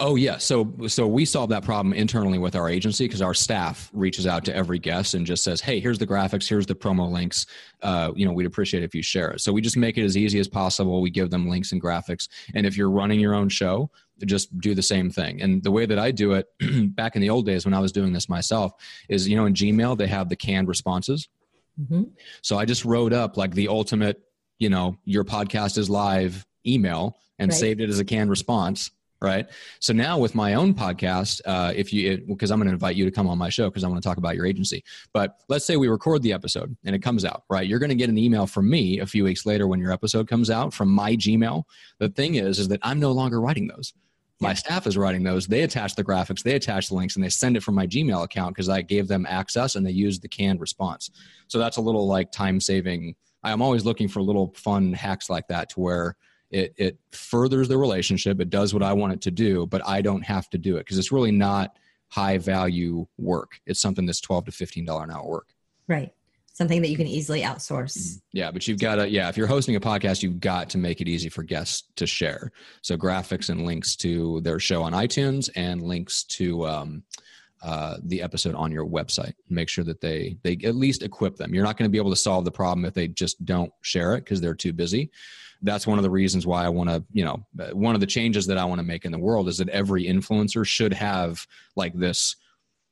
Oh 0.00 0.16
yeah, 0.16 0.38
so 0.38 0.74
so 0.88 1.06
we 1.06 1.24
solve 1.24 1.50
that 1.50 1.62
problem 1.62 1.92
internally 1.92 2.38
with 2.38 2.56
our 2.56 2.68
agency 2.68 3.04
because 3.04 3.22
our 3.22 3.32
staff 3.32 3.90
reaches 3.92 4.26
out 4.26 4.44
to 4.46 4.54
every 4.54 4.80
guest 4.80 5.14
and 5.14 5.24
just 5.24 5.44
says, 5.44 5.60
"Hey, 5.60 5.78
here's 5.78 6.00
the 6.00 6.06
graphics, 6.06 6.48
here's 6.48 6.66
the 6.66 6.74
promo 6.74 7.08
links. 7.08 7.46
Uh, 7.80 8.10
you 8.16 8.26
know, 8.26 8.32
we'd 8.32 8.46
appreciate 8.46 8.82
if 8.82 8.92
you 8.92 9.02
share 9.02 9.30
it." 9.30 9.40
So 9.40 9.52
we 9.52 9.60
just 9.60 9.76
make 9.76 9.96
it 9.96 10.02
as 10.02 10.16
easy 10.16 10.40
as 10.40 10.48
possible. 10.48 11.00
We 11.00 11.10
give 11.10 11.30
them 11.30 11.48
links 11.48 11.70
and 11.70 11.80
graphics, 11.80 12.28
and 12.56 12.66
if 12.66 12.76
you're 12.76 12.90
running 12.90 13.20
your 13.20 13.36
own 13.36 13.48
show, 13.48 13.88
just 14.26 14.58
do 14.58 14.74
the 14.74 14.82
same 14.82 15.10
thing. 15.10 15.40
And 15.40 15.62
the 15.62 15.70
way 15.70 15.86
that 15.86 15.98
I 15.98 16.10
do 16.10 16.32
it, 16.32 16.48
back 16.96 17.14
in 17.14 17.22
the 17.22 17.30
old 17.30 17.46
days 17.46 17.64
when 17.64 17.72
I 17.74 17.78
was 17.78 17.92
doing 17.92 18.12
this 18.12 18.28
myself, 18.28 18.72
is 19.08 19.28
you 19.28 19.36
know 19.36 19.46
in 19.46 19.54
Gmail 19.54 19.96
they 19.96 20.08
have 20.08 20.28
the 20.28 20.36
canned 20.36 20.66
responses. 20.66 21.28
Mm-hmm. 21.80 22.02
So 22.42 22.58
I 22.58 22.64
just 22.64 22.84
wrote 22.84 23.12
up 23.12 23.36
like 23.36 23.54
the 23.54 23.68
ultimate, 23.68 24.20
you 24.58 24.70
know, 24.70 24.98
your 25.04 25.22
podcast 25.22 25.78
is 25.78 25.88
live 25.88 26.44
email 26.66 27.16
and 27.38 27.52
right. 27.52 27.58
saved 27.58 27.80
it 27.80 27.90
as 27.90 28.00
a 28.00 28.04
canned 28.04 28.30
response 28.30 28.90
right 29.24 29.46
so 29.80 29.92
now 29.92 30.18
with 30.18 30.34
my 30.34 30.54
own 30.54 30.74
podcast 30.74 31.40
uh, 31.46 31.72
if 31.74 31.92
you 31.92 32.22
because 32.28 32.50
i'm 32.50 32.58
going 32.58 32.68
to 32.68 32.72
invite 32.72 32.96
you 32.96 33.04
to 33.04 33.10
come 33.10 33.26
on 33.28 33.38
my 33.38 33.48
show 33.48 33.68
because 33.68 33.82
i 33.82 33.88
want 33.88 34.00
to 34.00 34.06
talk 34.06 34.18
about 34.18 34.36
your 34.36 34.46
agency 34.46 34.84
but 35.12 35.40
let's 35.48 35.64
say 35.64 35.76
we 35.76 35.88
record 35.88 36.22
the 36.22 36.32
episode 36.32 36.76
and 36.84 36.94
it 36.94 37.00
comes 37.00 37.24
out 37.24 37.44
right 37.48 37.66
you're 37.66 37.78
going 37.78 37.88
to 37.88 37.96
get 37.96 38.08
an 38.08 38.18
email 38.18 38.46
from 38.46 38.68
me 38.68 39.00
a 39.00 39.06
few 39.06 39.24
weeks 39.24 39.46
later 39.46 39.66
when 39.66 39.80
your 39.80 39.92
episode 39.92 40.28
comes 40.28 40.50
out 40.50 40.72
from 40.72 40.88
my 40.88 41.16
gmail 41.16 41.64
the 41.98 42.08
thing 42.10 42.34
is 42.36 42.58
is 42.58 42.68
that 42.68 42.80
i'm 42.82 43.00
no 43.00 43.12
longer 43.12 43.40
writing 43.40 43.66
those 43.66 43.92
My 44.40 44.52
staff 44.52 44.86
is 44.86 44.96
writing 44.96 45.22
those. 45.22 45.46
They 45.46 45.62
attach 45.62 45.94
the 45.94 46.04
graphics, 46.04 46.42
they 46.42 46.54
attach 46.56 46.88
the 46.88 46.96
links, 46.96 47.14
and 47.14 47.24
they 47.24 47.28
send 47.30 47.56
it 47.56 47.62
from 47.62 47.76
my 47.76 47.86
Gmail 47.86 48.24
account 48.24 48.54
because 48.54 48.68
I 48.68 48.82
gave 48.82 49.06
them 49.06 49.26
access 49.28 49.76
and 49.76 49.86
they 49.86 49.92
use 49.92 50.18
the 50.18 50.28
canned 50.28 50.60
response. 50.60 51.10
So 51.46 51.58
that's 51.58 51.76
a 51.76 51.80
little 51.80 52.06
like 52.08 52.32
time 52.32 52.60
saving. 52.60 53.14
I'm 53.44 53.62
always 53.62 53.84
looking 53.84 54.08
for 54.08 54.20
little 54.20 54.52
fun 54.56 54.92
hacks 54.92 55.30
like 55.30 55.46
that 55.48 55.68
to 55.70 55.80
where 55.80 56.16
it, 56.54 56.74
it 56.76 56.98
furthers 57.12 57.68
the 57.68 57.76
relationship. 57.76 58.40
It 58.40 58.50
does 58.50 58.72
what 58.72 58.82
I 58.82 58.92
want 58.92 59.12
it 59.12 59.20
to 59.22 59.30
do, 59.30 59.66
but 59.66 59.86
I 59.86 60.00
don't 60.00 60.22
have 60.22 60.48
to 60.50 60.58
do 60.58 60.76
it 60.76 60.80
because 60.80 60.98
it's 60.98 61.12
really 61.12 61.32
not 61.32 61.76
high 62.08 62.38
value 62.38 63.06
work. 63.18 63.60
It's 63.66 63.80
something 63.80 64.06
that's 64.06 64.20
12 64.20 64.46
to 64.46 64.50
$15 64.52 65.02
an 65.02 65.10
hour 65.10 65.26
work. 65.26 65.48
Right 65.88 66.12
something 66.54 66.82
that 66.82 66.88
you 66.88 66.96
can 66.96 67.08
easily 67.08 67.42
outsource. 67.42 67.98
Mm-hmm. 67.98 68.18
Yeah, 68.32 68.50
but 68.52 68.66
you've 68.66 68.78
got 68.78 68.96
to, 68.96 69.08
yeah, 69.08 69.28
if 69.28 69.36
you're 69.36 69.48
hosting 69.48 69.76
a 69.76 69.80
podcast, 69.80 70.22
you've 70.22 70.40
got 70.40 70.70
to 70.70 70.78
make 70.78 71.00
it 71.00 71.08
easy 71.08 71.28
for 71.28 71.42
guests 71.42 71.88
to 71.96 72.06
share. 72.06 72.52
So 72.80 72.96
graphics 72.96 73.50
and 73.50 73.66
links 73.66 73.96
to 73.96 74.40
their 74.40 74.60
show 74.60 74.82
on 74.82 74.92
iTunes 74.92 75.50
and 75.56 75.82
links 75.82 76.22
to 76.24 76.64
um, 76.66 77.02
uh, 77.62 77.96
the 78.04 78.22
episode 78.22 78.54
on 78.54 78.70
your 78.70 78.86
website. 78.86 79.34
Make 79.50 79.68
sure 79.68 79.84
that 79.84 80.00
they 80.00 80.36
they 80.42 80.56
at 80.64 80.76
least 80.76 81.02
equip 81.02 81.36
them. 81.36 81.52
You're 81.52 81.64
not 81.64 81.76
going 81.76 81.88
to 81.88 81.92
be 81.92 81.98
able 81.98 82.10
to 82.10 82.16
solve 82.16 82.44
the 82.44 82.52
problem 82.52 82.84
if 82.84 82.94
they 82.94 83.08
just 83.08 83.44
don't 83.44 83.72
share 83.82 84.14
it 84.14 84.20
because 84.20 84.40
they're 84.40 84.54
too 84.54 84.72
busy. 84.72 85.10
That's 85.64 85.86
one 85.86 85.98
of 85.98 86.04
the 86.04 86.10
reasons 86.10 86.46
why 86.46 86.64
I 86.64 86.68
want 86.68 86.90
to, 86.90 87.02
you 87.12 87.24
know, 87.24 87.44
uh, 87.58 87.74
one 87.74 87.94
of 87.96 88.00
the 88.00 88.06
changes 88.06 88.46
that 88.46 88.58
I 88.58 88.64
want 88.64 88.78
to 88.78 88.86
make 88.86 89.04
in 89.04 89.12
the 89.12 89.18
world 89.18 89.48
is 89.48 89.58
that 89.58 89.68
every 89.70 90.04
influencer 90.04 90.64
should 90.64 90.92
have 90.92 91.44
like 91.74 91.94
this 91.94 92.36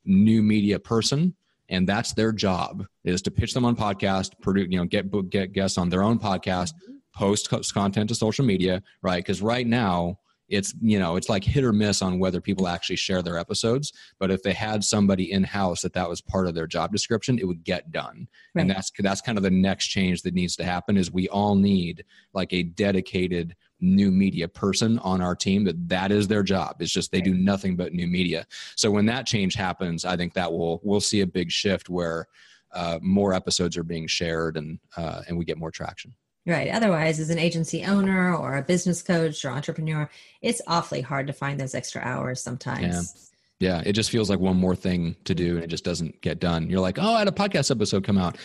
new 0.05 0.43
media 0.43 0.79
person 0.79 1.35
and 1.69 1.89
that's 1.89 2.13
their 2.13 2.33
job 2.33 2.85
is 3.05 3.23
to 3.23 3.31
pitch 3.31 3.55
them 3.55 3.65
on 3.65 3.77
podcast 3.77 4.33
produce 4.41 4.67
you 4.69 4.79
know 4.79 4.85
get 4.85 5.11
get 5.31 5.53
guests 5.53 5.79
on 5.79 5.89
their 5.89 6.03
own 6.03 6.19
podcast 6.19 6.75
mm-hmm. 6.75 6.97
post 7.15 7.49
content 7.73 8.09
to 8.09 8.15
social 8.15 8.45
media 8.45 8.83
right? 9.03 9.25
Because 9.25 9.43
right 9.43 9.67
now 9.67 10.19
it's 10.53 10.75
you 10.81 10.99
know 10.99 11.17
it's 11.17 11.29
like 11.29 11.43
hit 11.43 11.65
or 11.65 11.73
miss 11.73 12.03
on 12.03 12.19
whether 12.19 12.41
people 12.41 12.69
actually 12.69 12.97
share 12.97 13.23
their 13.23 13.39
episodes 13.39 13.93
but 14.19 14.31
if 14.31 14.43
they 14.43 14.53
had 14.53 14.85
somebody 14.85 15.33
in 15.33 15.43
house 15.43 15.83
that 15.83 15.95
that 15.95 16.09
was 16.09 16.21
part 16.21 16.47
of 16.47 16.55
their 16.55 16.67
job 16.67 16.93
description 16.93 17.39
it 17.39 17.47
would 17.47 17.65
get 17.65 17.91
done. 17.91 18.29
Right. 18.55 18.63
and 18.63 18.71
that's 18.71 18.93
that's 18.99 19.21
kind 19.21 19.39
of 19.39 19.45
the 19.45 19.51
next 19.51 19.89
change 19.89 20.23
that 20.23 20.35
needs 20.35 20.55
to 20.57 20.65
happen 20.65 20.97
is 20.97 21.11
we 21.11 21.29
all 21.29 21.55
need 21.55 22.05
like 22.35 22.53
a 22.53 22.63
dedicated 22.63 23.57
new 23.81 24.13
media 24.13 24.47
person 24.47 24.99
on 25.01 25.21
our 25.21 25.35
team 25.35 25.65
that 25.65 25.89
that 25.89 26.13
is 26.13 26.29
their 26.29 26.45
job. 26.45 26.77
It's 26.81 26.93
just 26.93 27.11
they 27.11 27.21
do 27.21 27.35
nothing 27.35 27.75
but 27.75 27.93
new 27.93 28.07
media. 28.07 28.47
So 28.77 28.91
when 28.91 29.07
that 29.07 29.27
change 29.27 29.55
happens 29.55 30.05
i 30.05 30.17
think 30.17 30.35
that 30.35 30.53
will 30.53 30.81
we'll 30.83 31.01
see 31.01 31.21
a 31.21 31.27
big 31.27 31.51
shift 31.51 31.89
where 31.89 32.27
uh, 32.75 32.99
more 33.03 33.35
episodes 33.35 33.77
are 33.77 33.85
being 33.85 34.07
shared 34.07 34.57
and 34.57 34.79
uh, 34.97 35.23
and 35.29 35.37
we 35.37 35.45
get 35.45 35.59
more 35.59 35.71
traction 35.71 36.15
right 36.47 36.71
otherwise 36.71 37.21
as 37.21 37.31
an 37.31 37.39
agency 37.39 37.85
owner 37.85 38.35
or 38.35 38.57
a 38.57 38.63
business 38.63 39.03
coach 39.03 39.45
or 39.45 39.51
entrepreneur 39.51 40.09
it's 40.41 40.63
awfully 40.67 41.01
hard 41.01 41.27
to 41.27 41.33
find 41.33 41.59
those 41.59 41.75
extra 41.75 42.01
hours 42.03 42.41
sometimes 42.41 43.13
yeah. 43.15 43.29
Yeah, 43.61 43.81
it 43.87 43.93
just 43.93 44.11
feels 44.11 44.29
like 44.29 44.41
one 44.41 44.57
more 44.57 44.75
thing 44.75 45.15
to 45.23 45.37
do 45.37 45.55
and 45.55 45.63
it 45.63 45.69
just 45.69 45.85
doesn't 45.85 46.21
get 46.21 46.41
done. 46.41 46.69
You're 46.69 46.81
like, 46.81 46.99
oh, 46.99 47.15
I 47.15 47.21
had 47.21 47.29
a 47.29 47.31
podcast 47.31 47.71
episode 47.71 48.03
come 48.03 48.19
out 48.19 48.37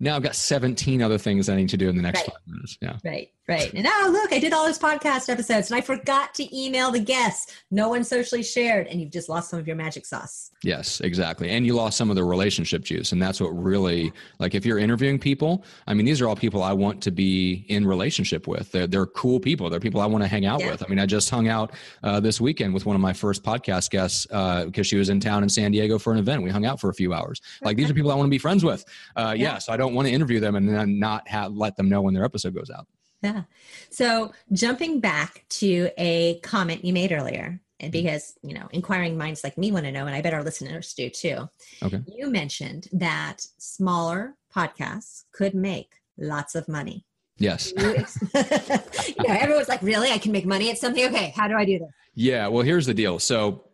now 0.00 0.16
I've 0.16 0.22
got 0.22 0.36
17 0.36 1.02
other 1.02 1.18
things 1.18 1.48
I 1.48 1.56
need 1.56 1.68
to 1.70 1.76
do 1.76 1.88
in 1.88 1.96
the 1.96 2.02
next 2.02 2.20
right. 2.20 2.30
five 2.30 2.46
minutes. 2.46 2.78
Yeah. 2.80 2.96
Right. 3.04 3.30
Right. 3.48 3.72
And 3.72 3.86
oh, 3.88 4.10
look, 4.12 4.30
I 4.34 4.38
did 4.38 4.52
all 4.52 4.66
those 4.66 4.78
podcast 4.78 5.30
episodes 5.30 5.70
and 5.70 5.78
I 5.78 5.80
forgot 5.80 6.34
to 6.34 6.56
email 6.56 6.90
the 6.90 7.00
guests. 7.00 7.54
No 7.70 7.88
one 7.88 8.04
socially 8.04 8.42
shared. 8.42 8.86
And 8.88 9.00
you've 9.00 9.10
just 9.10 9.30
lost 9.30 9.48
some 9.48 9.58
of 9.58 9.66
your 9.66 9.74
magic 9.74 10.04
sauce. 10.04 10.50
Yes, 10.62 11.00
exactly. 11.00 11.48
And 11.48 11.64
you 11.64 11.74
lost 11.74 11.96
some 11.96 12.10
of 12.10 12.16
the 12.16 12.24
relationship 12.24 12.84
juice. 12.84 13.12
And 13.12 13.22
that's 13.22 13.40
what 13.40 13.48
really, 13.48 14.12
like, 14.38 14.54
if 14.54 14.66
you're 14.66 14.78
interviewing 14.78 15.18
people, 15.18 15.64
I 15.86 15.94
mean, 15.94 16.04
these 16.04 16.20
are 16.20 16.28
all 16.28 16.36
people 16.36 16.62
I 16.62 16.74
want 16.74 17.02
to 17.04 17.10
be 17.10 17.64
in 17.68 17.86
relationship 17.86 18.46
with. 18.46 18.70
They're, 18.70 18.86
they're 18.86 19.06
cool 19.06 19.40
people. 19.40 19.70
They're 19.70 19.80
people 19.80 20.02
I 20.02 20.06
want 20.06 20.22
to 20.24 20.28
hang 20.28 20.44
out 20.44 20.60
yeah. 20.60 20.72
with. 20.72 20.82
I 20.82 20.88
mean, 20.88 20.98
I 20.98 21.06
just 21.06 21.30
hung 21.30 21.48
out 21.48 21.72
uh, 22.02 22.20
this 22.20 22.42
weekend 22.42 22.74
with 22.74 22.84
one 22.84 22.96
of 22.96 23.00
my 23.00 23.14
first 23.14 23.42
podcast 23.42 23.88
guests 23.88 24.26
because 24.26 24.72
uh, 24.78 24.82
she 24.82 24.96
was 24.96 25.08
in 25.08 25.20
town 25.20 25.42
in 25.42 25.48
San 25.48 25.70
Diego 25.70 25.98
for 25.98 26.12
an 26.12 26.18
event. 26.18 26.42
We 26.42 26.50
hung 26.50 26.66
out 26.66 26.80
for 26.80 26.90
a 26.90 26.94
few 26.94 27.14
hours. 27.14 27.40
Like, 27.62 27.78
these 27.78 27.90
are 27.90 27.94
people 27.94 28.10
I 28.10 28.14
want 28.14 28.26
to 28.26 28.30
be 28.30 28.36
friends 28.36 28.62
with. 28.62 28.84
Uh, 29.16 29.34
yeah. 29.34 29.52
yeah. 29.52 29.58
So 29.58 29.72
I 29.72 29.78
don't 29.78 29.87
want 29.94 30.08
to 30.08 30.14
interview 30.14 30.40
them 30.40 30.56
and 30.56 30.68
then 30.68 30.98
not 30.98 31.26
have, 31.28 31.52
let 31.52 31.76
them 31.76 31.88
know 31.88 32.02
when 32.02 32.14
their 32.14 32.24
episode 32.24 32.54
goes 32.54 32.70
out. 32.70 32.86
Yeah. 33.22 33.42
So 33.90 34.32
jumping 34.52 35.00
back 35.00 35.44
to 35.50 35.90
a 35.98 36.38
comment 36.40 36.84
you 36.84 36.92
made 36.92 37.12
earlier, 37.12 37.60
and 37.80 37.92
mm-hmm. 37.92 38.02
because 38.02 38.34
you 38.42 38.54
know 38.54 38.68
inquiring 38.72 39.16
minds 39.16 39.42
like 39.42 39.58
me 39.58 39.72
want 39.72 39.86
to 39.86 39.92
know 39.92 40.06
and 40.06 40.14
i 40.14 40.20
bet 40.20 40.34
our 40.34 40.44
listeners 40.44 40.94
do 40.94 41.10
too. 41.10 41.48
Okay. 41.82 42.00
You 42.06 42.30
mentioned 42.30 42.88
that 42.92 43.38
smaller 43.58 44.34
podcasts 44.54 45.24
could 45.32 45.54
make 45.54 45.94
lots 46.16 46.54
of 46.54 46.68
money. 46.68 47.04
Yes. 47.38 47.72
You, 47.76 47.82
know, 47.82 48.04
everyone's 49.28 49.68
like 49.68 49.82
really? 49.82 50.10
I 50.10 50.18
can 50.18 50.32
make 50.32 50.46
money 50.46 50.70
at 50.70 50.78
something? 50.78 51.04
Okay 51.06 51.32
how 51.36 51.48
do 51.48 51.54
i 51.54 51.64
do 51.64 51.78
this? 51.78 51.88
Yeah 52.14 52.48
well 52.48 52.62
here's 52.62 52.86
the 52.86 52.94
deal. 52.94 53.18
So 53.18 53.64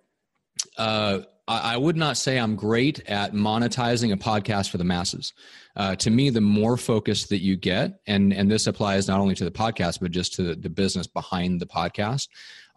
uh, 0.78 1.20
I 1.46 1.76
would 1.76 1.96
not 1.96 2.16
say 2.16 2.38
I'm 2.38 2.56
great 2.56 3.00
at 3.08 3.34
monetizing 3.34 4.12
a 4.12 4.16
podcast 4.16 4.70
for 4.70 4.78
the 4.78 4.84
masses. 4.84 5.34
Uh, 5.76 5.94
to 5.96 6.10
me, 6.10 6.30
the 6.30 6.40
more 6.40 6.78
focus 6.78 7.26
that 7.26 7.42
you 7.42 7.56
get, 7.56 8.00
and 8.06 8.32
and 8.32 8.50
this 8.50 8.66
applies 8.66 9.08
not 9.08 9.20
only 9.20 9.34
to 9.34 9.44
the 9.44 9.50
podcast 9.50 10.00
but 10.00 10.10
just 10.10 10.34
to 10.34 10.42
the, 10.42 10.54
the 10.54 10.70
business 10.70 11.06
behind 11.06 11.60
the 11.60 11.66
podcast. 11.66 12.28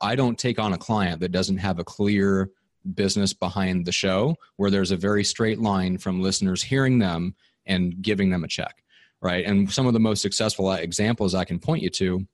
I 0.01 0.15
don't 0.15 0.37
take 0.37 0.59
on 0.59 0.73
a 0.73 0.77
client 0.77 1.21
that 1.21 1.31
doesn't 1.31 1.57
have 1.57 1.79
a 1.79 1.83
clear 1.83 2.49
business 2.93 3.33
behind 3.33 3.85
the 3.85 3.91
show, 3.91 4.35
where 4.57 4.69
there's 4.69 4.91
a 4.91 4.97
very 4.97 5.23
straight 5.23 5.59
line 5.59 5.97
from 5.97 6.21
listeners 6.21 6.61
hearing 6.61 6.99
them 6.99 7.35
and 7.65 8.01
giving 8.01 8.29
them 8.29 8.43
a 8.43 8.47
check, 8.47 8.83
right? 9.21 9.45
And 9.45 9.71
some 9.71 9.87
of 9.87 9.93
the 9.93 9.99
most 9.99 10.21
successful 10.21 10.71
examples 10.73 11.35
I 11.35 11.45
can 11.45 11.59
point 11.59 11.83
you 11.83 11.89
to 11.91 12.27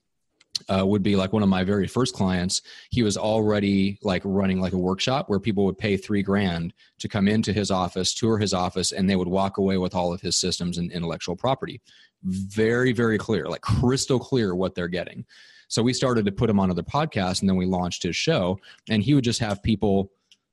uh, 0.70 0.86
would 0.86 1.04
be 1.04 1.16
like 1.16 1.34
one 1.34 1.44
of 1.44 1.50
my 1.50 1.64
very 1.64 1.88
first 1.88 2.14
clients 2.14 2.62
he 2.90 3.04
was 3.04 3.18
already 3.18 3.98
like 4.04 4.22
running 4.24 4.62
like 4.62 4.74
a 4.74 4.78
workshop 4.78 5.30
where 5.30 5.40
people 5.40 5.66
would 5.66 5.78
pay 5.78 5.98
three 5.98 6.22
grand 6.22 6.74
to 7.00 7.08
come 7.08 7.28
into 7.28 7.52
his 7.52 7.72
office 7.72 8.14
tour 8.14 8.38
his 8.38 8.54
office 8.54 8.92
and 8.92 9.10
they 9.10 9.16
would 9.16 9.28
walk 9.28 9.58
away 9.58 9.78
with 9.78 9.96
all 9.96 10.14
of 10.14 10.22
his 10.22 10.36
systems 10.36 10.78
and 10.78 10.92
intellectual 10.92 11.36
property. 11.36 11.82
Very 12.24 12.92
very 12.94 13.18
clear 13.18 13.48
like 13.48 13.62
crystal 13.62 14.20
clear 14.20 14.56
what 14.56 14.76
they're 14.76 14.88
getting. 14.88 15.26
So 15.68 15.82
we 15.82 15.94
started 15.94 16.26
to 16.26 16.32
put 16.32 16.50
him 16.50 16.60
onto 16.60 16.76
the 16.76 16.84
podcast 16.84 17.42
and 17.42 17.50
then 17.50 17.58
we 17.58 17.66
launched 17.66 18.04
his 18.04 18.16
show 18.16 18.60
and 18.90 19.02
he 19.02 19.16
would 19.16 19.24
just 19.24 19.40
have 19.40 19.64
people 19.64 20.12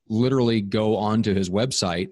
literally 0.09 0.61
go 0.61 0.97
onto 0.97 1.33
his 1.33 1.49
website 1.49 2.09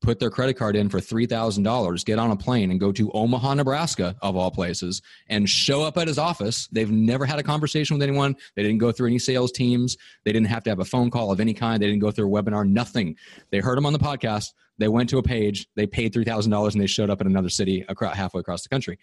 put 0.00 0.18
their 0.18 0.30
credit 0.30 0.54
card 0.54 0.76
in 0.76 0.88
for 0.88 0.98
$3,000, 0.98 2.04
get 2.04 2.18
on 2.18 2.30
a 2.30 2.36
plane 2.36 2.70
and 2.70 2.80
go 2.80 2.90
to 2.92 3.10
Omaha, 3.12 3.54
Nebraska, 3.54 4.16
of 4.22 4.36
all 4.36 4.50
places, 4.50 5.02
and 5.28 5.48
show 5.48 5.82
up 5.82 5.98
at 5.98 6.08
his 6.08 6.18
office. 6.18 6.68
They've 6.68 6.90
never 6.90 7.26
had 7.26 7.38
a 7.38 7.42
conversation 7.42 7.96
with 7.96 8.02
anyone. 8.02 8.34
They 8.56 8.62
didn't 8.62 8.78
go 8.78 8.92
through 8.92 9.08
any 9.08 9.18
sales 9.18 9.52
teams. 9.52 9.96
They 10.24 10.32
didn't 10.32 10.48
have 10.48 10.62
to 10.64 10.70
have 10.70 10.78
a 10.78 10.84
phone 10.84 11.10
call 11.10 11.30
of 11.30 11.40
any 11.40 11.54
kind. 11.54 11.82
They 11.82 11.86
didn't 11.86 12.00
go 12.00 12.10
through 12.10 12.34
a 12.34 12.42
webinar, 12.42 12.66
nothing. 12.66 13.16
They 13.50 13.58
heard 13.58 13.76
him 13.76 13.86
on 13.86 13.92
the 13.92 13.98
podcast. 13.98 14.52
They 14.78 14.88
went 14.88 15.10
to 15.10 15.18
a 15.18 15.22
page, 15.22 15.68
they 15.76 15.86
paid 15.86 16.14
$3,000, 16.14 16.72
and 16.72 16.80
they 16.80 16.86
showed 16.86 17.10
up 17.10 17.20
in 17.20 17.26
another 17.26 17.50
city 17.50 17.84
across, 17.90 18.16
halfway 18.16 18.40
across 18.40 18.62
the 18.62 18.70
country. 18.70 18.98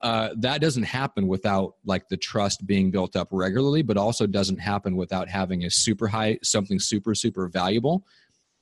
Uh, 0.00 0.28
that 0.36 0.60
doesn't 0.60 0.84
happen 0.84 1.26
without 1.26 1.74
like 1.84 2.08
the 2.08 2.16
trust 2.16 2.64
being 2.64 2.92
built 2.92 3.16
up 3.16 3.28
regularly, 3.32 3.82
but 3.82 3.96
also 3.96 4.26
doesn't 4.26 4.58
happen 4.58 4.94
without 4.94 5.28
having 5.28 5.64
a 5.64 5.70
super 5.70 6.06
high, 6.06 6.38
something 6.44 6.78
super, 6.78 7.12
super 7.14 7.48
valuable, 7.48 8.06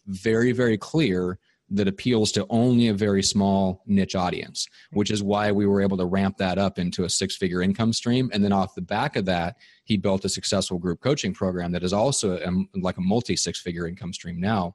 very, 0.07 0.53
very 0.53 0.79
clear 0.79 1.39
that 1.71 1.89
appeals 1.89 2.31
to 2.33 2.47
only 2.51 2.89
a 2.89 2.95
very 2.95 3.23
small 3.23 3.83
niche 3.87 4.15
audience, 4.15 4.69
hmm. 4.91 4.99
which 4.99 5.11
is 5.11 5.23
why 5.23 5.53
we 5.53 5.67
were 5.67 5.83
able 5.83 5.97
to 5.97 6.05
ramp 6.05 6.37
that 6.39 6.59
up 6.59 6.79
into 6.79 7.05
a 7.05 7.11
six 7.11 7.37
figure 7.37 7.63
income 7.63 7.93
stream. 7.93 8.31
And 8.33 8.45
then 8.45 8.53
off 8.53 8.75
the 8.75 8.83
back 8.83 9.17
of 9.17 9.25
that, 9.27 9.57
he 9.85 9.97
built 9.97 10.25
a 10.25 10.29
successful 10.29 10.79
group 10.79 11.01
coaching 11.01 11.35
program 11.35 11.73
that 11.73 11.85
is 11.85 11.93
also 11.93 12.37
a, 12.39 12.79
like 12.79 12.97
a 12.97 13.03
multi 13.03 13.37
six 13.37 13.61
figure 13.61 13.87
income 13.87 14.13
stream 14.13 14.41
now. 14.41 14.75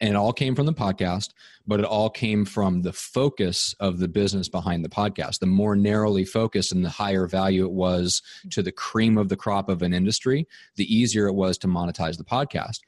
And 0.00 0.10
it 0.10 0.16
all 0.16 0.32
came 0.32 0.56
from 0.56 0.66
the 0.66 0.72
podcast, 0.72 1.30
but 1.68 1.78
it 1.78 1.86
all 1.86 2.10
came 2.10 2.44
from 2.44 2.82
the 2.82 2.92
focus 2.92 3.76
of 3.78 4.00
the 4.00 4.08
business 4.08 4.48
behind 4.48 4.84
the 4.84 4.88
podcast. 4.88 5.38
The 5.38 5.46
more 5.46 5.76
narrowly 5.76 6.24
focused 6.24 6.72
and 6.72 6.84
the 6.84 6.90
higher 6.90 7.28
value 7.28 7.64
it 7.64 7.70
was 7.70 8.22
to 8.50 8.62
the 8.62 8.72
cream 8.72 9.16
of 9.16 9.28
the 9.28 9.36
crop 9.36 9.68
of 9.68 9.82
an 9.82 9.94
industry, 9.94 10.48
the 10.74 10.92
easier 10.92 11.28
it 11.28 11.34
was 11.34 11.58
to 11.58 11.68
monetize 11.68 12.16
the 12.16 12.24
podcast 12.24 12.80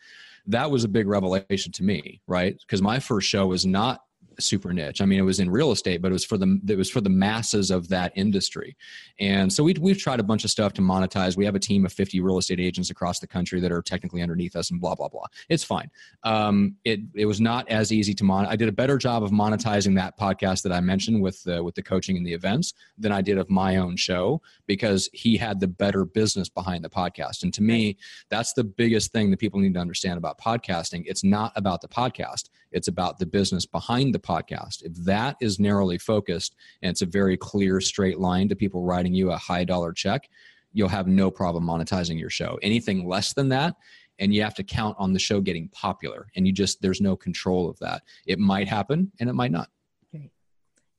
that 0.46 0.70
was 0.70 0.84
a 0.84 0.88
big 0.88 1.06
revelation 1.06 1.72
to 1.72 1.82
me, 1.82 2.20
right? 2.26 2.56
Because 2.66 2.82
my 2.82 2.98
first 2.98 3.28
show 3.28 3.46
was 3.46 3.64
not 3.64 4.00
super 4.38 4.72
niche. 4.72 5.00
I 5.00 5.06
mean, 5.06 5.18
it 5.18 5.22
was 5.22 5.40
in 5.40 5.50
real 5.50 5.72
estate, 5.72 6.02
but 6.02 6.08
it 6.08 6.12
was 6.12 6.24
for 6.24 6.38
the 6.38 6.60
it 6.68 6.76
was 6.76 6.90
for 6.90 7.00
the 7.00 7.10
masses 7.10 7.70
of 7.70 7.88
that 7.88 8.12
industry. 8.14 8.76
And 9.20 9.52
so 9.52 9.62
we 9.62 9.74
we've 9.80 9.98
tried 9.98 10.20
a 10.20 10.24
bunch 10.24 10.44
of 10.44 10.50
stuff 10.50 10.72
to 10.74 10.82
monetize. 10.82 11.36
We 11.36 11.44
have 11.44 11.54
a 11.54 11.60
team 11.60 11.84
of 11.86 11.92
50 11.92 12.20
real 12.20 12.38
estate 12.38 12.60
agents 12.60 12.90
across 12.90 13.20
the 13.20 13.26
country 13.26 13.60
that 13.60 13.72
are 13.72 13.82
technically 13.82 14.22
underneath 14.22 14.56
us, 14.56 14.70
and 14.70 14.80
blah 14.80 14.94
blah 14.94 15.08
blah. 15.08 15.26
It's 15.48 15.64
fine. 15.64 15.90
Um, 16.22 16.76
it 16.84 17.00
it 17.14 17.26
was 17.26 17.40
not 17.40 17.68
as 17.68 17.92
easy 17.92 18.14
to 18.14 18.24
mon. 18.24 18.46
I 18.46 18.56
did 18.56 18.68
a 18.68 18.72
better 18.72 18.98
job 18.98 19.22
of 19.22 19.30
monetizing 19.30 19.94
that 19.96 20.18
podcast 20.18 20.62
that 20.62 20.72
I 20.72 20.80
mentioned 20.80 21.22
with 21.22 21.42
the 21.44 21.62
with 21.62 21.74
the 21.74 21.82
coaching 21.82 22.16
and 22.16 22.26
the 22.26 22.32
events 22.32 22.74
than 22.98 23.12
I 23.12 23.20
did 23.20 23.38
of 23.38 23.50
my 23.50 23.76
own 23.76 23.96
show 23.96 24.42
because 24.66 25.08
he 25.12 25.36
had 25.36 25.60
the 25.60 25.68
better 25.68 26.04
business 26.04 26.48
behind 26.48 26.84
the 26.84 26.90
podcast. 26.90 27.42
And 27.42 27.52
to 27.54 27.62
me, 27.62 27.96
that's 28.28 28.52
the 28.52 28.64
biggest 28.64 29.12
thing 29.12 29.30
that 29.30 29.38
people 29.38 29.60
need 29.60 29.74
to 29.74 29.80
understand 29.80 30.18
about 30.18 30.38
podcasting. 30.38 31.04
It's 31.06 31.24
not 31.24 31.52
about 31.56 31.80
the 31.80 31.88
podcast. 31.88 32.50
It's 32.72 32.88
about 32.88 33.18
the 33.18 33.26
business 33.26 33.66
behind 33.66 34.14
the 34.14 34.18
podcast. 34.24 34.82
If 34.82 34.94
that 35.04 35.36
is 35.40 35.60
narrowly 35.60 35.98
focused 35.98 36.56
and 36.82 36.90
it's 36.90 37.02
a 37.02 37.06
very 37.06 37.36
clear 37.36 37.80
straight 37.80 38.18
line 38.18 38.48
to 38.48 38.56
people 38.56 38.82
writing 38.82 39.14
you 39.14 39.30
a 39.30 39.36
high 39.36 39.64
dollar 39.64 39.92
check, 39.92 40.28
you'll 40.72 40.88
have 40.88 41.06
no 41.06 41.30
problem 41.30 41.64
monetizing 41.64 42.18
your 42.18 42.30
show. 42.30 42.58
Anything 42.62 43.08
less 43.08 43.32
than 43.32 43.48
that, 43.50 43.76
and 44.18 44.34
you 44.34 44.42
have 44.42 44.54
to 44.54 44.62
count 44.64 44.96
on 44.98 45.12
the 45.12 45.18
show 45.18 45.40
getting 45.40 45.68
popular, 45.68 46.26
and 46.36 46.46
you 46.46 46.52
just 46.52 46.80
there's 46.82 47.00
no 47.00 47.16
control 47.16 47.68
of 47.68 47.78
that. 47.78 48.02
It 48.26 48.38
might 48.38 48.68
happen, 48.68 49.10
and 49.20 49.28
it 49.28 49.34
might 49.34 49.50
not. 49.50 49.68
Great. 50.10 50.30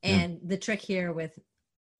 And 0.03 0.33
yeah. 0.33 0.39
the 0.43 0.57
trick 0.57 0.81
here 0.81 1.11
with 1.11 1.37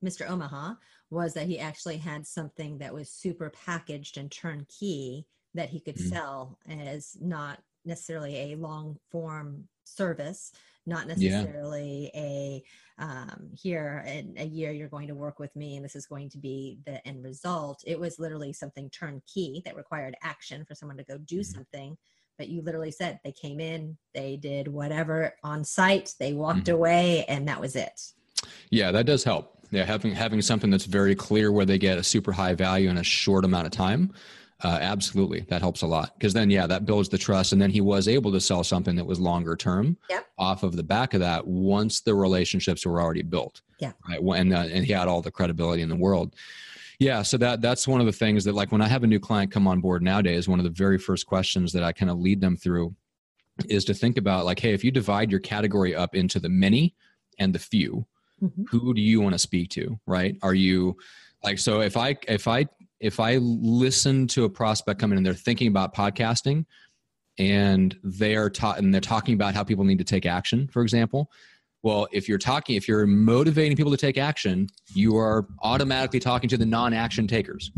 Mr. 0.04 0.30
Omaha 0.30 0.76
was 1.10 1.34
that 1.34 1.48
he 1.48 1.60
actually 1.60 1.98
had 1.98 2.26
something 2.26 2.80
that 2.80 2.94
was 2.94 3.10
super 3.10 3.50
packaged 3.50 4.18
and 4.18 4.32
turnkey 4.32 5.26
that 5.54 5.70
he 5.70 5.80
could 5.80 5.96
mm-hmm. 5.96 6.10
sell 6.10 6.60
as 6.68 7.16
not 7.22 7.60
necessarily 7.86 8.54
a 8.54 8.56
long 8.56 8.98
form 9.12 9.68
service 9.86 10.52
not 10.86 11.08
necessarily 11.08 12.12
yeah. 12.14 12.22
a 12.22 12.64
um, 12.98 13.50
here 13.54 14.04
in 14.08 14.36
a 14.38 14.46
year 14.46 14.72
you're 14.72 14.88
going 14.88 15.08
to 15.08 15.16
work 15.16 15.40
with 15.40 15.54
me 15.56 15.76
and 15.76 15.84
this 15.84 15.96
is 15.96 16.06
going 16.06 16.30
to 16.30 16.38
be 16.38 16.80
the 16.86 17.06
end 17.08 17.24
result 17.24 17.84
it 17.86 18.00
was 18.00 18.20
literally 18.20 18.54
something 18.54 18.90
turnkey 18.90 19.62
that 19.66 19.76
required 19.76 20.16
action 20.24 20.64
for 20.66 20.76
someone 20.76 20.98
to 20.98 21.04
go 21.04 21.18
do 21.18 21.40
mm-hmm. 21.40 21.56
something 21.56 21.98
but 22.38 22.48
you 22.48 22.62
literally 22.62 22.92
said 22.92 23.20
they 23.24 23.32
came 23.34 23.60
in 23.60 23.98
they 24.14 24.38
did 24.38 24.68
whatever 24.68 25.34
on 25.44 25.64
site 25.64 26.14
they 26.20 26.34
walked 26.34 26.66
mm-hmm. 26.66 26.76
away 26.76 27.26
and 27.28 27.48
that 27.48 27.60
was 27.60 27.76
it 27.76 28.02
yeah 28.70 28.92
that 28.92 29.06
does 29.06 29.24
help 29.24 29.60
yeah 29.72 29.84
having 29.84 30.14
having 30.14 30.42
something 30.42 30.70
that's 30.70 30.86
very 30.86 31.16
clear 31.16 31.52
where 31.52 31.66
they 31.66 31.78
get 31.78 31.98
a 31.98 32.04
super 32.04 32.32
high 32.32 32.54
value 32.54 32.90
in 32.90 32.98
a 32.98 33.04
short 33.04 33.44
amount 33.44 33.66
of 33.66 33.72
time 33.72 34.14
uh, 34.64 34.80
absolutely, 34.82 35.42
that 35.50 35.62
helps 35.62 35.82
a 35.82 35.88
lot 35.88 36.14
because 36.18 36.34
then, 36.34 36.50
yeah, 36.50 36.66
that 36.66 36.86
builds 36.86 37.10
the 37.10 37.18
trust, 37.18 37.52
and 37.52 37.62
then 37.62 37.70
he 37.70 37.82
was 37.82 38.08
able 38.08 38.32
to 38.32 38.40
sell 38.40 38.64
something 38.64 38.96
that 38.96 39.06
was 39.06 39.20
longer 39.20 39.56
term 39.56 39.98
yep. 40.10 40.26
off 40.38 40.64
of 40.64 40.76
the 40.76 40.84
back 40.84 41.14
of 41.14 41.20
that 41.20 41.46
once 41.46 42.02
the 42.02 42.16
relationships 42.16 42.86
were 42.86 43.02
already 43.02 43.22
built. 43.22 43.62
Yeah, 43.80 43.92
right. 44.08 44.24
When 44.24 44.54
uh, 44.54 44.68
and 44.72 44.86
he 44.86 44.94
had 44.94 45.08
all 45.08 45.22
the 45.22 45.32
credibility 45.32 45.82
in 45.82 45.90
the 45.90 45.96
world. 45.96 46.36
Yeah, 46.98 47.24
so 47.24 47.38
that 47.40 47.60
that's 47.60 47.88
one 47.88 48.00
of 48.00 48.06
the 48.06 48.14
things 48.14 48.46
that, 48.46 48.56
like, 48.56 48.72
when 48.72 48.82
I 48.82 48.88
have 48.88 49.04
a 49.04 49.08
new 49.08 49.20
client 49.20 49.52
come 49.52 49.68
on 49.68 49.82
board 49.82 50.02
nowadays, 50.02 50.48
one 50.48 50.60
of 50.60 50.64
the 50.64 50.72
very 50.72 50.98
first 50.98 51.26
questions 51.26 51.74
that 51.74 51.84
I 51.84 51.92
kind 51.92 52.10
of 52.10 52.20
lead 52.20 52.40
them 52.40 52.56
through 52.56 52.96
is 53.68 53.84
to 53.86 53.94
think 53.94 54.18
about, 54.18 54.46
like, 54.46 54.60
hey, 54.60 54.74
if 54.74 54.84
you 54.84 54.92
divide 54.92 55.30
your 55.30 55.42
category 55.42 55.94
up 55.94 56.16
into 56.16 56.40
the 56.40 56.48
many 56.48 56.96
and 57.38 57.54
the 57.54 57.60
few, 57.60 58.06
mm-hmm. 58.42 58.64
who 58.70 58.94
do 58.94 59.02
you 59.02 59.20
want 59.20 59.34
to 59.34 59.40
speak 59.40 59.70
to? 59.72 60.00
Right? 60.08 60.38
Are 60.42 60.54
you 60.54 60.96
like 61.44 61.60
so? 61.60 61.82
If 61.82 61.98
I 61.98 62.16
if 62.30 62.48
I 62.48 62.66
if 63.00 63.20
I 63.20 63.38
listen 63.38 64.28
to 64.28 64.46
a 64.46 64.50
prospect 64.50 65.00
coming 65.00 65.14
in, 65.14 65.18
and 65.18 65.26
they're 65.26 65.34
thinking 65.34 65.68
about 65.68 65.96
podcasting 65.96 66.66
and 67.38 67.98
they 68.04 68.36
are 68.36 68.50
taught 68.50 68.80
and 68.80 68.94
they're 68.94 69.02
talking 69.02 69.34
about 69.34 69.54
how 69.54 69.64
people 69.64 69.84
need 69.84 69.98
to 69.98 70.06
take 70.06 70.26
action, 70.26 70.68
for 70.70 70.82
example. 70.82 71.30
Well, 71.84 72.08
if 72.12 72.28
you're 72.28 72.38
talking, 72.40 72.78
if 72.78 72.88
you're 72.88 73.06
motivating 73.06 73.78
people 73.78 73.92
to 73.92 73.98
take 73.98 74.18
action, 74.18 74.68
you 74.94 75.18
are 75.18 75.46
automatically 75.62 76.20
talking 76.20 76.50
to 76.50 76.58
the 76.58 76.66
non-action 76.66 77.28
takers 77.28 77.72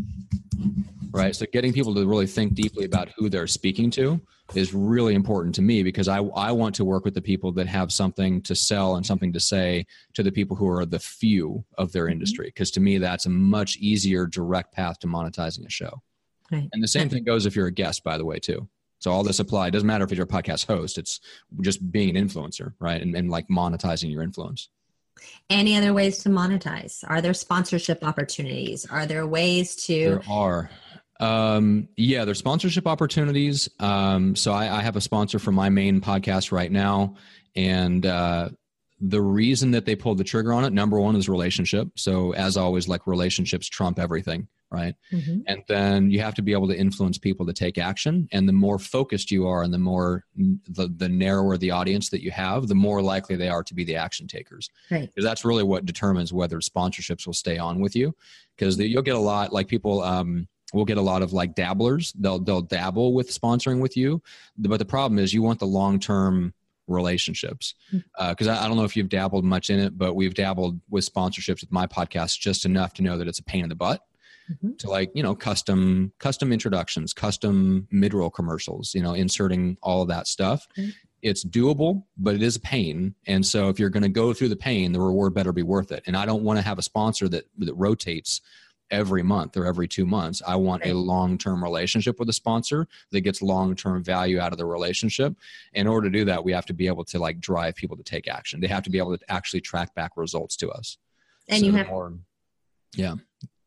right 1.11 1.35
so 1.35 1.45
getting 1.51 1.73
people 1.73 1.93
to 1.95 2.05
really 2.05 2.27
think 2.27 2.53
deeply 2.53 2.85
about 2.85 3.09
who 3.17 3.29
they're 3.29 3.47
speaking 3.47 3.89
to 3.89 4.19
is 4.55 4.73
really 4.73 5.13
important 5.13 5.55
to 5.55 5.61
me 5.61 5.83
because 5.83 6.07
I, 6.07 6.17
I 6.19 6.51
want 6.51 6.75
to 6.75 6.85
work 6.85 7.03
with 7.03 7.13
the 7.13 7.21
people 7.21 7.51
that 7.53 7.67
have 7.67 7.91
something 7.91 8.41
to 8.43 8.55
sell 8.55 8.95
and 8.95 9.05
something 9.05 9.33
to 9.33 9.39
say 9.39 9.85
to 10.13 10.23
the 10.23 10.31
people 10.31 10.55
who 10.55 10.69
are 10.69 10.85
the 10.85 10.99
few 10.99 11.65
of 11.77 11.91
their 11.91 12.05
mm-hmm. 12.05 12.13
industry. 12.13 12.45
Because 12.47 12.71
to 12.71 12.79
me 12.79 12.97
that's 12.97 13.25
a 13.25 13.29
much 13.29 13.77
easier 13.77 14.25
direct 14.25 14.73
path 14.73 14.99
to 14.99 15.07
monetizing 15.07 15.65
a 15.65 15.69
show. 15.69 16.01
Right. 16.49 16.69
and 16.71 16.81
the 16.81 16.87
same 16.87 17.09
thing 17.09 17.25
goes 17.25 17.45
if 17.45 17.57
you're 17.57 17.67
a 17.67 17.73
guest 17.73 18.05
by 18.05 18.17
the 18.17 18.23
way 18.23 18.39
too. 18.39 18.69
So 18.99 19.11
all 19.11 19.23
this 19.23 19.39
apply 19.39 19.67
it 19.67 19.71
doesn't 19.71 19.87
matter 19.87 20.05
if 20.05 20.11
you're 20.11 20.23
a 20.23 20.27
podcast 20.27 20.65
host 20.65 20.97
it's 20.97 21.19
just 21.61 21.91
being 21.91 22.15
an 22.15 22.27
influencer 22.27 22.73
right? 22.79 23.01
And, 23.01 23.15
and 23.15 23.29
like 23.29 23.49
monetizing 23.49 24.11
your 24.11 24.23
influence. 24.23 24.69
Any 25.49 25.75
other 25.75 25.93
ways 25.93 26.19
to 26.19 26.29
monetize? 26.29 27.03
Are 27.07 27.21
there 27.21 27.33
sponsorship 27.33 28.03
opportunities? 28.03 28.85
Are 28.85 29.05
there 29.05 29.25
ways 29.25 29.75
to 29.87 29.99
there 29.99 30.23
are 30.29 30.69
um, 31.19 31.89
yeah, 31.95 32.25
there's 32.25 32.39
sponsorship 32.39 32.87
opportunities. 32.87 33.69
Um, 33.79 34.35
so 34.35 34.53
I, 34.53 34.77
I, 34.77 34.81
have 34.81 34.95
a 34.95 35.01
sponsor 35.01 35.39
for 35.39 35.51
my 35.51 35.69
main 35.69 35.99
podcast 35.99 36.51
right 36.51 36.71
now, 36.71 37.15
and 37.55 38.05
uh, 38.05 38.49
the 38.99 39.21
reason 39.21 39.71
that 39.71 39.85
they 39.85 39.95
pulled 39.95 40.17
the 40.17 40.23
trigger 40.23 40.53
on 40.53 40.63
it, 40.63 40.73
number 40.73 40.99
one, 40.99 41.15
is 41.15 41.29
relationship. 41.29 41.87
So 41.95 42.33
as 42.33 42.57
always, 42.57 42.87
like 42.87 43.07
relationships 43.07 43.67
trump 43.67 43.97
everything, 43.99 44.47
right? 44.71 44.95
Mm-hmm. 45.11 45.41
And 45.47 45.63
then 45.67 46.11
you 46.11 46.19
have 46.21 46.35
to 46.35 46.41
be 46.41 46.51
able 46.51 46.67
to 46.67 46.77
influence 46.77 47.17
people 47.17 47.45
to 47.47 47.53
take 47.53 47.77
action. 47.77 48.27
And 48.31 48.47
the 48.47 48.53
more 48.53 48.77
focused 48.77 49.31
you 49.31 49.47
are, 49.47 49.63
and 49.63 49.73
the 49.73 49.79
more 49.79 50.23
the 50.35 50.87
the 50.95 51.09
narrower 51.09 51.57
the 51.57 51.71
audience 51.71 52.09
that 52.09 52.23
you 52.23 52.31
have, 52.31 52.67
the 52.67 52.75
more 52.75 53.01
likely 53.01 53.35
they 53.35 53.49
are 53.49 53.63
to 53.63 53.73
be 53.73 53.83
the 53.83 53.95
action 53.95 54.27
takers. 54.27 54.69
Right. 54.91 55.07
Because 55.07 55.23
that's 55.23 55.45
really 55.45 55.63
what 55.63 55.85
determines 55.85 56.33
whether 56.33 56.59
sponsorships 56.59 57.25
will 57.25 57.33
stay 57.33 57.57
on 57.57 57.79
with 57.79 57.95
you. 57.95 58.15
Because 58.55 58.79
you'll 58.79 59.03
get 59.03 59.15
a 59.15 59.19
lot 59.19 59.53
like 59.53 59.67
people. 59.67 60.03
Um, 60.03 60.47
we'll 60.73 60.85
get 60.85 60.97
a 60.97 61.01
lot 61.01 61.21
of 61.21 61.33
like 61.33 61.55
dabblers. 61.55 62.13
They'll 62.13 62.39
they'll 62.39 62.61
dabble 62.61 63.13
with 63.13 63.29
sponsoring 63.29 63.79
with 63.79 63.95
you. 63.97 64.21
But 64.57 64.77
the 64.77 64.85
problem 64.85 65.19
is 65.19 65.33
you 65.33 65.41
want 65.41 65.59
the 65.59 65.67
long 65.67 65.99
term 65.99 66.53
relationships. 66.87 67.75
Because 67.91 68.47
hmm. 68.47 68.49
uh, 68.49 68.55
I, 68.55 68.65
I, 68.65 68.67
don't 68.67 68.77
know 68.77 68.83
if 68.83 68.95
you've 68.95 69.09
dabbled 69.09 69.45
much 69.45 69.69
in 69.69 69.79
it 69.79 69.97
but 69.97 70.15
we've 70.15 70.33
dabbled 70.33 70.79
with 70.89 71.11
sponsorships 71.11 71.61
with 71.61 71.71
my 71.71 71.85
podcast 71.85 72.39
just 72.39 72.65
enough 72.65 72.93
to 72.93 73.03
know 73.03 73.17
that 73.17 73.27
it's 73.27 73.39
a 73.39 73.43
pain 73.43 73.63
in 73.63 73.69
the 73.69 73.75
butt 73.75 74.01
mm-hmm. 74.49 74.75
to 74.77 74.89
like 74.89 75.11
you 75.13 75.21
know 75.21 75.35
custom 75.35 76.13
custom 76.19 76.53
introductions 76.53 77.13
custom 77.13 77.87
mid-roll 77.91 78.29
commercials 78.29 78.95
you 78.95 79.01
know 79.01 79.13
inserting 79.13 79.77
all 79.83 80.01
of 80.01 80.07
that 80.07 80.27
stuff. 80.27 80.67
It's 81.21 81.43
doable 81.43 82.03
but 82.17 82.35
it 82.35 82.41
is 82.41 82.55
a 82.55 82.61
pain. 82.61 83.15
And 83.25 83.45
so 83.45 83.69
if 83.69 83.79
you're 83.79 83.89
going 83.89 84.03
to 84.03 84.09
go 84.09 84.33
through 84.33 84.49
the 84.49 84.55
pain 84.55 84.91
the 84.91 85.01
reward 85.01 85.33
better 85.33 85.51
be 85.51 85.63
worth 85.63 85.91
it. 85.91 86.03
And 86.07 86.15
i 86.15 86.25
don't 86.25 86.43
want 86.43 86.57
to 86.57 86.63
have 86.63 86.79
a 86.79 86.83
sponsor 86.83 87.27
that 87.29 87.45
that 87.57 87.73
rotates 87.73 88.41
every 88.91 89.23
month 89.23 89.57
or 89.57 89.65
every 89.65 89.87
two 89.87 90.05
months. 90.05 90.41
I 90.45 90.55
want 90.55 90.85
a 90.85 90.93
long 90.93 91.37
term 91.37 91.63
relationship 91.63 92.19
with 92.19 92.29
a 92.29 92.33
sponsor 92.33 92.87
that 93.11 93.21
gets 93.21 93.41
long 93.41 93.75
term 93.75 94.03
value 94.03 94.39
out 94.39 94.51
of 94.51 94.57
the 94.57 94.65
relationship. 94.65 95.35
In 95.73 95.87
order 95.87 96.09
to 96.09 96.17
do 96.17 96.25
that, 96.25 96.43
we 96.43 96.51
have 96.53 96.65
to 96.67 96.73
be 96.73 96.87
able 96.87 97.05
to 97.05 97.19
like 97.19 97.39
drive 97.39 97.75
people 97.75 97.97
to 97.97 98.03
take 98.03 98.27
action. 98.27 98.59
They 98.59 98.67
have 98.67 98.83
to 98.83 98.89
be 98.89 98.97
able 98.97 99.17
to 99.17 99.31
actually 99.31 99.61
track 99.61 99.93
back 99.95 100.11
results 100.15 100.55
to 100.57 100.69
us. 100.69 100.97
And 101.47 101.59
so 101.59 101.65
you 101.65 101.71
have, 101.73 101.87
more, 101.87 102.13
yeah. 102.95 103.15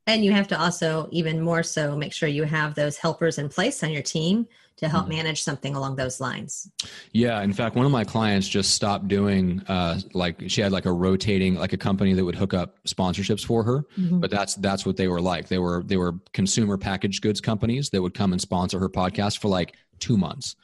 And 0.06 0.24
you 0.24 0.32
have 0.32 0.48
to 0.48 0.60
also, 0.60 1.08
even 1.12 1.40
more 1.40 1.62
so, 1.62 1.96
make 1.96 2.12
sure 2.12 2.28
you 2.28 2.44
have 2.44 2.74
those 2.74 2.96
helpers 2.96 3.38
in 3.38 3.48
place 3.48 3.82
on 3.82 3.90
your 3.90 4.02
team 4.02 4.46
to 4.80 4.88
help 4.88 5.04
mm-hmm. 5.04 5.14
manage 5.14 5.42
something 5.42 5.74
along 5.74 5.96
those 5.96 6.20
lines. 6.20 6.70
Yeah, 7.12 7.42
in 7.42 7.52
fact, 7.52 7.76
one 7.76 7.86
of 7.86 7.92
my 7.92 8.04
clients 8.04 8.48
just 8.48 8.74
stopped 8.74 9.08
doing 9.08 9.62
uh, 9.68 10.00
like 10.14 10.42
she 10.48 10.60
had 10.60 10.72
like 10.72 10.86
a 10.86 10.92
rotating 10.92 11.54
like 11.54 11.72
a 11.72 11.76
company 11.76 12.14
that 12.14 12.24
would 12.24 12.34
hook 12.34 12.54
up 12.54 12.82
sponsorships 12.84 13.44
for 13.44 13.62
her, 13.62 13.84
mm-hmm. 13.98 14.20
but 14.20 14.30
that's 14.30 14.54
that's 14.56 14.84
what 14.84 14.96
they 14.96 15.08
were 15.08 15.20
like. 15.20 15.48
They 15.48 15.58
were 15.58 15.82
they 15.84 15.96
were 15.96 16.14
consumer 16.32 16.76
packaged 16.78 17.22
goods 17.22 17.40
companies 17.40 17.90
that 17.90 18.02
would 18.02 18.14
come 18.14 18.32
and 18.32 18.40
sponsor 18.40 18.78
her 18.78 18.88
podcast 18.88 19.38
for 19.38 19.48
like 19.48 19.76
two 19.98 20.16
months 20.16 20.56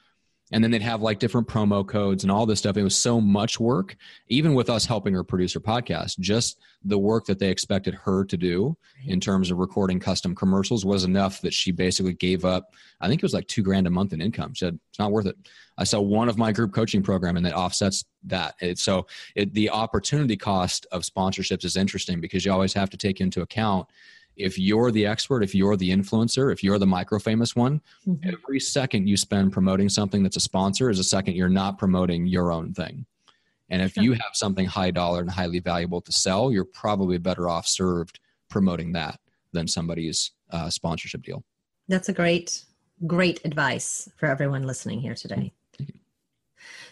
and 0.52 0.62
then 0.62 0.70
they'd 0.70 0.82
have 0.82 1.02
like 1.02 1.18
different 1.18 1.48
promo 1.48 1.86
codes 1.86 2.22
and 2.22 2.30
all 2.30 2.46
this 2.46 2.60
stuff. 2.60 2.76
It 2.76 2.84
was 2.84 2.94
so 2.94 3.20
much 3.20 3.58
work, 3.58 3.96
even 4.28 4.54
with 4.54 4.70
us 4.70 4.86
helping 4.86 5.12
her 5.14 5.24
produce 5.24 5.52
her 5.54 5.60
podcast. 5.60 6.18
Just 6.20 6.60
the 6.84 6.98
work 6.98 7.24
that 7.26 7.40
they 7.40 7.50
expected 7.50 7.94
her 7.94 8.24
to 8.24 8.36
do 8.36 8.76
in 9.06 9.18
terms 9.18 9.50
of 9.50 9.58
recording 9.58 9.98
custom 9.98 10.34
commercials 10.36 10.84
was 10.84 11.02
enough 11.02 11.40
that 11.40 11.52
she 11.52 11.72
basically 11.72 12.14
gave 12.14 12.44
up. 12.44 12.74
I 13.00 13.08
think 13.08 13.20
it 13.20 13.24
was 13.24 13.34
like 13.34 13.48
two 13.48 13.62
grand 13.62 13.88
a 13.88 13.90
month 13.90 14.12
in 14.12 14.20
income. 14.20 14.54
She 14.54 14.64
said 14.64 14.78
it's 14.90 15.00
not 15.00 15.10
worth 15.10 15.26
it. 15.26 15.36
I 15.78 15.84
sell 15.84 16.06
one 16.06 16.28
of 16.28 16.38
my 16.38 16.52
group 16.52 16.72
coaching 16.72 17.02
program, 17.02 17.36
and 17.36 17.44
that 17.44 17.54
offsets 17.54 18.04
that. 18.24 18.54
It, 18.60 18.78
so 18.78 19.06
it, 19.34 19.52
the 19.52 19.70
opportunity 19.70 20.36
cost 20.36 20.86
of 20.92 21.02
sponsorships 21.02 21.64
is 21.64 21.76
interesting 21.76 22.20
because 22.20 22.44
you 22.44 22.52
always 22.52 22.72
have 22.72 22.90
to 22.90 22.96
take 22.96 23.20
into 23.20 23.42
account 23.42 23.88
if 24.36 24.58
you're 24.58 24.90
the 24.90 25.06
expert, 25.06 25.42
if 25.42 25.54
you're 25.54 25.76
the 25.76 25.90
influencer, 25.90 26.52
if 26.52 26.62
you're 26.62 26.78
the 26.78 26.86
micro 26.86 27.18
famous 27.18 27.56
one, 27.56 27.80
mm-hmm. 28.06 28.28
every 28.28 28.60
second 28.60 29.08
you 29.08 29.16
spend 29.16 29.52
promoting 29.52 29.88
something 29.88 30.22
that's 30.22 30.36
a 30.36 30.40
sponsor 30.40 30.90
is 30.90 30.98
a 30.98 31.04
second 31.04 31.34
you're 31.34 31.48
not 31.48 31.78
promoting 31.78 32.26
your 32.26 32.52
own 32.52 32.72
thing. 32.74 33.06
And 33.68 33.82
if 33.82 33.94
sure. 33.94 34.04
you 34.04 34.12
have 34.12 34.34
something 34.34 34.66
high 34.66 34.90
dollar 34.90 35.20
and 35.20 35.30
highly 35.30 35.58
valuable 35.58 36.00
to 36.02 36.12
sell, 36.12 36.52
you're 36.52 36.64
probably 36.64 37.18
better 37.18 37.48
off 37.48 37.66
served 37.66 38.20
promoting 38.48 38.92
that 38.92 39.18
than 39.52 39.66
somebody's 39.66 40.32
uh, 40.50 40.70
sponsorship 40.70 41.22
deal. 41.22 41.42
That's 41.88 42.08
a 42.08 42.12
great, 42.12 42.64
great 43.06 43.40
advice 43.44 44.08
for 44.16 44.26
everyone 44.26 44.64
listening 44.64 45.00
here 45.00 45.14
today. 45.14 45.52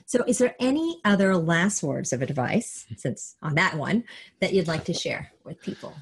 So, 0.07 0.23
is 0.27 0.39
there 0.39 0.55
any 0.61 1.01
other 1.05 1.35
last 1.37 1.83
words 1.83 2.13
of 2.13 2.21
advice, 2.21 2.87
since 2.97 3.37
on 3.43 3.55
that 3.55 3.77
one, 3.77 4.05
that 4.41 4.53
you'd 4.53 4.69
like 4.69 4.85
to 4.85 4.93
share 4.93 5.33
with 5.45 5.63
people? 5.63 5.95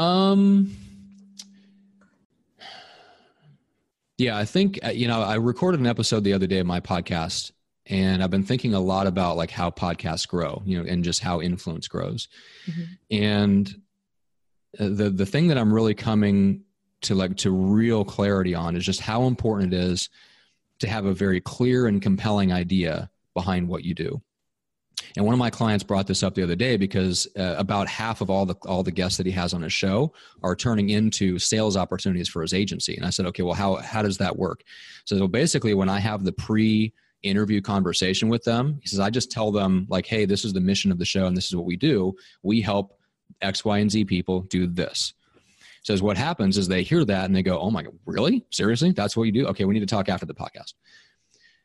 Um. 0.00 0.74
Yeah, 4.16 4.36
I 4.36 4.46
think 4.46 4.78
uh, 4.82 4.90
you 4.90 5.08
know 5.08 5.20
I 5.20 5.34
recorded 5.34 5.80
an 5.80 5.86
episode 5.86 6.24
the 6.24 6.32
other 6.32 6.46
day 6.46 6.58
of 6.58 6.66
my 6.66 6.80
podcast, 6.80 7.52
and 7.84 8.22
I've 8.22 8.30
been 8.30 8.44
thinking 8.44 8.72
a 8.72 8.80
lot 8.80 9.06
about 9.06 9.36
like 9.36 9.50
how 9.50 9.70
podcasts 9.70 10.26
grow, 10.26 10.62
you 10.64 10.78
know, 10.78 10.88
and 10.88 11.04
just 11.04 11.20
how 11.20 11.42
influence 11.42 11.86
grows. 11.86 12.28
Mm-hmm. 12.66 12.82
And 13.10 13.74
uh, 14.78 14.88
the 14.88 15.10
the 15.10 15.26
thing 15.26 15.48
that 15.48 15.58
I'm 15.58 15.72
really 15.72 15.94
coming 15.94 16.62
to 17.02 17.14
like 17.14 17.36
to 17.38 17.50
real 17.50 18.02
clarity 18.04 18.54
on 18.54 18.76
is 18.76 18.86
just 18.86 19.00
how 19.00 19.24
important 19.24 19.74
it 19.74 19.80
is 19.80 20.08
to 20.78 20.88
have 20.88 21.04
a 21.04 21.12
very 21.12 21.42
clear 21.42 21.86
and 21.86 22.00
compelling 22.00 22.52
idea 22.52 23.10
behind 23.34 23.68
what 23.68 23.84
you 23.84 23.94
do. 23.94 24.22
And 25.16 25.24
one 25.24 25.32
of 25.32 25.38
my 25.38 25.50
clients 25.50 25.84
brought 25.84 26.06
this 26.06 26.22
up 26.22 26.34
the 26.34 26.42
other 26.42 26.56
day 26.56 26.76
because 26.76 27.26
uh, 27.38 27.54
about 27.58 27.88
half 27.88 28.20
of 28.20 28.30
all 28.30 28.46
the 28.46 28.54
all 28.66 28.82
the 28.82 28.90
guests 28.90 29.16
that 29.16 29.26
he 29.26 29.32
has 29.32 29.52
on 29.54 29.62
his 29.62 29.72
show 29.72 30.12
are 30.42 30.56
turning 30.56 30.90
into 30.90 31.38
sales 31.38 31.76
opportunities 31.76 32.28
for 32.28 32.42
his 32.42 32.54
agency. 32.54 32.96
And 32.96 33.04
I 33.04 33.10
said, 33.10 33.26
okay, 33.26 33.42
well, 33.42 33.54
how 33.54 33.76
how 33.76 34.02
does 34.02 34.18
that 34.18 34.36
work? 34.36 34.62
So 35.04 35.26
basically, 35.26 35.74
when 35.74 35.88
I 35.88 35.98
have 35.98 36.24
the 36.24 36.32
pre 36.32 36.92
interview 37.22 37.60
conversation 37.60 38.28
with 38.28 38.44
them, 38.44 38.78
he 38.80 38.88
says, 38.88 39.00
I 39.00 39.10
just 39.10 39.30
tell 39.30 39.52
them 39.52 39.86
like, 39.90 40.06
hey, 40.06 40.24
this 40.24 40.44
is 40.44 40.52
the 40.52 40.60
mission 40.60 40.90
of 40.90 40.98
the 40.98 41.04
show, 41.04 41.26
and 41.26 41.36
this 41.36 41.46
is 41.46 41.56
what 41.56 41.66
we 41.66 41.76
do. 41.76 42.14
We 42.42 42.60
help 42.60 42.98
X, 43.42 43.64
Y, 43.64 43.78
and 43.78 43.90
Z 43.90 44.04
people 44.06 44.42
do 44.42 44.66
this 44.66 45.12
says 45.82 46.02
what 46.02 46.16
happens 46.16 46.58
is 46.58 46.68
they 46.68 46.82
hear 46.82 47.04
that 47.04 47.24
and 47.24 47.34
they 47.34 47.42
go, 47.42 47.58
"Oh 47.58 47.70
my 47.70 47.82
god, 47.82 47.98
really? 48.04 48.44
Seriously? 48.50 48.92
That's 48.92 49.16
what 49.16 49.24
you 49.24 49.32
do? 49.32 49.46
Okay, 49.48 49.64
we 49.64 49.74
need 49.74 49.80
to 49.80 49.86
talk 49.86 50.08
after 50.08 50.26
the 50.26 50.34
podcast." 50.34 50.74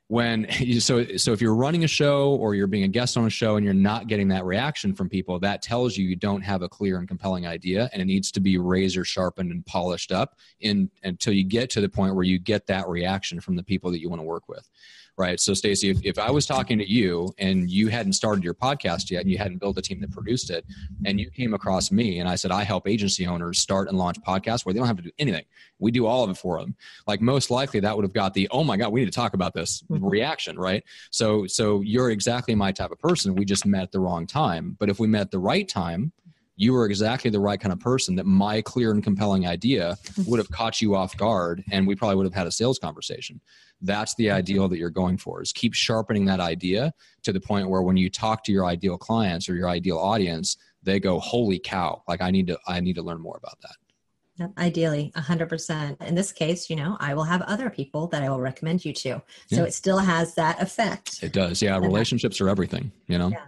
When 0.07 0.47
so 0.79 1.17
so 1.17 1.33
if 1.33 1.41
you're 1.41 1.55
running 1.55 1.83
a 1.83 1.87
show 1.87 2.35
or 2.35 2.55
you're 2.55 2.67
being 2.67 2.83
a 2.83 2.87
guest 2.87 3.17
on 3.17 3.25
a 3.25 3.29
show 3.29 3.55
and 3.55 3.65
you're 3.65 3.73
not 3.73 4.07
getting 4.07 4.27
that 4.29 4.45
reaction 4.45 4.93
from 4.93 5.09
people, 5.09 5.39
that 5.39 5.61
tells 5.61 5.97
you 5.97 6.05
you 6.05 6.15
don't 6.15 6.41
have 6.41 6.61
a 6.61 6.69
clear 6.69 6.97
and 6.97 7.07
compelling 7.07 7.47
idea, 7.47 7.89
and 7.93 8.01
it 8.01 8.05
needs 8.05 8.31
to 8.31 8.39
be 8.39 8.57
razor 8.57 9.03
sharpened 9.03 9.51
and 9.51 9.65
polished 9.65 10.11
up 10.11 10.37
in 10.59 10.89
until 11.03 11.33
you 11.33 11.43
get 11.43 11.69
to 11.71 11.81
the 11.81 11.89
point 11.89 12.15
where 12.15 12.23
you 12.23 12.39
get 12.39 12.67
that 12.67 12.87
reaction 12.87 13.39
from 13.39 13.55
the 13.55 13.63
people 13.63 13.91
that 13.91 13.99
you 13.99 14.09
want 14.09 14.19
to 14.19 14.25
work 14.25 14.47
with 14.47 14.69
right? 15.17 15.39
So, 15.39 15.53
Stacy, 15.53 15.89
if, 15.89 16.03
if 16.03 16.19
I 16.19 16.29
was 16.31 16.45
talking 16.45 16.77
to 16.77 16.89
you 16.89 17.33
and 17.37 17.69
you 17.69 17.87
hadn't 17.87 18.13
started 18.13 18.43
your 18.43 18.53
podcast 18.53 19.09
yet 19.11 19.21
and 19.21 19.31
you 19.31 19.37
hadn't 19.37 19.59
built 19.59 19.77
a 19.77 19.81
team 19.81 20.01
that 20.01 20.11
produced 20.11 20.49
it, 20.49 20.65
and 21.05 21.19
you 21.19 21.29
came 21.29 21.53
across 21.53 21.91
me 21.91 22.19
and 22.19 22.27
I 22.27 22.35
said, 22.35 22.51
I 22.51 22.63
help 22.63 22.87
agency 22.87 23.25
owners 23.27 23.59
start 23.59 23.87
and 23.87 23.97
launch 23.97 24.19
podcasts 24.21 24.65
where 24.65 24.73
they 24.73 24.79
don't 24.79 24.87
have 24.87 24.97
to 24.97 25.03
do 25.03 25.11
anything. 25.17 25.45
We 25.79 25.91
do 25.91 26.05
all 26.05 26.23
of 26.23 26.29
it 26.29 26.37
for 26.37 26.59
them. 26.59 26.75
Like, 27.07 27.21
most 27.21 27.49
likely 27.49 27.79
that 27.81 27.95
would 27.95 28.03
have 28.03 28.13
got 28.13 28.33
the, 28.33 28.47
oh 28.51 28.63
my 28.63 28.77
God, 28.77 28.91
we 28.91 29.01
need 29.01 29.07
to 29.07 29.11
talk 29.11 29.33
about 29.33 29.53
this 29.53 29.83
mm-hmm. 29.83 30.05
reaction, 30.05 30.57
right? 30.57 30.83
So, 31.11 31.47
so 31.47 31.81
you're 31.81 32.11
exactly 32.11 32.55
my 32.55 32.71
type 32.71 32.91
of 32.91 32.99
person. 32.99 33.35
We 33.35 33.45
just 33.45 33.65
met 33.65 33.83
at 33.83 33.91
the 33.91 33.99
wrong 33.99 34.27
time. 34.27 34.75
But 34.79 34.89
if 34.89 34.99
we 34.99 35.07
met 35.07 35.21
at 35.21 35.31
the 35.31 35.39
right 35.39 35.67
time, 35.67 36.11
you 36.57 36.73
were 36.73 36.85
exactly 36.85 37.29
the 37.29 37.39
right 37.39 37.59
kind 37.59 37.73
of 37.73 37.79
person 37.79 38.15
that 38.15 38.25
my 38.25 38.61
clear 38.61 38.91
and 38.91 39.03
compelling 39.03 39.45
idea 39.45 39.97
would 40.27 40.39
have 40.39 40.49
caught 40.49 40.81
you 40.81 40.95
off 40.95 41.15
guard 41.17 41.63
and 41.71 41.85
we 41.85 41.95
probably 41.95 42.15
would 42.15 42.25
have 42.25 42.33
had 42.33 42.47
a 42.47 42.51
sales 42.51 42.79
conversation. 42.79 43.39
That's 43.81 44.15
the 44.15 44.31
ideal 44.31 44.67
that 44.69 44.77
you're 44.77 44.89
going 44.89 45.17
for 45.17 45.41
is 45.41 45.51
keep 45.51 45.73
sharpening 45.73 46.25
that 46.25 46.39
idea 46.39 46.93
to 47.23 47.33
the 47.33 47.41
point 47.41 47.69
where 47.69 47.81
when 47.81 47.97
you 47.97 48.09
talk 48.09 48.43
to 48.45 48.51
your 48.51 48.65
ideal 48.65 48.97
clients 48.97 49.49
or 49.49 49.55
your 49.55 49.69
ideal 49.69 49.97
audience 49.97 50.57
they 50.81 50.99
go 50.99 51.19
holy 51.19 51.59
cow 51.59 52.01
like 52.07 52.21
i 52.21 52.29
need 52.31 52.47
to 52.47 52.57
i 52.67 52.79
need 52.79 52.95
to 52.95 53.01
learn 53.01 53.19
more 53.19 53.37
about 53.37 53.59
that. 53.61 54.51
Ideally 54.57 55.11
100% 55.15 56.01
in 56.03 56.15
this 56.15 56.31
case 56.31 56.69
you 56.69 56.75
know 56.75 56.95
i 56.99 57.13
will 57.13 57.23
have 57.23 57.41
other 57.43 57.69
people 57.69 58.07
that 58.07 58.23
i 58.23 58.29
will 58.29 58.39
recommend 58.39 58.85
you 58.85 58.93
to. 58.93 59.21
So 59.47 59.57
yeah. 59.57 59.63
it 59.63 59.73
still 59.73 59.97
has 59.97 60.35
that 60.35 60.61
effect. 60.61 61.21
It 61.21 61.33
does. 61.33 61.61
Yeah 61.61 61.77
relationships 61.77 62.39
are 62.39 62.47
everything 62.47 62.91
you 63.07 63.17
know? 63.17 63.29
Yeah. 63.29 63.45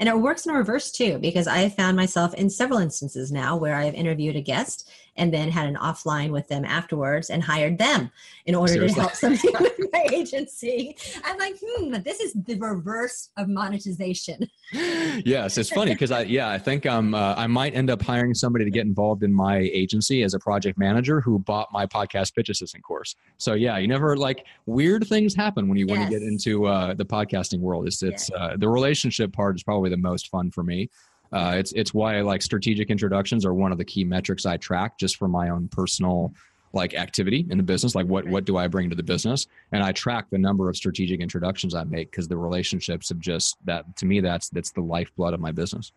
And 0.00 0.08
it 0.08 0.18
works 0.18 0.46
in 0.46 0.54
reverse 0.54 0.90
too, 0.90 1.18
because 1.18 1.46
I 1.46 1.58
have 1.58 1.74
found 1.74 1.94
myself 1.94 2.32
in 2.34 2.48
several 2.48 2.80
instances 2.80 3.30
now 3.30 3.56
where 3.56 3.74
I 3.74 3.84
have 3.84 3.94
interviewed 3.94 4.34
a 4.34 4.40
guest 4.40 4.90
and 5.16 5.32
then 5.32 5.50
had 5.50 5.68
an 5.68 5.76
offline 5.76 6.30
with 6.30 6.48
them 6.48 6.64
afterwards 6.64 7.30
and 7.30 7.42
hired 7.42 7.78
them 7.78 8.10
in 8.46 8.54
order 8.54 8.72
Seriously? 8.72 8.94
to 8.94 9.00
help 9.00 9.14
something 9.14 9.52
with 9.60 9.92
my 9.92 10.06
agency. 10.12 10.96
I'm 11.24 11.38
like, 11.38 11.56
hmm, 11.64 11.94
this 12.02 12.20
is 12.20 12.32
the 12.34 12.56
reverse 12.56 13.30
of 13.36 13.48
monetization. 13.48 14.48
yes, 14.72 15.58
it's 15.58 15.70
funny 15.70 15.92
because 15.92 16.10
I, 16.10 16.22
yeah, 16.22 16.48
I 16.48 16.58
think 16.58 16.86
um, 16.86 17.14
uh, 17.14 17.34
I 17.36 17.46
might 17.46 17.74
end 17.74 17.90
up 17.90 18.02
hiring 18.02 18.34
somebody 18.34 18.64
to 18.64 18.70
get 18.70 18.86
involved 18.86 19.22
in 19.22 19.32
my 19.32 19.58
agency 19.58 20.22
as 20.22 20.34
a 20.34 20.38
project 20.38 20.78
manager 20.78 21.20
who 21.20 21.38
bought 21.38 21.68
my 21.72 21.86
podcast 21.86 22.34
pitch 22.34 22.48
assistant 22.48 22.84
course. 22.84 23.14
So 23.38 23.54
yeah, 23.54 23.78
you 23.78 23.88
never 23.88 24.16
like 24.16 24.46
weird 24.66 25.06
things 25.06 25.34
happen 25.34 25.68
when 25.68 25.76
you 25.76 25.86
yes. 25.86 25.98
when 25.98 26.10
you 26.10 26.18
get 26.18 26.26
into 26.26 26.66
uh, 26.66 26.94
the 26.94 27.04
podcasting 27.04 27.60
world. 27.60 27.86
It's 27.86 28.02
it's 28.02 28.30
uh, 28.32 28.56
the 28.58 28.68
relationship 28.68 29.32
part 29.32 29.56
is 29.56 29.62
probably 29.62 29.90
the 29.90 29.96
most 29.96 30.28
fun 30.28 30.50
for 30.50 30.62
me. 30.62 30.88
Uh, 31.32 31.54
it's 31.56 31.72
it's 31.72 31.94
why 31.94 32.20
like 32.20 32.42
strategic 32.42 32.90
introductions 32.90 33.44
are 33.44 33.54
one 33.54 33.72
of 33.72 33.78
the 33.78 33.84
key 33.84 34.04
metrics 34.04 34.46
I 34.46 34.56
track 34.56 34.98
just 34.98 35.16
for 35.16 35.28
my 35.28 35.50
own 35.50 35.68
personal 35.68 36.32
like 36.72 36.94
activity 36.94 37.46
in 37.50 37.58
the 37.58 37.64
business 37.64 37.96
like 37.96 38.06
what 38.06 38.24
what 38.28 38.44
do 38.44 38.56
i 38.56 38.68
bring 38.68 38.88
to 38.90 38.96
the 38.96 39.02
business? 39.02 39.46
And 39.72 39.82
i 39.82 39.92
track 39.92 40.26
the 40.30 40.38
number 40.38 40.68
of 40.68 40.76
strategic 40.76 41.20
introductions 41.20 41.74
i 41.74 41.84
make 41.84 42.10
because 42.10 42.28
the 42.28 42.36
relationships 42.36 43.08
have 43.08 43.18
just 43.18 43.56
that 43.64 43.96
to 43.96 44.06
me 44.06 44.20
that's 44.20 44.48
that's 44.50 44.70
the 44.70 44.80
lifeblood 44.80 45.34
of 45.34 45.40
my 45.40 45.52
business. 45.52 45.92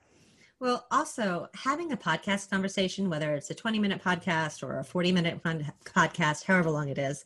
Well 0.60 0.88
also 0.92 1.50
having 1.56 1.92
a 1.92 1.98
podcast 1.98 2.50
conversation 2.50 3.10
whether 3.10 3.34
it's 3.36 3.50
a 3.50 3.56
20 3.56 3.80
minute 3.80 4.04
podcast 4.04 4.64
or 4.64 4.80
a 4.80 4.84
40 4.84 5.12
minute 5.12 5.44
podcast 5.44 6.46
however 6.46 6.72
long 6.72 6.90
it 6.90 6.98
is 6.98 7.26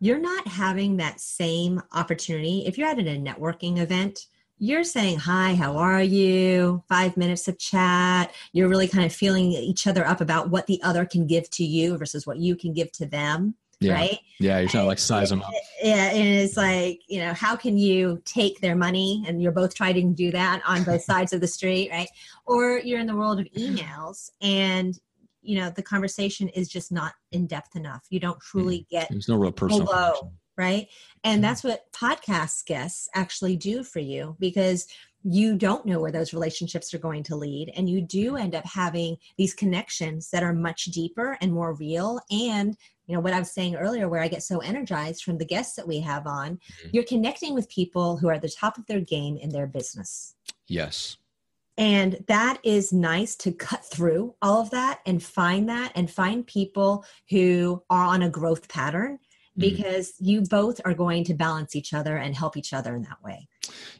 you're 0.00 0.18
not 0.18 0.46
having 0.46 0.98
that 0.98 1.18
same 1.20 1.80
opportunity. 1.92 2.64
If 2.66 2.76
you're 2.76 2.88
at 2.88 2.98
a 2.98 3.02
networking 3.02 3.78
event 3.78 4.26
you're 4.58 4.84
saying 4.84 5.18
hi 5.18 5.54
how 5.54 5.76
are 5.76 6.02
you? 6.02 6.82
Five 6.88 7.16
minutes 7.16 7.48
of 7.48 7.58
chat. 7.58 8.32
You're 8.52 8.68
really 8.68 8.88
kind 8.88 9.04
of 9.04 9.12
feeling 9.12 9.52
each 9.52 9.86
other 9.86 10.06
up 10.06 10.20
about 10.20 10.50
what 10.50 10.66
the 10.66 10.80
other 10.82 11.04
can 11.04 11.26
give 11.26 11.50
to 11.50 11.64
you 11.64 11.96
versus 11.98 12.26
what 12.26 12.38
you 12.38 12.56
can 12.56 12.72
give 12.72 12.92
to 12.92 13.06
them 13.06 13.54
yeah. 13.80 13.94
right? 13.94 14.18
Yeah 14.40 14.58
you're 14.58 14.68
trying 14.68 14.84
to 14.84 14.88
like 14.88 14.98
size 14.98 15.30
them 15.30 15.42
up. 15.42 15.50
yeah 15.82 16.10
and 16.10 16.28
it's 16.28 16.56
like 16.56 17.00
you 17.08 17.20
know 17.20 17.32
how 17.34 17.56
can 17.56 17.78
you 17.78 18.20
take 18.24 18.60
their 18.60 18.76
money? 18.76 19.24
And 19.26 19.42
you're 19.42 19.52
both 19.52 19.74
trying 19.74 19.94
to 19.94 20.14
do 20.14 20.30
that 20.32 20.62
on 20.66 20.84
both 20.84 21.02
sides 21.10 21.32
of 21.32 21.40
the 21.40 21.48
street 21.48 21.90
right? 21.90 22.08
Or 22.46 22.78
you're 22.78 23.00
in 23.00 23.06
the 23.06 23.16
world 23.16 23.40
of 23.40 23.46
emails 23.56 24.30
and 24.40 24.98
you 25.42 25.58
know 25.58 25.70
the 25.70 25.82
conversation 25.82 26.48
is 26.48 26.68
just 26.68 26.90
not 26.90 27.12
in 27.32 27.46
depth 27.46 27.76
enough. 27.76 28.04
You 28.10 28.20
don't 28.20 28.40
truly 28.40 28.80
mm. 28.80 28.88
get 28.88 29.08
there's 29.10 29.28
no 29.28 29.36
real 29.36 29.52
personal 29.52 29.86
hello 29.86 30.32
right? 30.56 30.88
And 31.22 31.36
mm-hmm. 31.36 31.42
that's 31.42 31.64
what 31.64 31.92
podcast 31.92 32.66
guests 32.66 33.08
actually 33.14 33.56
do 33.56 33.82
for 33.84 34.00
you 34.00 34.36
because 34.38 34.86
you 35.24 35.56
don't 35.56 35.86
know 35.86 36.00
where 36.00 36.12
those 36.12 36.34
relationships 36.34 36.92
are 36.92 36.98
going 36.98 37.22
to 37.24 37.36
lead. 37.36 37.72
And 37.74 37.88
you 37.88 38.02
do 38.02 38.36
end 38.36 38.54
up 38.54 38.66
having 38.66 39.16
these 39.38 39.54
connections 39.54 40.28
that 40.30 40.42
are 40.42 40.52
much 40.52 40.84
deeper 40.86 41.38
and 41.40 41.52
more 41.52 41.72
real. 41.74 42.20
And, 42.30 42.76
you 43.06 43.14
know, 43.14 43.20
what 43.20 43.32
I 43.32 43.38
was 43.38 43.50
saying 43.50 43.74
earlier, 43.74 44.08
where 44.08 44.20
I 44.20 44.28
get 44.28 44.42
so 44.42 44.58
energized 44.58 45.24
from 45.24 45.38
the 45.38 45.46
guests 45.46 45.76
that 45.76 45.88
we 45.88 46.00
have 46.00 46.26
on, 46.26 46.56
mm-hmm. 46.56 46.88
you're 46.92 47.04
connecting 47.04 47.54
with 47.54 47.70
people 47.70 48.18
who 48.18 48.28
are 48.28 48.34
at 48.34 48.42
the 48.42 48.50
top 48.50 48.76
of 48.76 48.86
their 48.86 49.00
game 49.00 49.38
in 49.38 49.48
their 49.48 49.66
business. 49.66 50.34
Yes. 50.66 51.16
And 51.76 52.22
that 52.28 52.58
is 52.62 52.92
nice 52.92 53.34
to 53.36 53.50
cut 53.50 53.84
through 53.84 54.34
all 54.40 54.60
of 54.60 54.70
that 54.70 55.00
and 55.06 55.22
find 55.22 55.68
that 55.68 55.92
and 55.94 56.10
find 56.10 56.46
people 56.46 57.04
who 57.30 57.82
are 57.90 58.04
on 58.04 58.22
a 58.22 58.30
growth 58.30 58.68
pattern. 58.68 59.18
Because 59.56 60.12
mm-hmm. 60.12 60.26
you 60.26 60.40
both 60.42 60.80
are 60.84 60.94
going 60.94 61.24
to 61.24 61.34
balance 61.34 61.76
each 61.76 61.92
other 61.92 62.16
and 62.16 62.34
help 62.34 62.56
each 62.56 62.72
other 62.72 62.96
in 62.96 63.02
that 63.02 63.22
way. 63.22 63.48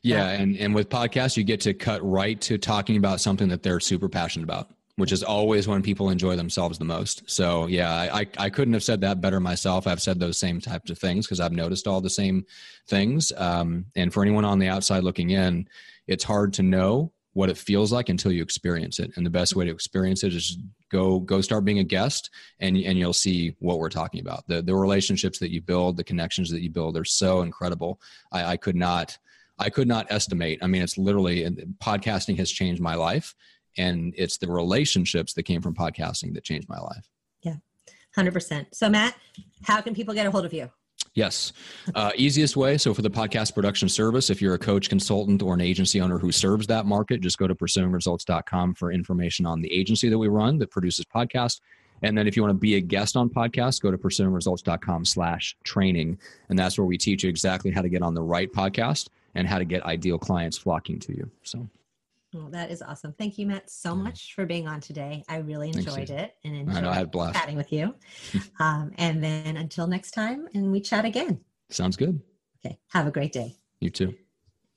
Yeah, 0.02 0.28
and 0.28 0.57
and 0.57 0.74
with 0.74 0.88
podcasts 0.88 1.36
you 1.36 1.44
get 1.44 1.61
to 1.62 1.74
cut 1.74 2.05
right 2.09 2.40
to 2.42 2.59
talking 2.59 2.96
about 2.96 3.20
something 3.20 3.48
that 3.48 3.62
they're 3.62 3.80
super 3.80 4.09
passionate 4.09 4.44
about 4.44 4.70
which 4.96 5.11
is 5.11 5.22
always 5.22 5.66
when 5.66 5.82
people 5.82 6.11
enjoy 6.11 6.36
themselves 6.36 6.78
the 6.78 6.84
most. 6.84 7.28
So 7.28 7.66
yeah, 7.66 7.92
I, 8.12 8.26
I 8.38 8.50
couldn't 8.50 8.74
have 8.74 8.84
said 8.84 9.00
that 9.00 9.20
better 9.20 9.40
myself. 9.40 9.86
I've 9.86 10.00
said 10.00 10.20
those 10.20 10.38
same 10.38 10.61
types 10.61 10.90
of 10.90 10.98
things 10.98 11.26
because 11.26 11.40
I've 11.40 11.52
noticed 11.52 11.88
all 11.88 12.00
the 12.00 12.11
same 12.11 12.46
things. 12.86 13.32
Um, 13.36 13.86
and 13.96 14.12
for 14.12 14.22
anyone 14.22 14.44
on 14.44 14.61
the 14.61 14.68
outside 14.68 15.02
looking 15.02 15.30
in, 15.30 15.68
it's 16.07 16.22
hard 16.22 16.52
to 16.55 16.62
know 16.62 17.12
what 17.35 17.51
it 17.51 17.59
feels 17.59 17.93
like 17.93 18.09
until 18.09 18.32
you 18.32 18.43
experience 18.43 18.99
it. 18.99 19.11
And 19.16 19.26
the 19.26 19.30
best 19.30 19.55
way 19.55 19.64
to 19.64 19.70
experience 19.70 20.24
it 20.24 20.32
is 20.32 20.57
go 20.91 21.20
go 21.20 21.41
start 21.41 21.64
being 21.64 21.80
a 21.80 21.85
guest 21.85 22.30
and 22.61 22.76
and 22.76 22.99
you'll 22.99 23.12
see 23.12 23.55
what 23.59 23.78
we're 23.78 23.91
talking 23.91 24.20
about. 24.20 24.47
The 24.49 24.62
the 24.62 24.74
relationships 24.74 25.39
that 25.41 25.53
you 25.53 25.61
build, 25.61 25.97
the 25.97 26.05
connections 26.05 26.51
that 26.51 26.62
you 26.62 26.70
build 26.70 26.97
are 26.97 27.05
so 27.05 27.43
incredible. 27.43 28.01
I, 28.32 28.45
I 28.53 28.57
could 28.57 28.76
not 28.76 29.18
I 29.59 29.68
could 29.70 29.89
not 29.89 30.07
estimate. 30.11 30.61
I 30.62 30.66
mean, 30.66 30.82
it's 30.82 30.99
literally 30.99 31.45
podcasting 31.82 32.39
has 32.39 32.51
changed 32.51 32.80
my 32.80 32.95
life 32.95 33.35
and 33.76 34.14
it's 34.16 34.39
the 34.39 34.49
relationships 34.49 35.32
that 35.35 35.43
came 35.43 35.61
from 35.61 35.74
podcasting 35.74 36.35
that 36.35 36.45
changed 36.45 36.68
my 36.68 36.78
life. 36.78 37.09
Yeah. 37.43 37.57
100%. 38.16 38.66
So 38.72 38.89
Matt, 38.89 39.16
how 39.62 39.80
can 39.80 39.95
people 39.95 40.14
get 40.14 40.26
a 40.26 40.30
hold 40.30 40.45
of 40.45 40.53
you? 40.53 40.70
Yes. 41.14 41.53
Uh, 41.95 42.11
easiest 42.16 42.57
way. 42.57 42.76
So, 42.76 42.92
for 42.92 43.03
the 43.03 43.11
podcast 43.11 43.55
production 43.55 43.88
service, 43.88 44.30
if 44.30 44.42
you're 44.42 44.55
a 44.55 44.59
coach, 44.59 44.88
consultant, 44.88 45.42
or 45.42 45.55
an 45.55 45.61
agency 45.61 46.01
owner 46.01 46.18
who 46.18 46.32
serves 46.32 46.66
that 46.66 46.86
market, 46.86 47.20
just 47.20 47.38
go 47.38 47.47
to 47.47 47.55
pursuingresults.com 47.55 48.74
for 48.74 48.90
information 48.90 49.47
on 49.47 49.61
the 49.61 49.72
agency 49.72 50.09
that 50.09 50.18
we 50.18 50.26
run 50.26 50.59
that 50.59 50.72
produces 50.72 51.05
podcasts. 51.05 51.61
And 52.03 52.18
then 52.18 52.26
if 52.26 52.36
you 52.36 52.42
want 52.42 52.51
to 52.51 52.59
be 52.59 52.74
a 52.74 52.80
guest 52.80 53.16
on 53.16 53.30
podcasts, 53.30 53.80
go 53.80 53.92
to 53.92 53.97
pursuingresults.com 53.97 55.05
slash 55.05 55.57
training. 55.62 56.18
And 56.49 56.59
that's 56.59 56.76
where 56.76 56.84
we 56.84 56.99
teach 56.99 57.22
you 57.22 57.30
exactly 57.30 57.70
how 57.70 57.82
to 57.82 57.88
get 57.88 58.03
on 58.03 58.14
the 58.14 58.22
right 58.22 58.53
podcast 58.53 59.09
and 59.36 59.49
how 59.49 59.59
to 59.59 59.64
get 59.64 59.84
ideal 59.84 60.18
clients 60.18 60.59
flocking 60.59 60.99
to 61.01 61.16
you. 61.16 61.30
So 61.45 61.68
well, 62.35 62.49
that 62.51 62.70
is 62.70 62.82
awesome. 62.82 63.14
Thank 63.16 63.39
you, 63.39 63.47
Matt, 63.47 63.70
so 63.70 63.95
much 63.95 64.35
for 64.35 64.45
being 64.45 64.66
on 64.66 64.80
today. 64.80 65.22
I 65.28 65.37
really 65.37 65.68
enjoyed 65.68 66.11
it 66.11 66.35
and 66.45 66.57
enjoyed 66.57 66.76
I 66.76 66.80
know, 66.80 66.91
I 66.91 66.95
had 66.95 67.11
blast. 67.11 67.39
chatting 67.39 67.57
with 67.57 67.72
you. 67.72 67.95
um, 68.59 68.91
and 68.99 69.22
then 69.22 69.57
until 69.57 69.87
next 69.87 70.11
time, 70.11 70.49
and 70.55 70.72
we 70.72 70.80
chat 70.80 71.05
again. 71.05 71.41
Sounds 71.70 71.97
good. 71.97 72.20
Okay. 72.64 72.78
Have 72.89 73.07
a 73.07 73.11
great 73.11 73.32
day. 73.32 73.57
You 73.80 73.91
too. 73.91 74.14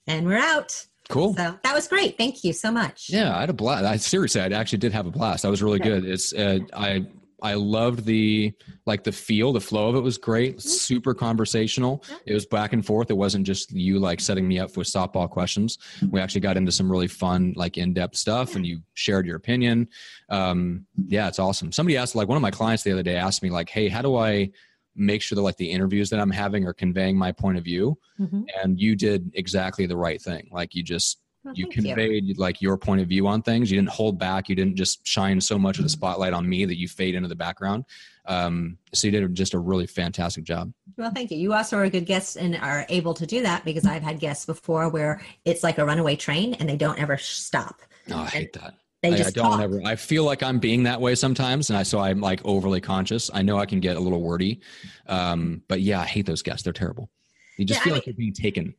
And 0.05 0.25
we're 0.25 0.37
out. 0.37 0.85
Cool. 1.09 1.33
So 1.35 1.57
that 1.63 1.73
was 1.73 1.87
great. 1.87 2.17
Thank 2.17 2.43
you 2.43 2.53
so 2.53 2.71
much. 2.71 3.09
Yeah, 3.09 3.35
I 3.35 3.41
had 3.41 3.49
a 3.49 3.53
blast. 3.53 3.85
I 3.85 3.97
seriously, 3.97 4.41
I 4.41 4.47
actually 4.47 4.79
did 4.79 4.91
have 4.91 5.07
a 5.07 5.11
blast. 5.11 5.43
That 5.43 5.49
was 5.49 5.63
really 5.63 5.79
good. 5.79 6.05
It's 6.05 6.33
uh, 6.33 6.59
I 6.73 7.05
I 7.41 7.53
loved 7.53 8.05
the 8.05 8.53
like 8.85 9.03
the 9.03 9.11
feel, 9.11 9.53
the 9.53 9.61
flow 9.61 9.89
of 9.89 9.95
it 9.95 10.01
was 10.01 10.17
great. 10.17 10.57
Mm-hmm. 10.57 10.69
Super 10.69 11.13
conversational. 11.13 12.03
It 12.25 12.33
was 12.33 12.45
back 12.45 12.73
and 12.73 12.85
forth. 12.85 13.11
It 13.11 13.17
wasn't 13.17 13.45
just 13.45 13.71
you 13.71 13.99
like 13.99 14.19
setting 14.19 14.47
me 14.47 14.59
up 14.59 14.75
with 14.75 14.87
softball 14.87 15.29
questions. 15.29 15.77
We 16.09 16.19
actually 16.19 16.41
got 16.41 16.57
into 16.57 16.71
some 16.71 16.91
really 16.91 17.07
fun, 17.07 17.53
like 17.55 17.77
in 17.77 17.93
depth 17.93 18.15
stuff, 18.15 18.55
and 18.55 18.65
you 18.65 18.81
shared 18.95 19.25
your 19.25 19.35
opinion. 19.35 19.87
Um, 20.29 20.85
yeah, 21.07 21.27
it's 21.27 21.39
awesome. 21.39 21.71
Somebody 21.71 21.97
asked, 21.97 22.15
like 22.15 22.27
one 22.27 22.37
of 22.37 22.41
my 22.41 22.51
clients 22.51 22.83
the 22.83 22.91
other 22.91 23.03
day 23.03 23.15
asked 23.15 23.43
me, 23.43 23.49
like, 23.49 23.69
"Hey, 23.69 23.87
how 23.87 24.01
do 24.01 24.15
I?" 24.15 24.51
make 24.99 25.21
sure 25.21 25.35
that 25.35 25.43
like 25.43 25.57
the 25.57 25.69
interviews 25.69 26.09
that 26.09 26.19
I'm 26.19 26.31
having 26.31 26.65
are 26.65 26.73
conveying 26.73 27.15
my 27.15 27.31
point 27.31 27.55
of 27.55 27.63
view. 27.63 27.99
Mhm. 28.19 28.45
And 28.59 28.81
you 28.81 28.95
did 28.95 29.29
exactly 29.35 29.85
the 29.85 29.95
right 29.95 30.19
thing. 30.19 30.49
Like 30.51 30.73
you 30.73 30.81
just 30.81 31.19
Well, 31.47 31.55
you 31.55 31.63
thank 31.63 31.75
conveyed 31.75 32.37
like 32.37 32.61
your 32.61 32.77
point 32.77 32.99
of 32.99 33.07
view 33.07 33.25
on 33.25 33.41
things. 33.41 33.71
You 33.71 33.77
didn't 33.77 33.91
hold 33.91 34.19
back. 34.19 34.49
You 34.49 34.55
didn't 34.55 34.75
just 34.75 35.07
shine 35.07 35.39
so 35.39 35.57
much 35.57 35.77
of 35.77 35.83
the 35.83 35.89
spotlight 35.89 36.33
on 36.33 36.47
me 36.47 36.65
that 36.65 36.77
you 36.77 36.89
fade 36.89 37.15
into 37.15 37.29
the 37.29 37.37
background. 37.37 37.85
Um, 38.25 38.77
so 38.93 39.07
you 39.07 39.11
did 39.11 39.33
just 39.33 39.53
a 39.53 39.59
really 39.59 39.87
fantastic 39.87 40.43
job. 40.43 40.73
Well, 40.97 41.09
thank 41.11 41.31
you. 41.31 41.37
You 41.37 41.53
also 41.53 41.77
are 41.77 41.85
a 41.85 41.89
good 41.89 42.05
guest 42.05 42.35
and 42.35 42.57
are 42.57 42.85
able 42.89 43.13
to 43.13 43.25
do 43.25 43.43
that 43.43 43.63
because 43.63 43.85
I've 43.85 44.03
had 44.03 44.19
guests 44.19 44.45
before 44.45 44.89
where 44.89 45.21
it's 45.45 45.63
like 45.63 45.77
a 45.77 45.85
runaway 45.85 46.17
train 46.17 46.55
and 46.55 46.67
they 46.67 46.75
don't 46.75 46.99
ever 46.99 47.15
stop. 47.17 47.81
Oh, 48.11 48.19
I 48.19 48.25
hate 48.25 48.51
that. 48.53 48.73
They 49.01 49.11
I, 49.11 49.13
I 49.13 49.17
just 49.17 49.35
don't 49.35 49.51
talk. 49.51 49.61
ever. 49.61 49.81
I 49.85 49.95
feel 49.95 50.25
like 50.25 50.43
I'm 50.43 50.59
being 50.59 50.83
that 50.83 50.99
way 50.99 51.15
sometimes, 51.15 51.69
and 51.69 51.77
I 51.77 51.83
so 51.83 51.99
I'm 51.99 52.19
like 52.19 52.41
overly 52.43 52.81
conscious. 52.81 53.29
I 53.33 53.41
know 53.41 53.57
I 53.57 53.65
can 53.65 53.79
get 53.79 53.95
a 53.95 53.99
little 54.01 54.21
wordy, 54.21 54.59
um, 55.05 55.61
but 55.69 55.79
yeah, 55.79 56.01
I 56.01 56.05
hate 56.05 56.25
those 56.25 56.41
guests. 56.41 56.63
They're 56.63 56.73
terrible. 56.73 57.09
You 57.57 57.65
just 57.65 57.79
Yeah, 57.79 57.83
feel 57.83 57.93
I 57.93 57.95
like 57.97 58.05
you're 58.05 58.15
being 58.15 58.33
taken. 58.33 58.73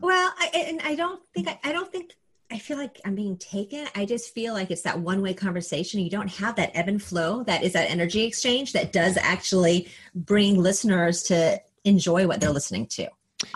Well, 0.00 0.32
I, 0.38 0.50
and 0.54 0.80
I 0.82 0.94
don't 0.94 1.20
think 1.34 1.48
I, 1.48 1.58
I 1.64 1.72
don't 1.72 1.90
think 1.90 2.14
I 2.52 2.58
feel 2.58 2.76
like 2.76 3.00
I'm 3.04 3.14
being 3.14 3.36
taken. 3.38 3.86
I 3.94 4.04
just 4.04 4.34
feel 4.34 4.54
like 4.54 4.70
it's 4.70 4.82
that 4.82 4.98
one 4.98 5.22
way 5.22 5.34
conversation. 5.34 6.00
You 6.00 6.10
don't 6.10 6.30
have 6.32 6.56
that 6.56 6.70
ebb 6.74 6.88
and 6.88 7.02
flow. 7.02 7.44
That 7.44 7.62
is 7.62 7.72
that 7.74 7.90
energy 7.90 8.24
exchange 8.24 8.72
that 8.72 8.92
does 8.92 9.16
actually 9.16 9.88
bring 10.14 10.60
listeners 10.60 11.22
to 11.24 11.60
enjoy 11.84 12.26
what 12.26 12.40
they're 12.40 12.50
listening 12.50 12.86
to. 12.86 13.08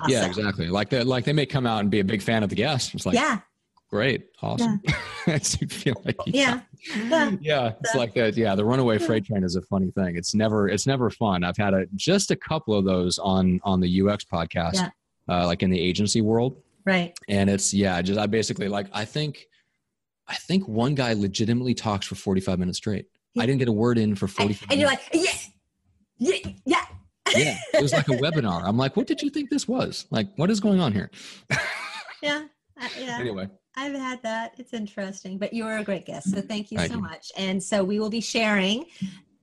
Yeah, 0.08 0.26
exactly. 0.26 0.68
Like 0.68 0.90
they 0.90 1.02
like 1.02 1.24
they 1.24 1.32
may 1.32 1.46
come 1.46 1.66
out 1.66 1.80
and 1.80 1.90
be 1.90 2.00
a 2.00 2.04
big 2.04 2.22
fan 2.22 2.42
of 2.42 2.48
the 2.48 2.56
guest. 2.56 2.94
It's 2.94 3.04
like 3.04 3.16
yeah, 3.16 3.40
great, 3.94 4.26
awesome. 4.42 4.80
You 5.26 5.38
feel 5.68 5.94
like 6.04 6.16
yeah, 6.26 6.60
yeah. 6.96 7.30
yeah. 7.40 7.72
It's 7.80 7.92
So- 7.92 7.98
like 7.98 8.12
that 8.14 8.36
yeah 8.36 8.54
the 8.56 8.64
runaway 8.64 8.98
freight 8.98 9.24
train 9.24 9.44
is 9.44 9.54
a 9.54 9.62
funny 9.62 9.90
thing. 9.92 10.16
It's 10.16 10.34
never 10.34 10.68
it's 10.68 10.86
never 10.86 11.10
fun. 11.10 11.44
I've 11.44 11.56
had 11.56 11.74
a 11.74 11.86
just 11.94 12.30
a 12.32 12.36
couple 12.36 12.74
of 12.76 12.84
those 12.84 13.18
on 13.20 13.60
on 13.62 13.80
the 13.80 13.88
ux 14.02 14.24
podcast 14.24 14.74
Yeah. 14.74 14.90
uh, 15.28 15.46
like 15.46 15.62
in 15.62 15.70
the 15.70 15.80
agency 15.80 16.20
world. 16.22 16.60
Right. 16.86 17.14
and 17.28 17.48
it's 17.48 17.72
yeah 17.72 18.02
just 18.02 18.18
i 18.20 18.26
basically 18.26 18.68
like 18.68 18.88
i 18.92 19.06
think 19.06 19.46
i 20.28 20.34
think 20.34 20.68
one 20.68 20.94
guy 20.94 21.14
legitimately 21.14 21.72
talks 21.72 22.06
for 22.06 22.14
45 22.16 22.58
minutes 22.58 22.76
straight. 22.78 23.06
I 23.38 23.46
didn't 23.46 23.60
get 23.60 23.68
a 23.68 23.72
word 23.72 23.96
in 23.96 24.14
for 24.16 24.26
And, 24.26 24.34
45 24.34 24.68
and 24.70 24.80
you're 24.80 24.90
like, 24.90 25.00
yeah, 25.14 25.32
yeah, 26.18 26.52
yeah. 26.66 26.84
yeah. 27.34 27.56
It 27.72 27.80
was 27.82 27.92
like 27.94 28.08
a 28.08 28.18
webinar. 28.24 28.60
I'm 28.64 28.76
like 28.76 28.96
what 28.96 29.06
did 29.06 29.22
you 29.22 29.30
think 29.30 29.48
this 29.50 29.66
was? 29.66 30.06
Like 30.10 30.28
what 30.36 30.50
is 30.50 30.58
going 30.60 30.80
on 30.80 30.92
here? 30.92 31.10
Yeah, 32.22 32.44
uh, 32.82 32.88
yeah. 33.00 33.18
anyway 33.24 33.48
I've 33.76 33.94
had 33.94 34.22
that. 34.22 34.54
It's 34.58 34.72
interesting, 34.72 35.38
but 35.38 35.52
you 35.52 35.64
were 35.64 35.78
a 35.78 35.84
great 35.84 36.06
guest. 36.06 36.30
So 36.30 36.40
thank 36.40 36.70
you 36.70 36.78
Thank 36.78 36.90
so 36.92 36.96
you. 36.98 37.02
much. 37.02 37.32
And 37.36 37.62
so 37.62 37.82
we 37.84 37.98
will 37.98 38.10
be 38.10 38.20
sharing 38.20 38.86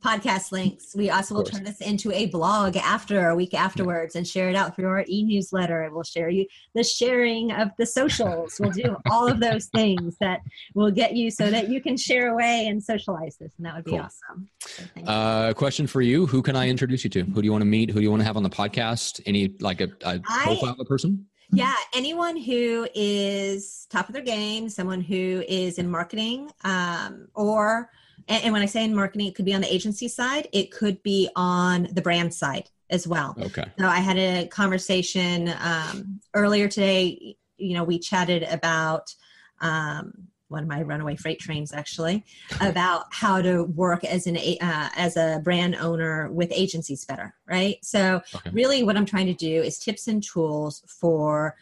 podcast 0.04 0.52
links. 0.52 0.96
We 0.96 1.12
also 1.12 1.36
will 1.36 1.44
turn 1.44 1.64
this 1.64 1.80
into 1.80 2.12
a 2.12 2.26
blog 2.26 2.76
after 2.76 3.30
a 3.30 3.36
week 3.36 3.54
afterwards 3.54 4.16
and 4.16 4.28
share 4.28 4.50
it 4.50 4.56
out 4.56 4.76
through 4.76 4.88
our 4.88 5.06
e-newsletter. 5.08 5.84
And 5.84 5.94
we'll 5.94 6.02
share 6.02 6.28
you 6.30 6.48
the 6.74 6.84
sharing 6.84 7.52
of 7.52 7.70
the 7.78 7.86
socials. 7.86 8.58
We'll 8.60 8.72
do 8.72 8.96
all 9.12 9.28
of 9.28 9.40
those 9.40 9.68
things 9.68 10.18
that 10.20 10.40
will 10.74 10.90
get 10.90 11.16
you 11.16 11.30
so 11.30 11.52
that 11.52 11.70
you 11.70 11.82
can 11.82 11.98
share 11.98 12.30
away 12.34 12.66
and 12.66 12.82
socialize 12.84 13.38
this. 13.38 13.54
And 13.58 13.66
that 13.68 13.76
would 13.76 13.86
be 13.86 13.92
Cool. 13.92 14.00
awesome. 14.00 14.50
So 14.60 15.04
uh 15.06 15.54
question 15.54 15.86
for 15.86 16.02
you 16.02 16.26
who 16.26 16.42
can 16.42 16.56
i 16.56 16.68
introduce 16.68 17.04
you 17.04 17.10
to 17.12 17.24
who 17.24 17.42
do 17.42 17.46
you 17.46 17.52
want 17.52 17.62
to 17.62 17.66
meet 17.68 17.90
who 17.90 17.96
do 18.00 18.04
you 18.04 18.10
want 18.10 18.22
to 18.22 18.26
have 18.26 18.38
on 18.38 18.44
the 18.44 18.50
podcast 18.50 19.20
any 19.26 19.54
like 19.60 19.82
a, 19.82 19.88
a 20.04 20.20
I- 20.28 20.44
profile 20.44 20.70
of 20.74 20.80
a 20.80 20.86
person 20.86 21.28
Yeah, 21.54 21.76
anyone 21.94 22.38
who 22.38 22.88
is 22.94 23.88
top 23.90 24.08
of 24.08 24.14
their 24.14 24.24
game, 24.24 24.70
someone 24.70 25.02
who 25.02 25.44
is 25.48 25.78
in 25.78 25.90
marketing, 25.90 26.50
um, 26.64 27.28
or 27.34 27.90
and, 28.28 28.44
and 28.44 28.54
when 28.54 28.62
I 28.62 28.66
say 28.66 28.84
in 28.84 28.96
marketing, 28.96 29.28
it 29.28 29.36
could 29.36 29.46
be 29.46 29.54
on 29.54 29.62
the 29.62 29.74
agency 29.74 30.08
side, 30.08 30.48
it 30.54 30.72
could 30.72 31.02
be 31.04 31.30
on 31.36 31.88
the 31.92 32.02
brand 32.02 32.34
side 32.34 32.70
as 32.90 33.08
well. 33.08 33.36
okay 33.42 33.66
So 33.80 33.86
I 33.86 34.00
had 34.00 34.18
a 34.18 34.48
conversation 34.48 35.54
um, 35.62 36.22
earlier 36.34 36.68
today. 36.68 37.38
You 37.58 37.74
know, 37.76 37.84
we 37.84 38.00
chatted 38.00 38.44
about 38.44 39.14
um, 39.60 40.28
one 40.52 40.64
of 40.64 40.70
my 40.70 40.82
runaway 40.82 41.16
freight 41.16 41.40
trains 41.40 41.74
actually 41.74 42.24
about 42.60 43.06
how 43.12 43.42
to 43.42 43.64
work 43.64 44.04
as 44.04 44.28
an 44.28 44.38
uh, 44.38 44.90
as 44.96 45.18
a 45.18 45.40
brand 45.44 45.76
owner 45.76 46.30
with 46.32 46.52
agencies 46.52 47.06
better, 47.06 47.34
right? 47.48 47.78
So 47.82 48.22
Okay. 48.36 48.50
really, 48.52 48.84
what 48.84 48.98
I'm 48.98 49.06
trying 49.06 49.28
to 49.28 49.34
do 49.34 49.62
is 49.62 49.80
tips 49.80 50.08
and 50.08 50.22
tools 50.22 50.84
for 50.88 51.56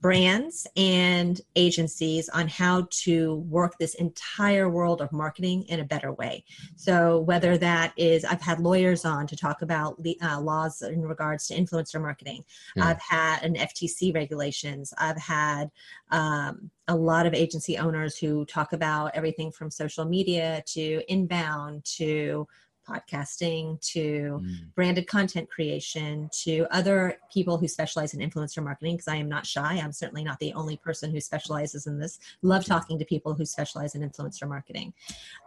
brands 0.00 0.66
and 0.76 1.40
agencies 1.56 2.28
on 2.28 2.48
how 2.48 2.86
to 2.90 3.36
work 3.48 3.76
this 3.78 3.94
entire 3.94 4.68
world 4.68 5.00
of 5.00 5.12
marketing 5.12 5.64
in 5.64 5.80
a 5.80 5.84
better 5.84 6.12
way. 6.12 6.44
So 6.76 7.20
whether 7.20 7.58
that 7.58 7.92
is, 7.96 8.24
I've 8.24 8.40
had 8.40 8.60
lawyers 8.60 9.04
on 9.04 9.26
to 9.26 9.36
talk 9.36 9.62
about 9.62 10.00
the 10.02 10.18
uh, 10.20 10.40
laws 10.40 10.82
in 10.82 11.02
regards 11.02 11.48
to 11.48 11.56
influencer 11.56 12.00
marketing. 12.00 12.44
Yeah. 12.76 12.86
I've 12.86 13.00
had 13.00 13.42
an 13.42 13.54
FTC 13.54 14.14
regulations. 14.14 14.94
I've 14.98 15.18
had 15.18 15.70
um, 16.10 16.70
a 16.86 16.96
lot 16.96 17.26
of 17.26 17.34
agency 17.34 17.76
owners 17.76 18.16
who 18.16 18.44
talk 18.44 18.72
about 18.72 19.14
everything 19.14 19.50
from 19.50 19.70
social 19.70 20.04
media 20.04 20.62
to 20.66 21.02
inbound 21.08 21.84
to 21.96 22.46
podcasting 22.88 23.80
to 23.92 24.40
Mm. 24.42 24.74
branded 24.74 25.06
content 25.06 25.48
creation 25.50 26.28
to 26.44 26.66
other 26.70 27.18
people 27.32 27.58
who 27.58 27.68
specialize 27.68 28.14
in 28.14 28.20
influencer 28.20 28.62
marketing 28.62 28.94
because 28.96 29.08
I 29.08 29.16
am 29.16 29.28
not 29.28 29.46
shy. 29.46 29.74
I'm 29.74 29.92
certainly 29.92 30.24
not 30.24 30.38
the 30.38 30.52
only 30.54 30.76
person 30.76 31.10
who 31.10 31.20
specializes 31.20 31.86
in 31.86 31.98
this. 31.98 32.18
Love 32.42 32.64
talking 32.64 32.98
to 32.98 33.04
people 33.04 33.34
who 33.34 33.44
specialize 33.44 33.94
in 33.94 34.08
influencer 34.08 34.48
marketing. 34.48 34.92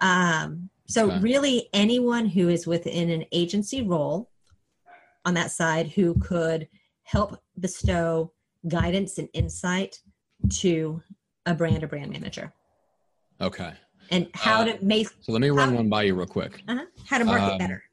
Um, 0.01 0.69
so, 0.87 1.07
Okay. 1.07 1.19
really, 1.19 1.69
anyone 1.73 2.25
who 2.25 2.49
is 2.49 2.67
within 2.67 3.09
an 3.09 3.25
agency 3.31 3.81
role 3.81 4.29
on 5.25 5.33
that 5.35 5.51
side 5.51 5.87
who 5.89 6.15
could 6.19 6.67
help 7.03 7.39
bestow 7.59 8.31
guidance 8.67 9.17
and 9.17 9.29
insight 9.33 10.01
to 10.49 11.01
a 11.45 11.53
brand 11.53 11.83
or 11.83 11.87
brand 11.87 12.11
manager 12.11 12.53
okay 13.39 13.73
and 14.11 14.27
how 14.33 14.61
Uh, 14.61 14.65
to 14.65 14.85
make 14.85 15.07
So 15.21 15.31
let 15.31 15.41
me 15.41 15.49
run 15.49 15.69
How- 15.69 15.75
one 15.75 15.89
by 15.89 16.03
you 16.03 16.15
real 16.15 16.27
quick. 16.27 16.61
uh 16.67 16.79
how 17.07 17.17
to 17.17 17.25
market 17.25 17.53
um, 17.53 17.57
better. 17.57 17.83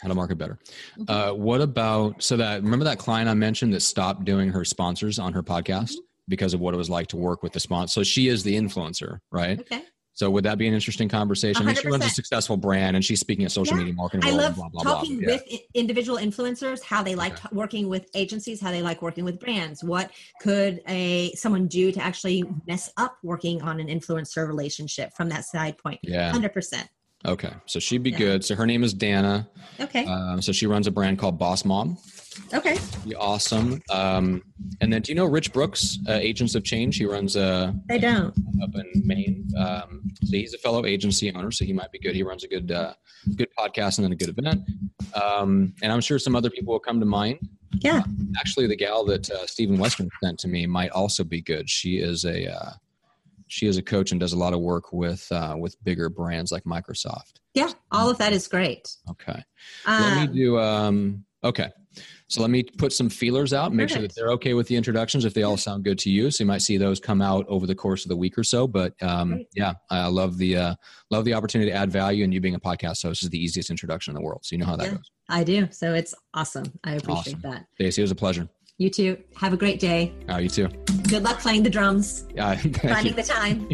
How 0.00 0.08
to 0.08 0.14
market 0.14 0.36
better. 0.38 0.58
Mhm. 0.98 1.10
Uh, 1.10 1.34
what 1.34 1.60
about 1.60 2.22
so 2.22 2.36
that 2.38 2.62
remember 2.62 2.84
that 2.86 2.98
client 2.98 3.28
I 3.28 3.34
mentioned 3.34 3.72
that 3.74 3.80
stopped 3.82 4.24
doing 4.24 4.48
her 4.50 4.64
sponsors 4.64 5.18
on 5.18 5.32
her 5.34 5.42
podcast 5.42 5.92
Mm-hmm. 5.92 6.28
because 6.28 6.54
of 6.54 6.60
what 6.60 6.74
it 6.74 6.78
was 6.78 6.90
like 6.90 7.06
to 7.08 7.16
work 7.16 7.42
with 7.42 7.52
the 7.52 7.60
sponsor. 7.60 7.92
So 7.92 8.02
she 8.02 8.28
is 8.28 8.42
the 8.42 8.54
influencer, 8.56 9.18
right? 9.30 9.60
Okay. 9.60 9.82
So 10.18 10.28
would 10.30 10.44
that 10.46 10.58
be 10.58 10.66
an 10.66 10.74
interesting 10.74 11.08
conversation? 11.08 11.62
I 11.62 11.66
mean, 11.66 11.76
she 11.76 11.86
runs 11.86 12.04
a 12.04 12.08
successful 12.10 12.56
brand 12.56 12.96
and 12.96 13.04
she's 13.04 13.20
speaking 13.20 13.44
at 13.44 13.52
social 13.52 13.76
Yeah. 13.76 13.84
media 13.84 13.94
marketing. 13.94 14.28
I 14.28 14.34
love 14.34 14.56
blah, 14.56 14.68
blah, 14.68 14.82
talking 14.82 15.20
blah. 15.20 15.28
Yeah. 15.28 15.34
with 15.36 15.44
i- 15.52 15.60
individual 15.74 16.18
influencers, 16.18 16.82
how 16.82 17.04
they 17.04 17.14
like 17.14 17.34
Okay. 17.34 17.42
t- 17.42 17.54
working 17.54 17.88
with 17.88 18.10
agencies, 18.14 18.60
how 18.60 18.72
they 18.72 18.82
like 18.82 19.00
working 19.00 19.22
with 19.24 19.38
brands. 19.38 19.84
What 19.84 20.10
could 20.40 20.80
a 20.88 21.32
someone 21.36 21.68
do 21.68 21.92
to 21.92 22.02
actually 22.02 22.42
mess 22.66 22.90
up 22.96 23.16
working 23.22 23.62
on 23.62 23.78
an 23.78 23.86
influencer 23.86 24.44
relationship 24.48 25.12
from 25.14 25.28
that 25.28 25.44
side 25.44 25.78
point? 25.78 26.00
Yeah. 26.02 26.32
Hundred 26.32 26.52
percent. 26.52 26.88
Okay. 27.26 27.52
So 27.66 27.80
she'd 27.80 28.02
be 28.02 28.10
Yeah. 28.10 28.18
good. 28.18 28.44
So 28.44 28.54
her 28.54 28.66
name 28.66 28.84
is 28.84 28.94
Dana. 28.94 29.48
Okay. 29.80 30.04
Um, 30.04 30.40
so 30.40 30.52
she 30.52 30.66
runs 30.66 30.86
a 30.86 30.90
brand 30.90 31.18
called 31.18 31.38
Boss 31.38 31.64
Mom. 31.64 31.96
okay. 32.54 32.78
Be 33.06 33.14
awesome. 33.16 33.82
Um, 33.90 34.42
and 34.80 34.92
then 34.92 35.02
do 35.02 35.10
you 35.10 35.16
know 35.16 35.24
Rich 35.24 35.52
Brooks, 35.52 35.98
uh, 36.08 36.12
Agents 36.12 36.54
of 36.54 36.62
Change? 36.62 36.96
He 36.96 37.04
runs 37.06 37.34
a 37.34 37.74
They 37.88 37.98
don't. 37.98 38.32
up 38.62 38.70
in 38.74 39.02
Maine. 39.04 39.48
Um, 39.58 40.02
so 40.22 40.36
he's 40.36 40.54
a 40.54 40.58
fellow 40.58 40.86
agency 40.86 41.32
owner, 41.34 41.50
so 41.50 41.64
he 41.64 41.72
might 41.72 41.90
be 41.90 41.98
good. 41.98 42.14
He 42.14 42.22
runs 42.22 42.44
a 42.44 42.48
good, 42.48 42.70
uh, 42.70 42.94
good 43.34 43.48
podcast 43.58 43.98
and 43.98 44.04
then 44.04 44.12
a 44.12 44.16
good 44.16 44.28
event. 44.38 44.62
Um, 45.20 45.74
and 45.82 45.90
I'm 45.92 46.00
sure 46.00 46.18
some 46.20 46.36
other 46.36 46.50
people 46.50 46.72
will 46.72 46.80
come 46.80 47.00
to 47.00 47.06
mind. 47.06 47.38
Yeah. 47.80 48.02
Actually, 48.38 48.68
the 48.68 48.76
gal 48.76 49.04
that 49.06 49.28
uh, 49.30 49.44
Stephen 49.46 49.76
Western 49.78 50.08
sent 50.22 50.38
to 50.40 50.48
me 50.48 50.66
might 50.66 50.90
also 50.92 51.24
be 51.24 51.40
good. 51.40 51.68
She 51.68 51.96
is 51.98 52.24
a 52.24 52.52
uh, 52.54 52.70
she 53.48 53.66
is 53.66 53.76
a 53.76 53.82
coach 53.82 54.10
and 54.12 54.20
does 54.20 54.32
a 54.32 54.38
lot 54.38 54.52
of 54.54 54.60
work 54.60 54.92
with 54.92 55.26
uh, 55.32 55.56
with 55.58 55.82
bigger 55.84 56.08
brands 56.08 56.52
like 56.52 56.64
Microsoft. 56.64 57.34
Yeah. 57.54 57.70
All 57.90 58.08
of 58.10 58.18
that 58.18 58.32
is 58.32 58.46
great. 58.48 58.94
Okay, 59.10 59.42
let 59.86 60.14
me 60.14 60.22
Um, 60.28 60.32
do. 60.34 60.58
Um, 60.58 61.24
okay, 61.42 61.70
so 62.28 62.40
let 62.40 62.50
me 62.50 62.62
put 62.62 62.92
some 62.92 63.08
feelers 63.08 63.52
out. 63.52 63.72
Make 63.72 63.88
sure 63.88 64.02
that 64.02 64.14
they're 64.14 64.30
okay 64.32 64.54
with 64.54 64.68
the 64.68 64.76
introductions 64.76 65.24
if 65.24 65.34
they 65.34 65.42
all 65.42 65.56
sound 65.56 65.82
good 65.82 65.98
to 66.00 66.10
you. 66.10 66.30
So 66.30 66.44
you 66.44 66.46
might 66.48 66.62
see 66.62 66.76
those 66.76 67.00
come 67.00 67.20
out 67.22 67.46
over 67.48 67.66
the 67.66 67.74
course 67.74 68.04
of 68.04 68.10
the 68.10 68.16
week 68.16 68.38
or 68.38 68.44
so. 68.44 68.68
But 68.68 68.94
um, 69.02 69.44
yeah, 69.54 69.72
I 69.90 70.06
love 70.06 70.36
the 70.38 70.56
uh, 70.56 70.74
love 71.10 71.24
the 71.24 71.34
opportunity 71.34 71.70
to 71.70 71.76
add 71.76 71.90
value. 71.90 72.22
And 72.24 72.32
you 72.32 72.40
being 72.40 72.54
a 72.54 72.60
podcast 72.60 73.02
host 73.02 73.22
is 73.24 73.30
the 73.30 73.42
easiest 73.42 73.70
introduction 73.70 74.12
in 74.12 74.14
the 74.14 74.24
world. 74.24 74.40
So 74.44 74.54
you 74.54 74.58
know 74.58 74.66
how 74.66 74.76
that 74.76 74.86
Yeah. 74.86 74.94
goes. 74.94 75.10
I 75.30 75.44
do. 75.44 75.68
So 75.72 75.94
it's 75.94 76.14
awesome. 76.34 76.64
I 76.84 76.92
appreciate 76.94 77.36
Awesome. 77.36 77.40
that. 77.42 77.66
Stacy, 77.74 78.00
it 78.00 78.04
was 78.04 78.10
a 78.12 78.14
pleasure. 78.14 78.48
You 78.78 78.90
too. 78.90 79.18
Have 79.36 79.52
a 79.52 79.56
great 79.56 79.80
day. 79.80 80.12
Uh, 80.30 80.36
you 80.36 80.48
too. 80.48 80.68
Good 81.08 81.24
luck 81.24 81.40
playing 81.40 81.64
the 81.64 81.70
drums. 81.70 82.24
Yeah, 82.34 82.54
thank 82.56 82.80
Finding 82.80 83.16
you. 83.16 83.22
the 83.22 83.22
time. 83.22 83.68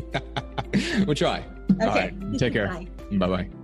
we'll 1.06 1.14
try. 1.14 1.44
Okay. 1.82 2.12
right. 2.18 2.38
Take 2.38 2.52
care. 2.54 2.68
Bye. 2.68 2.88
Bye 3.12 3.26
bye. 3.28 3.63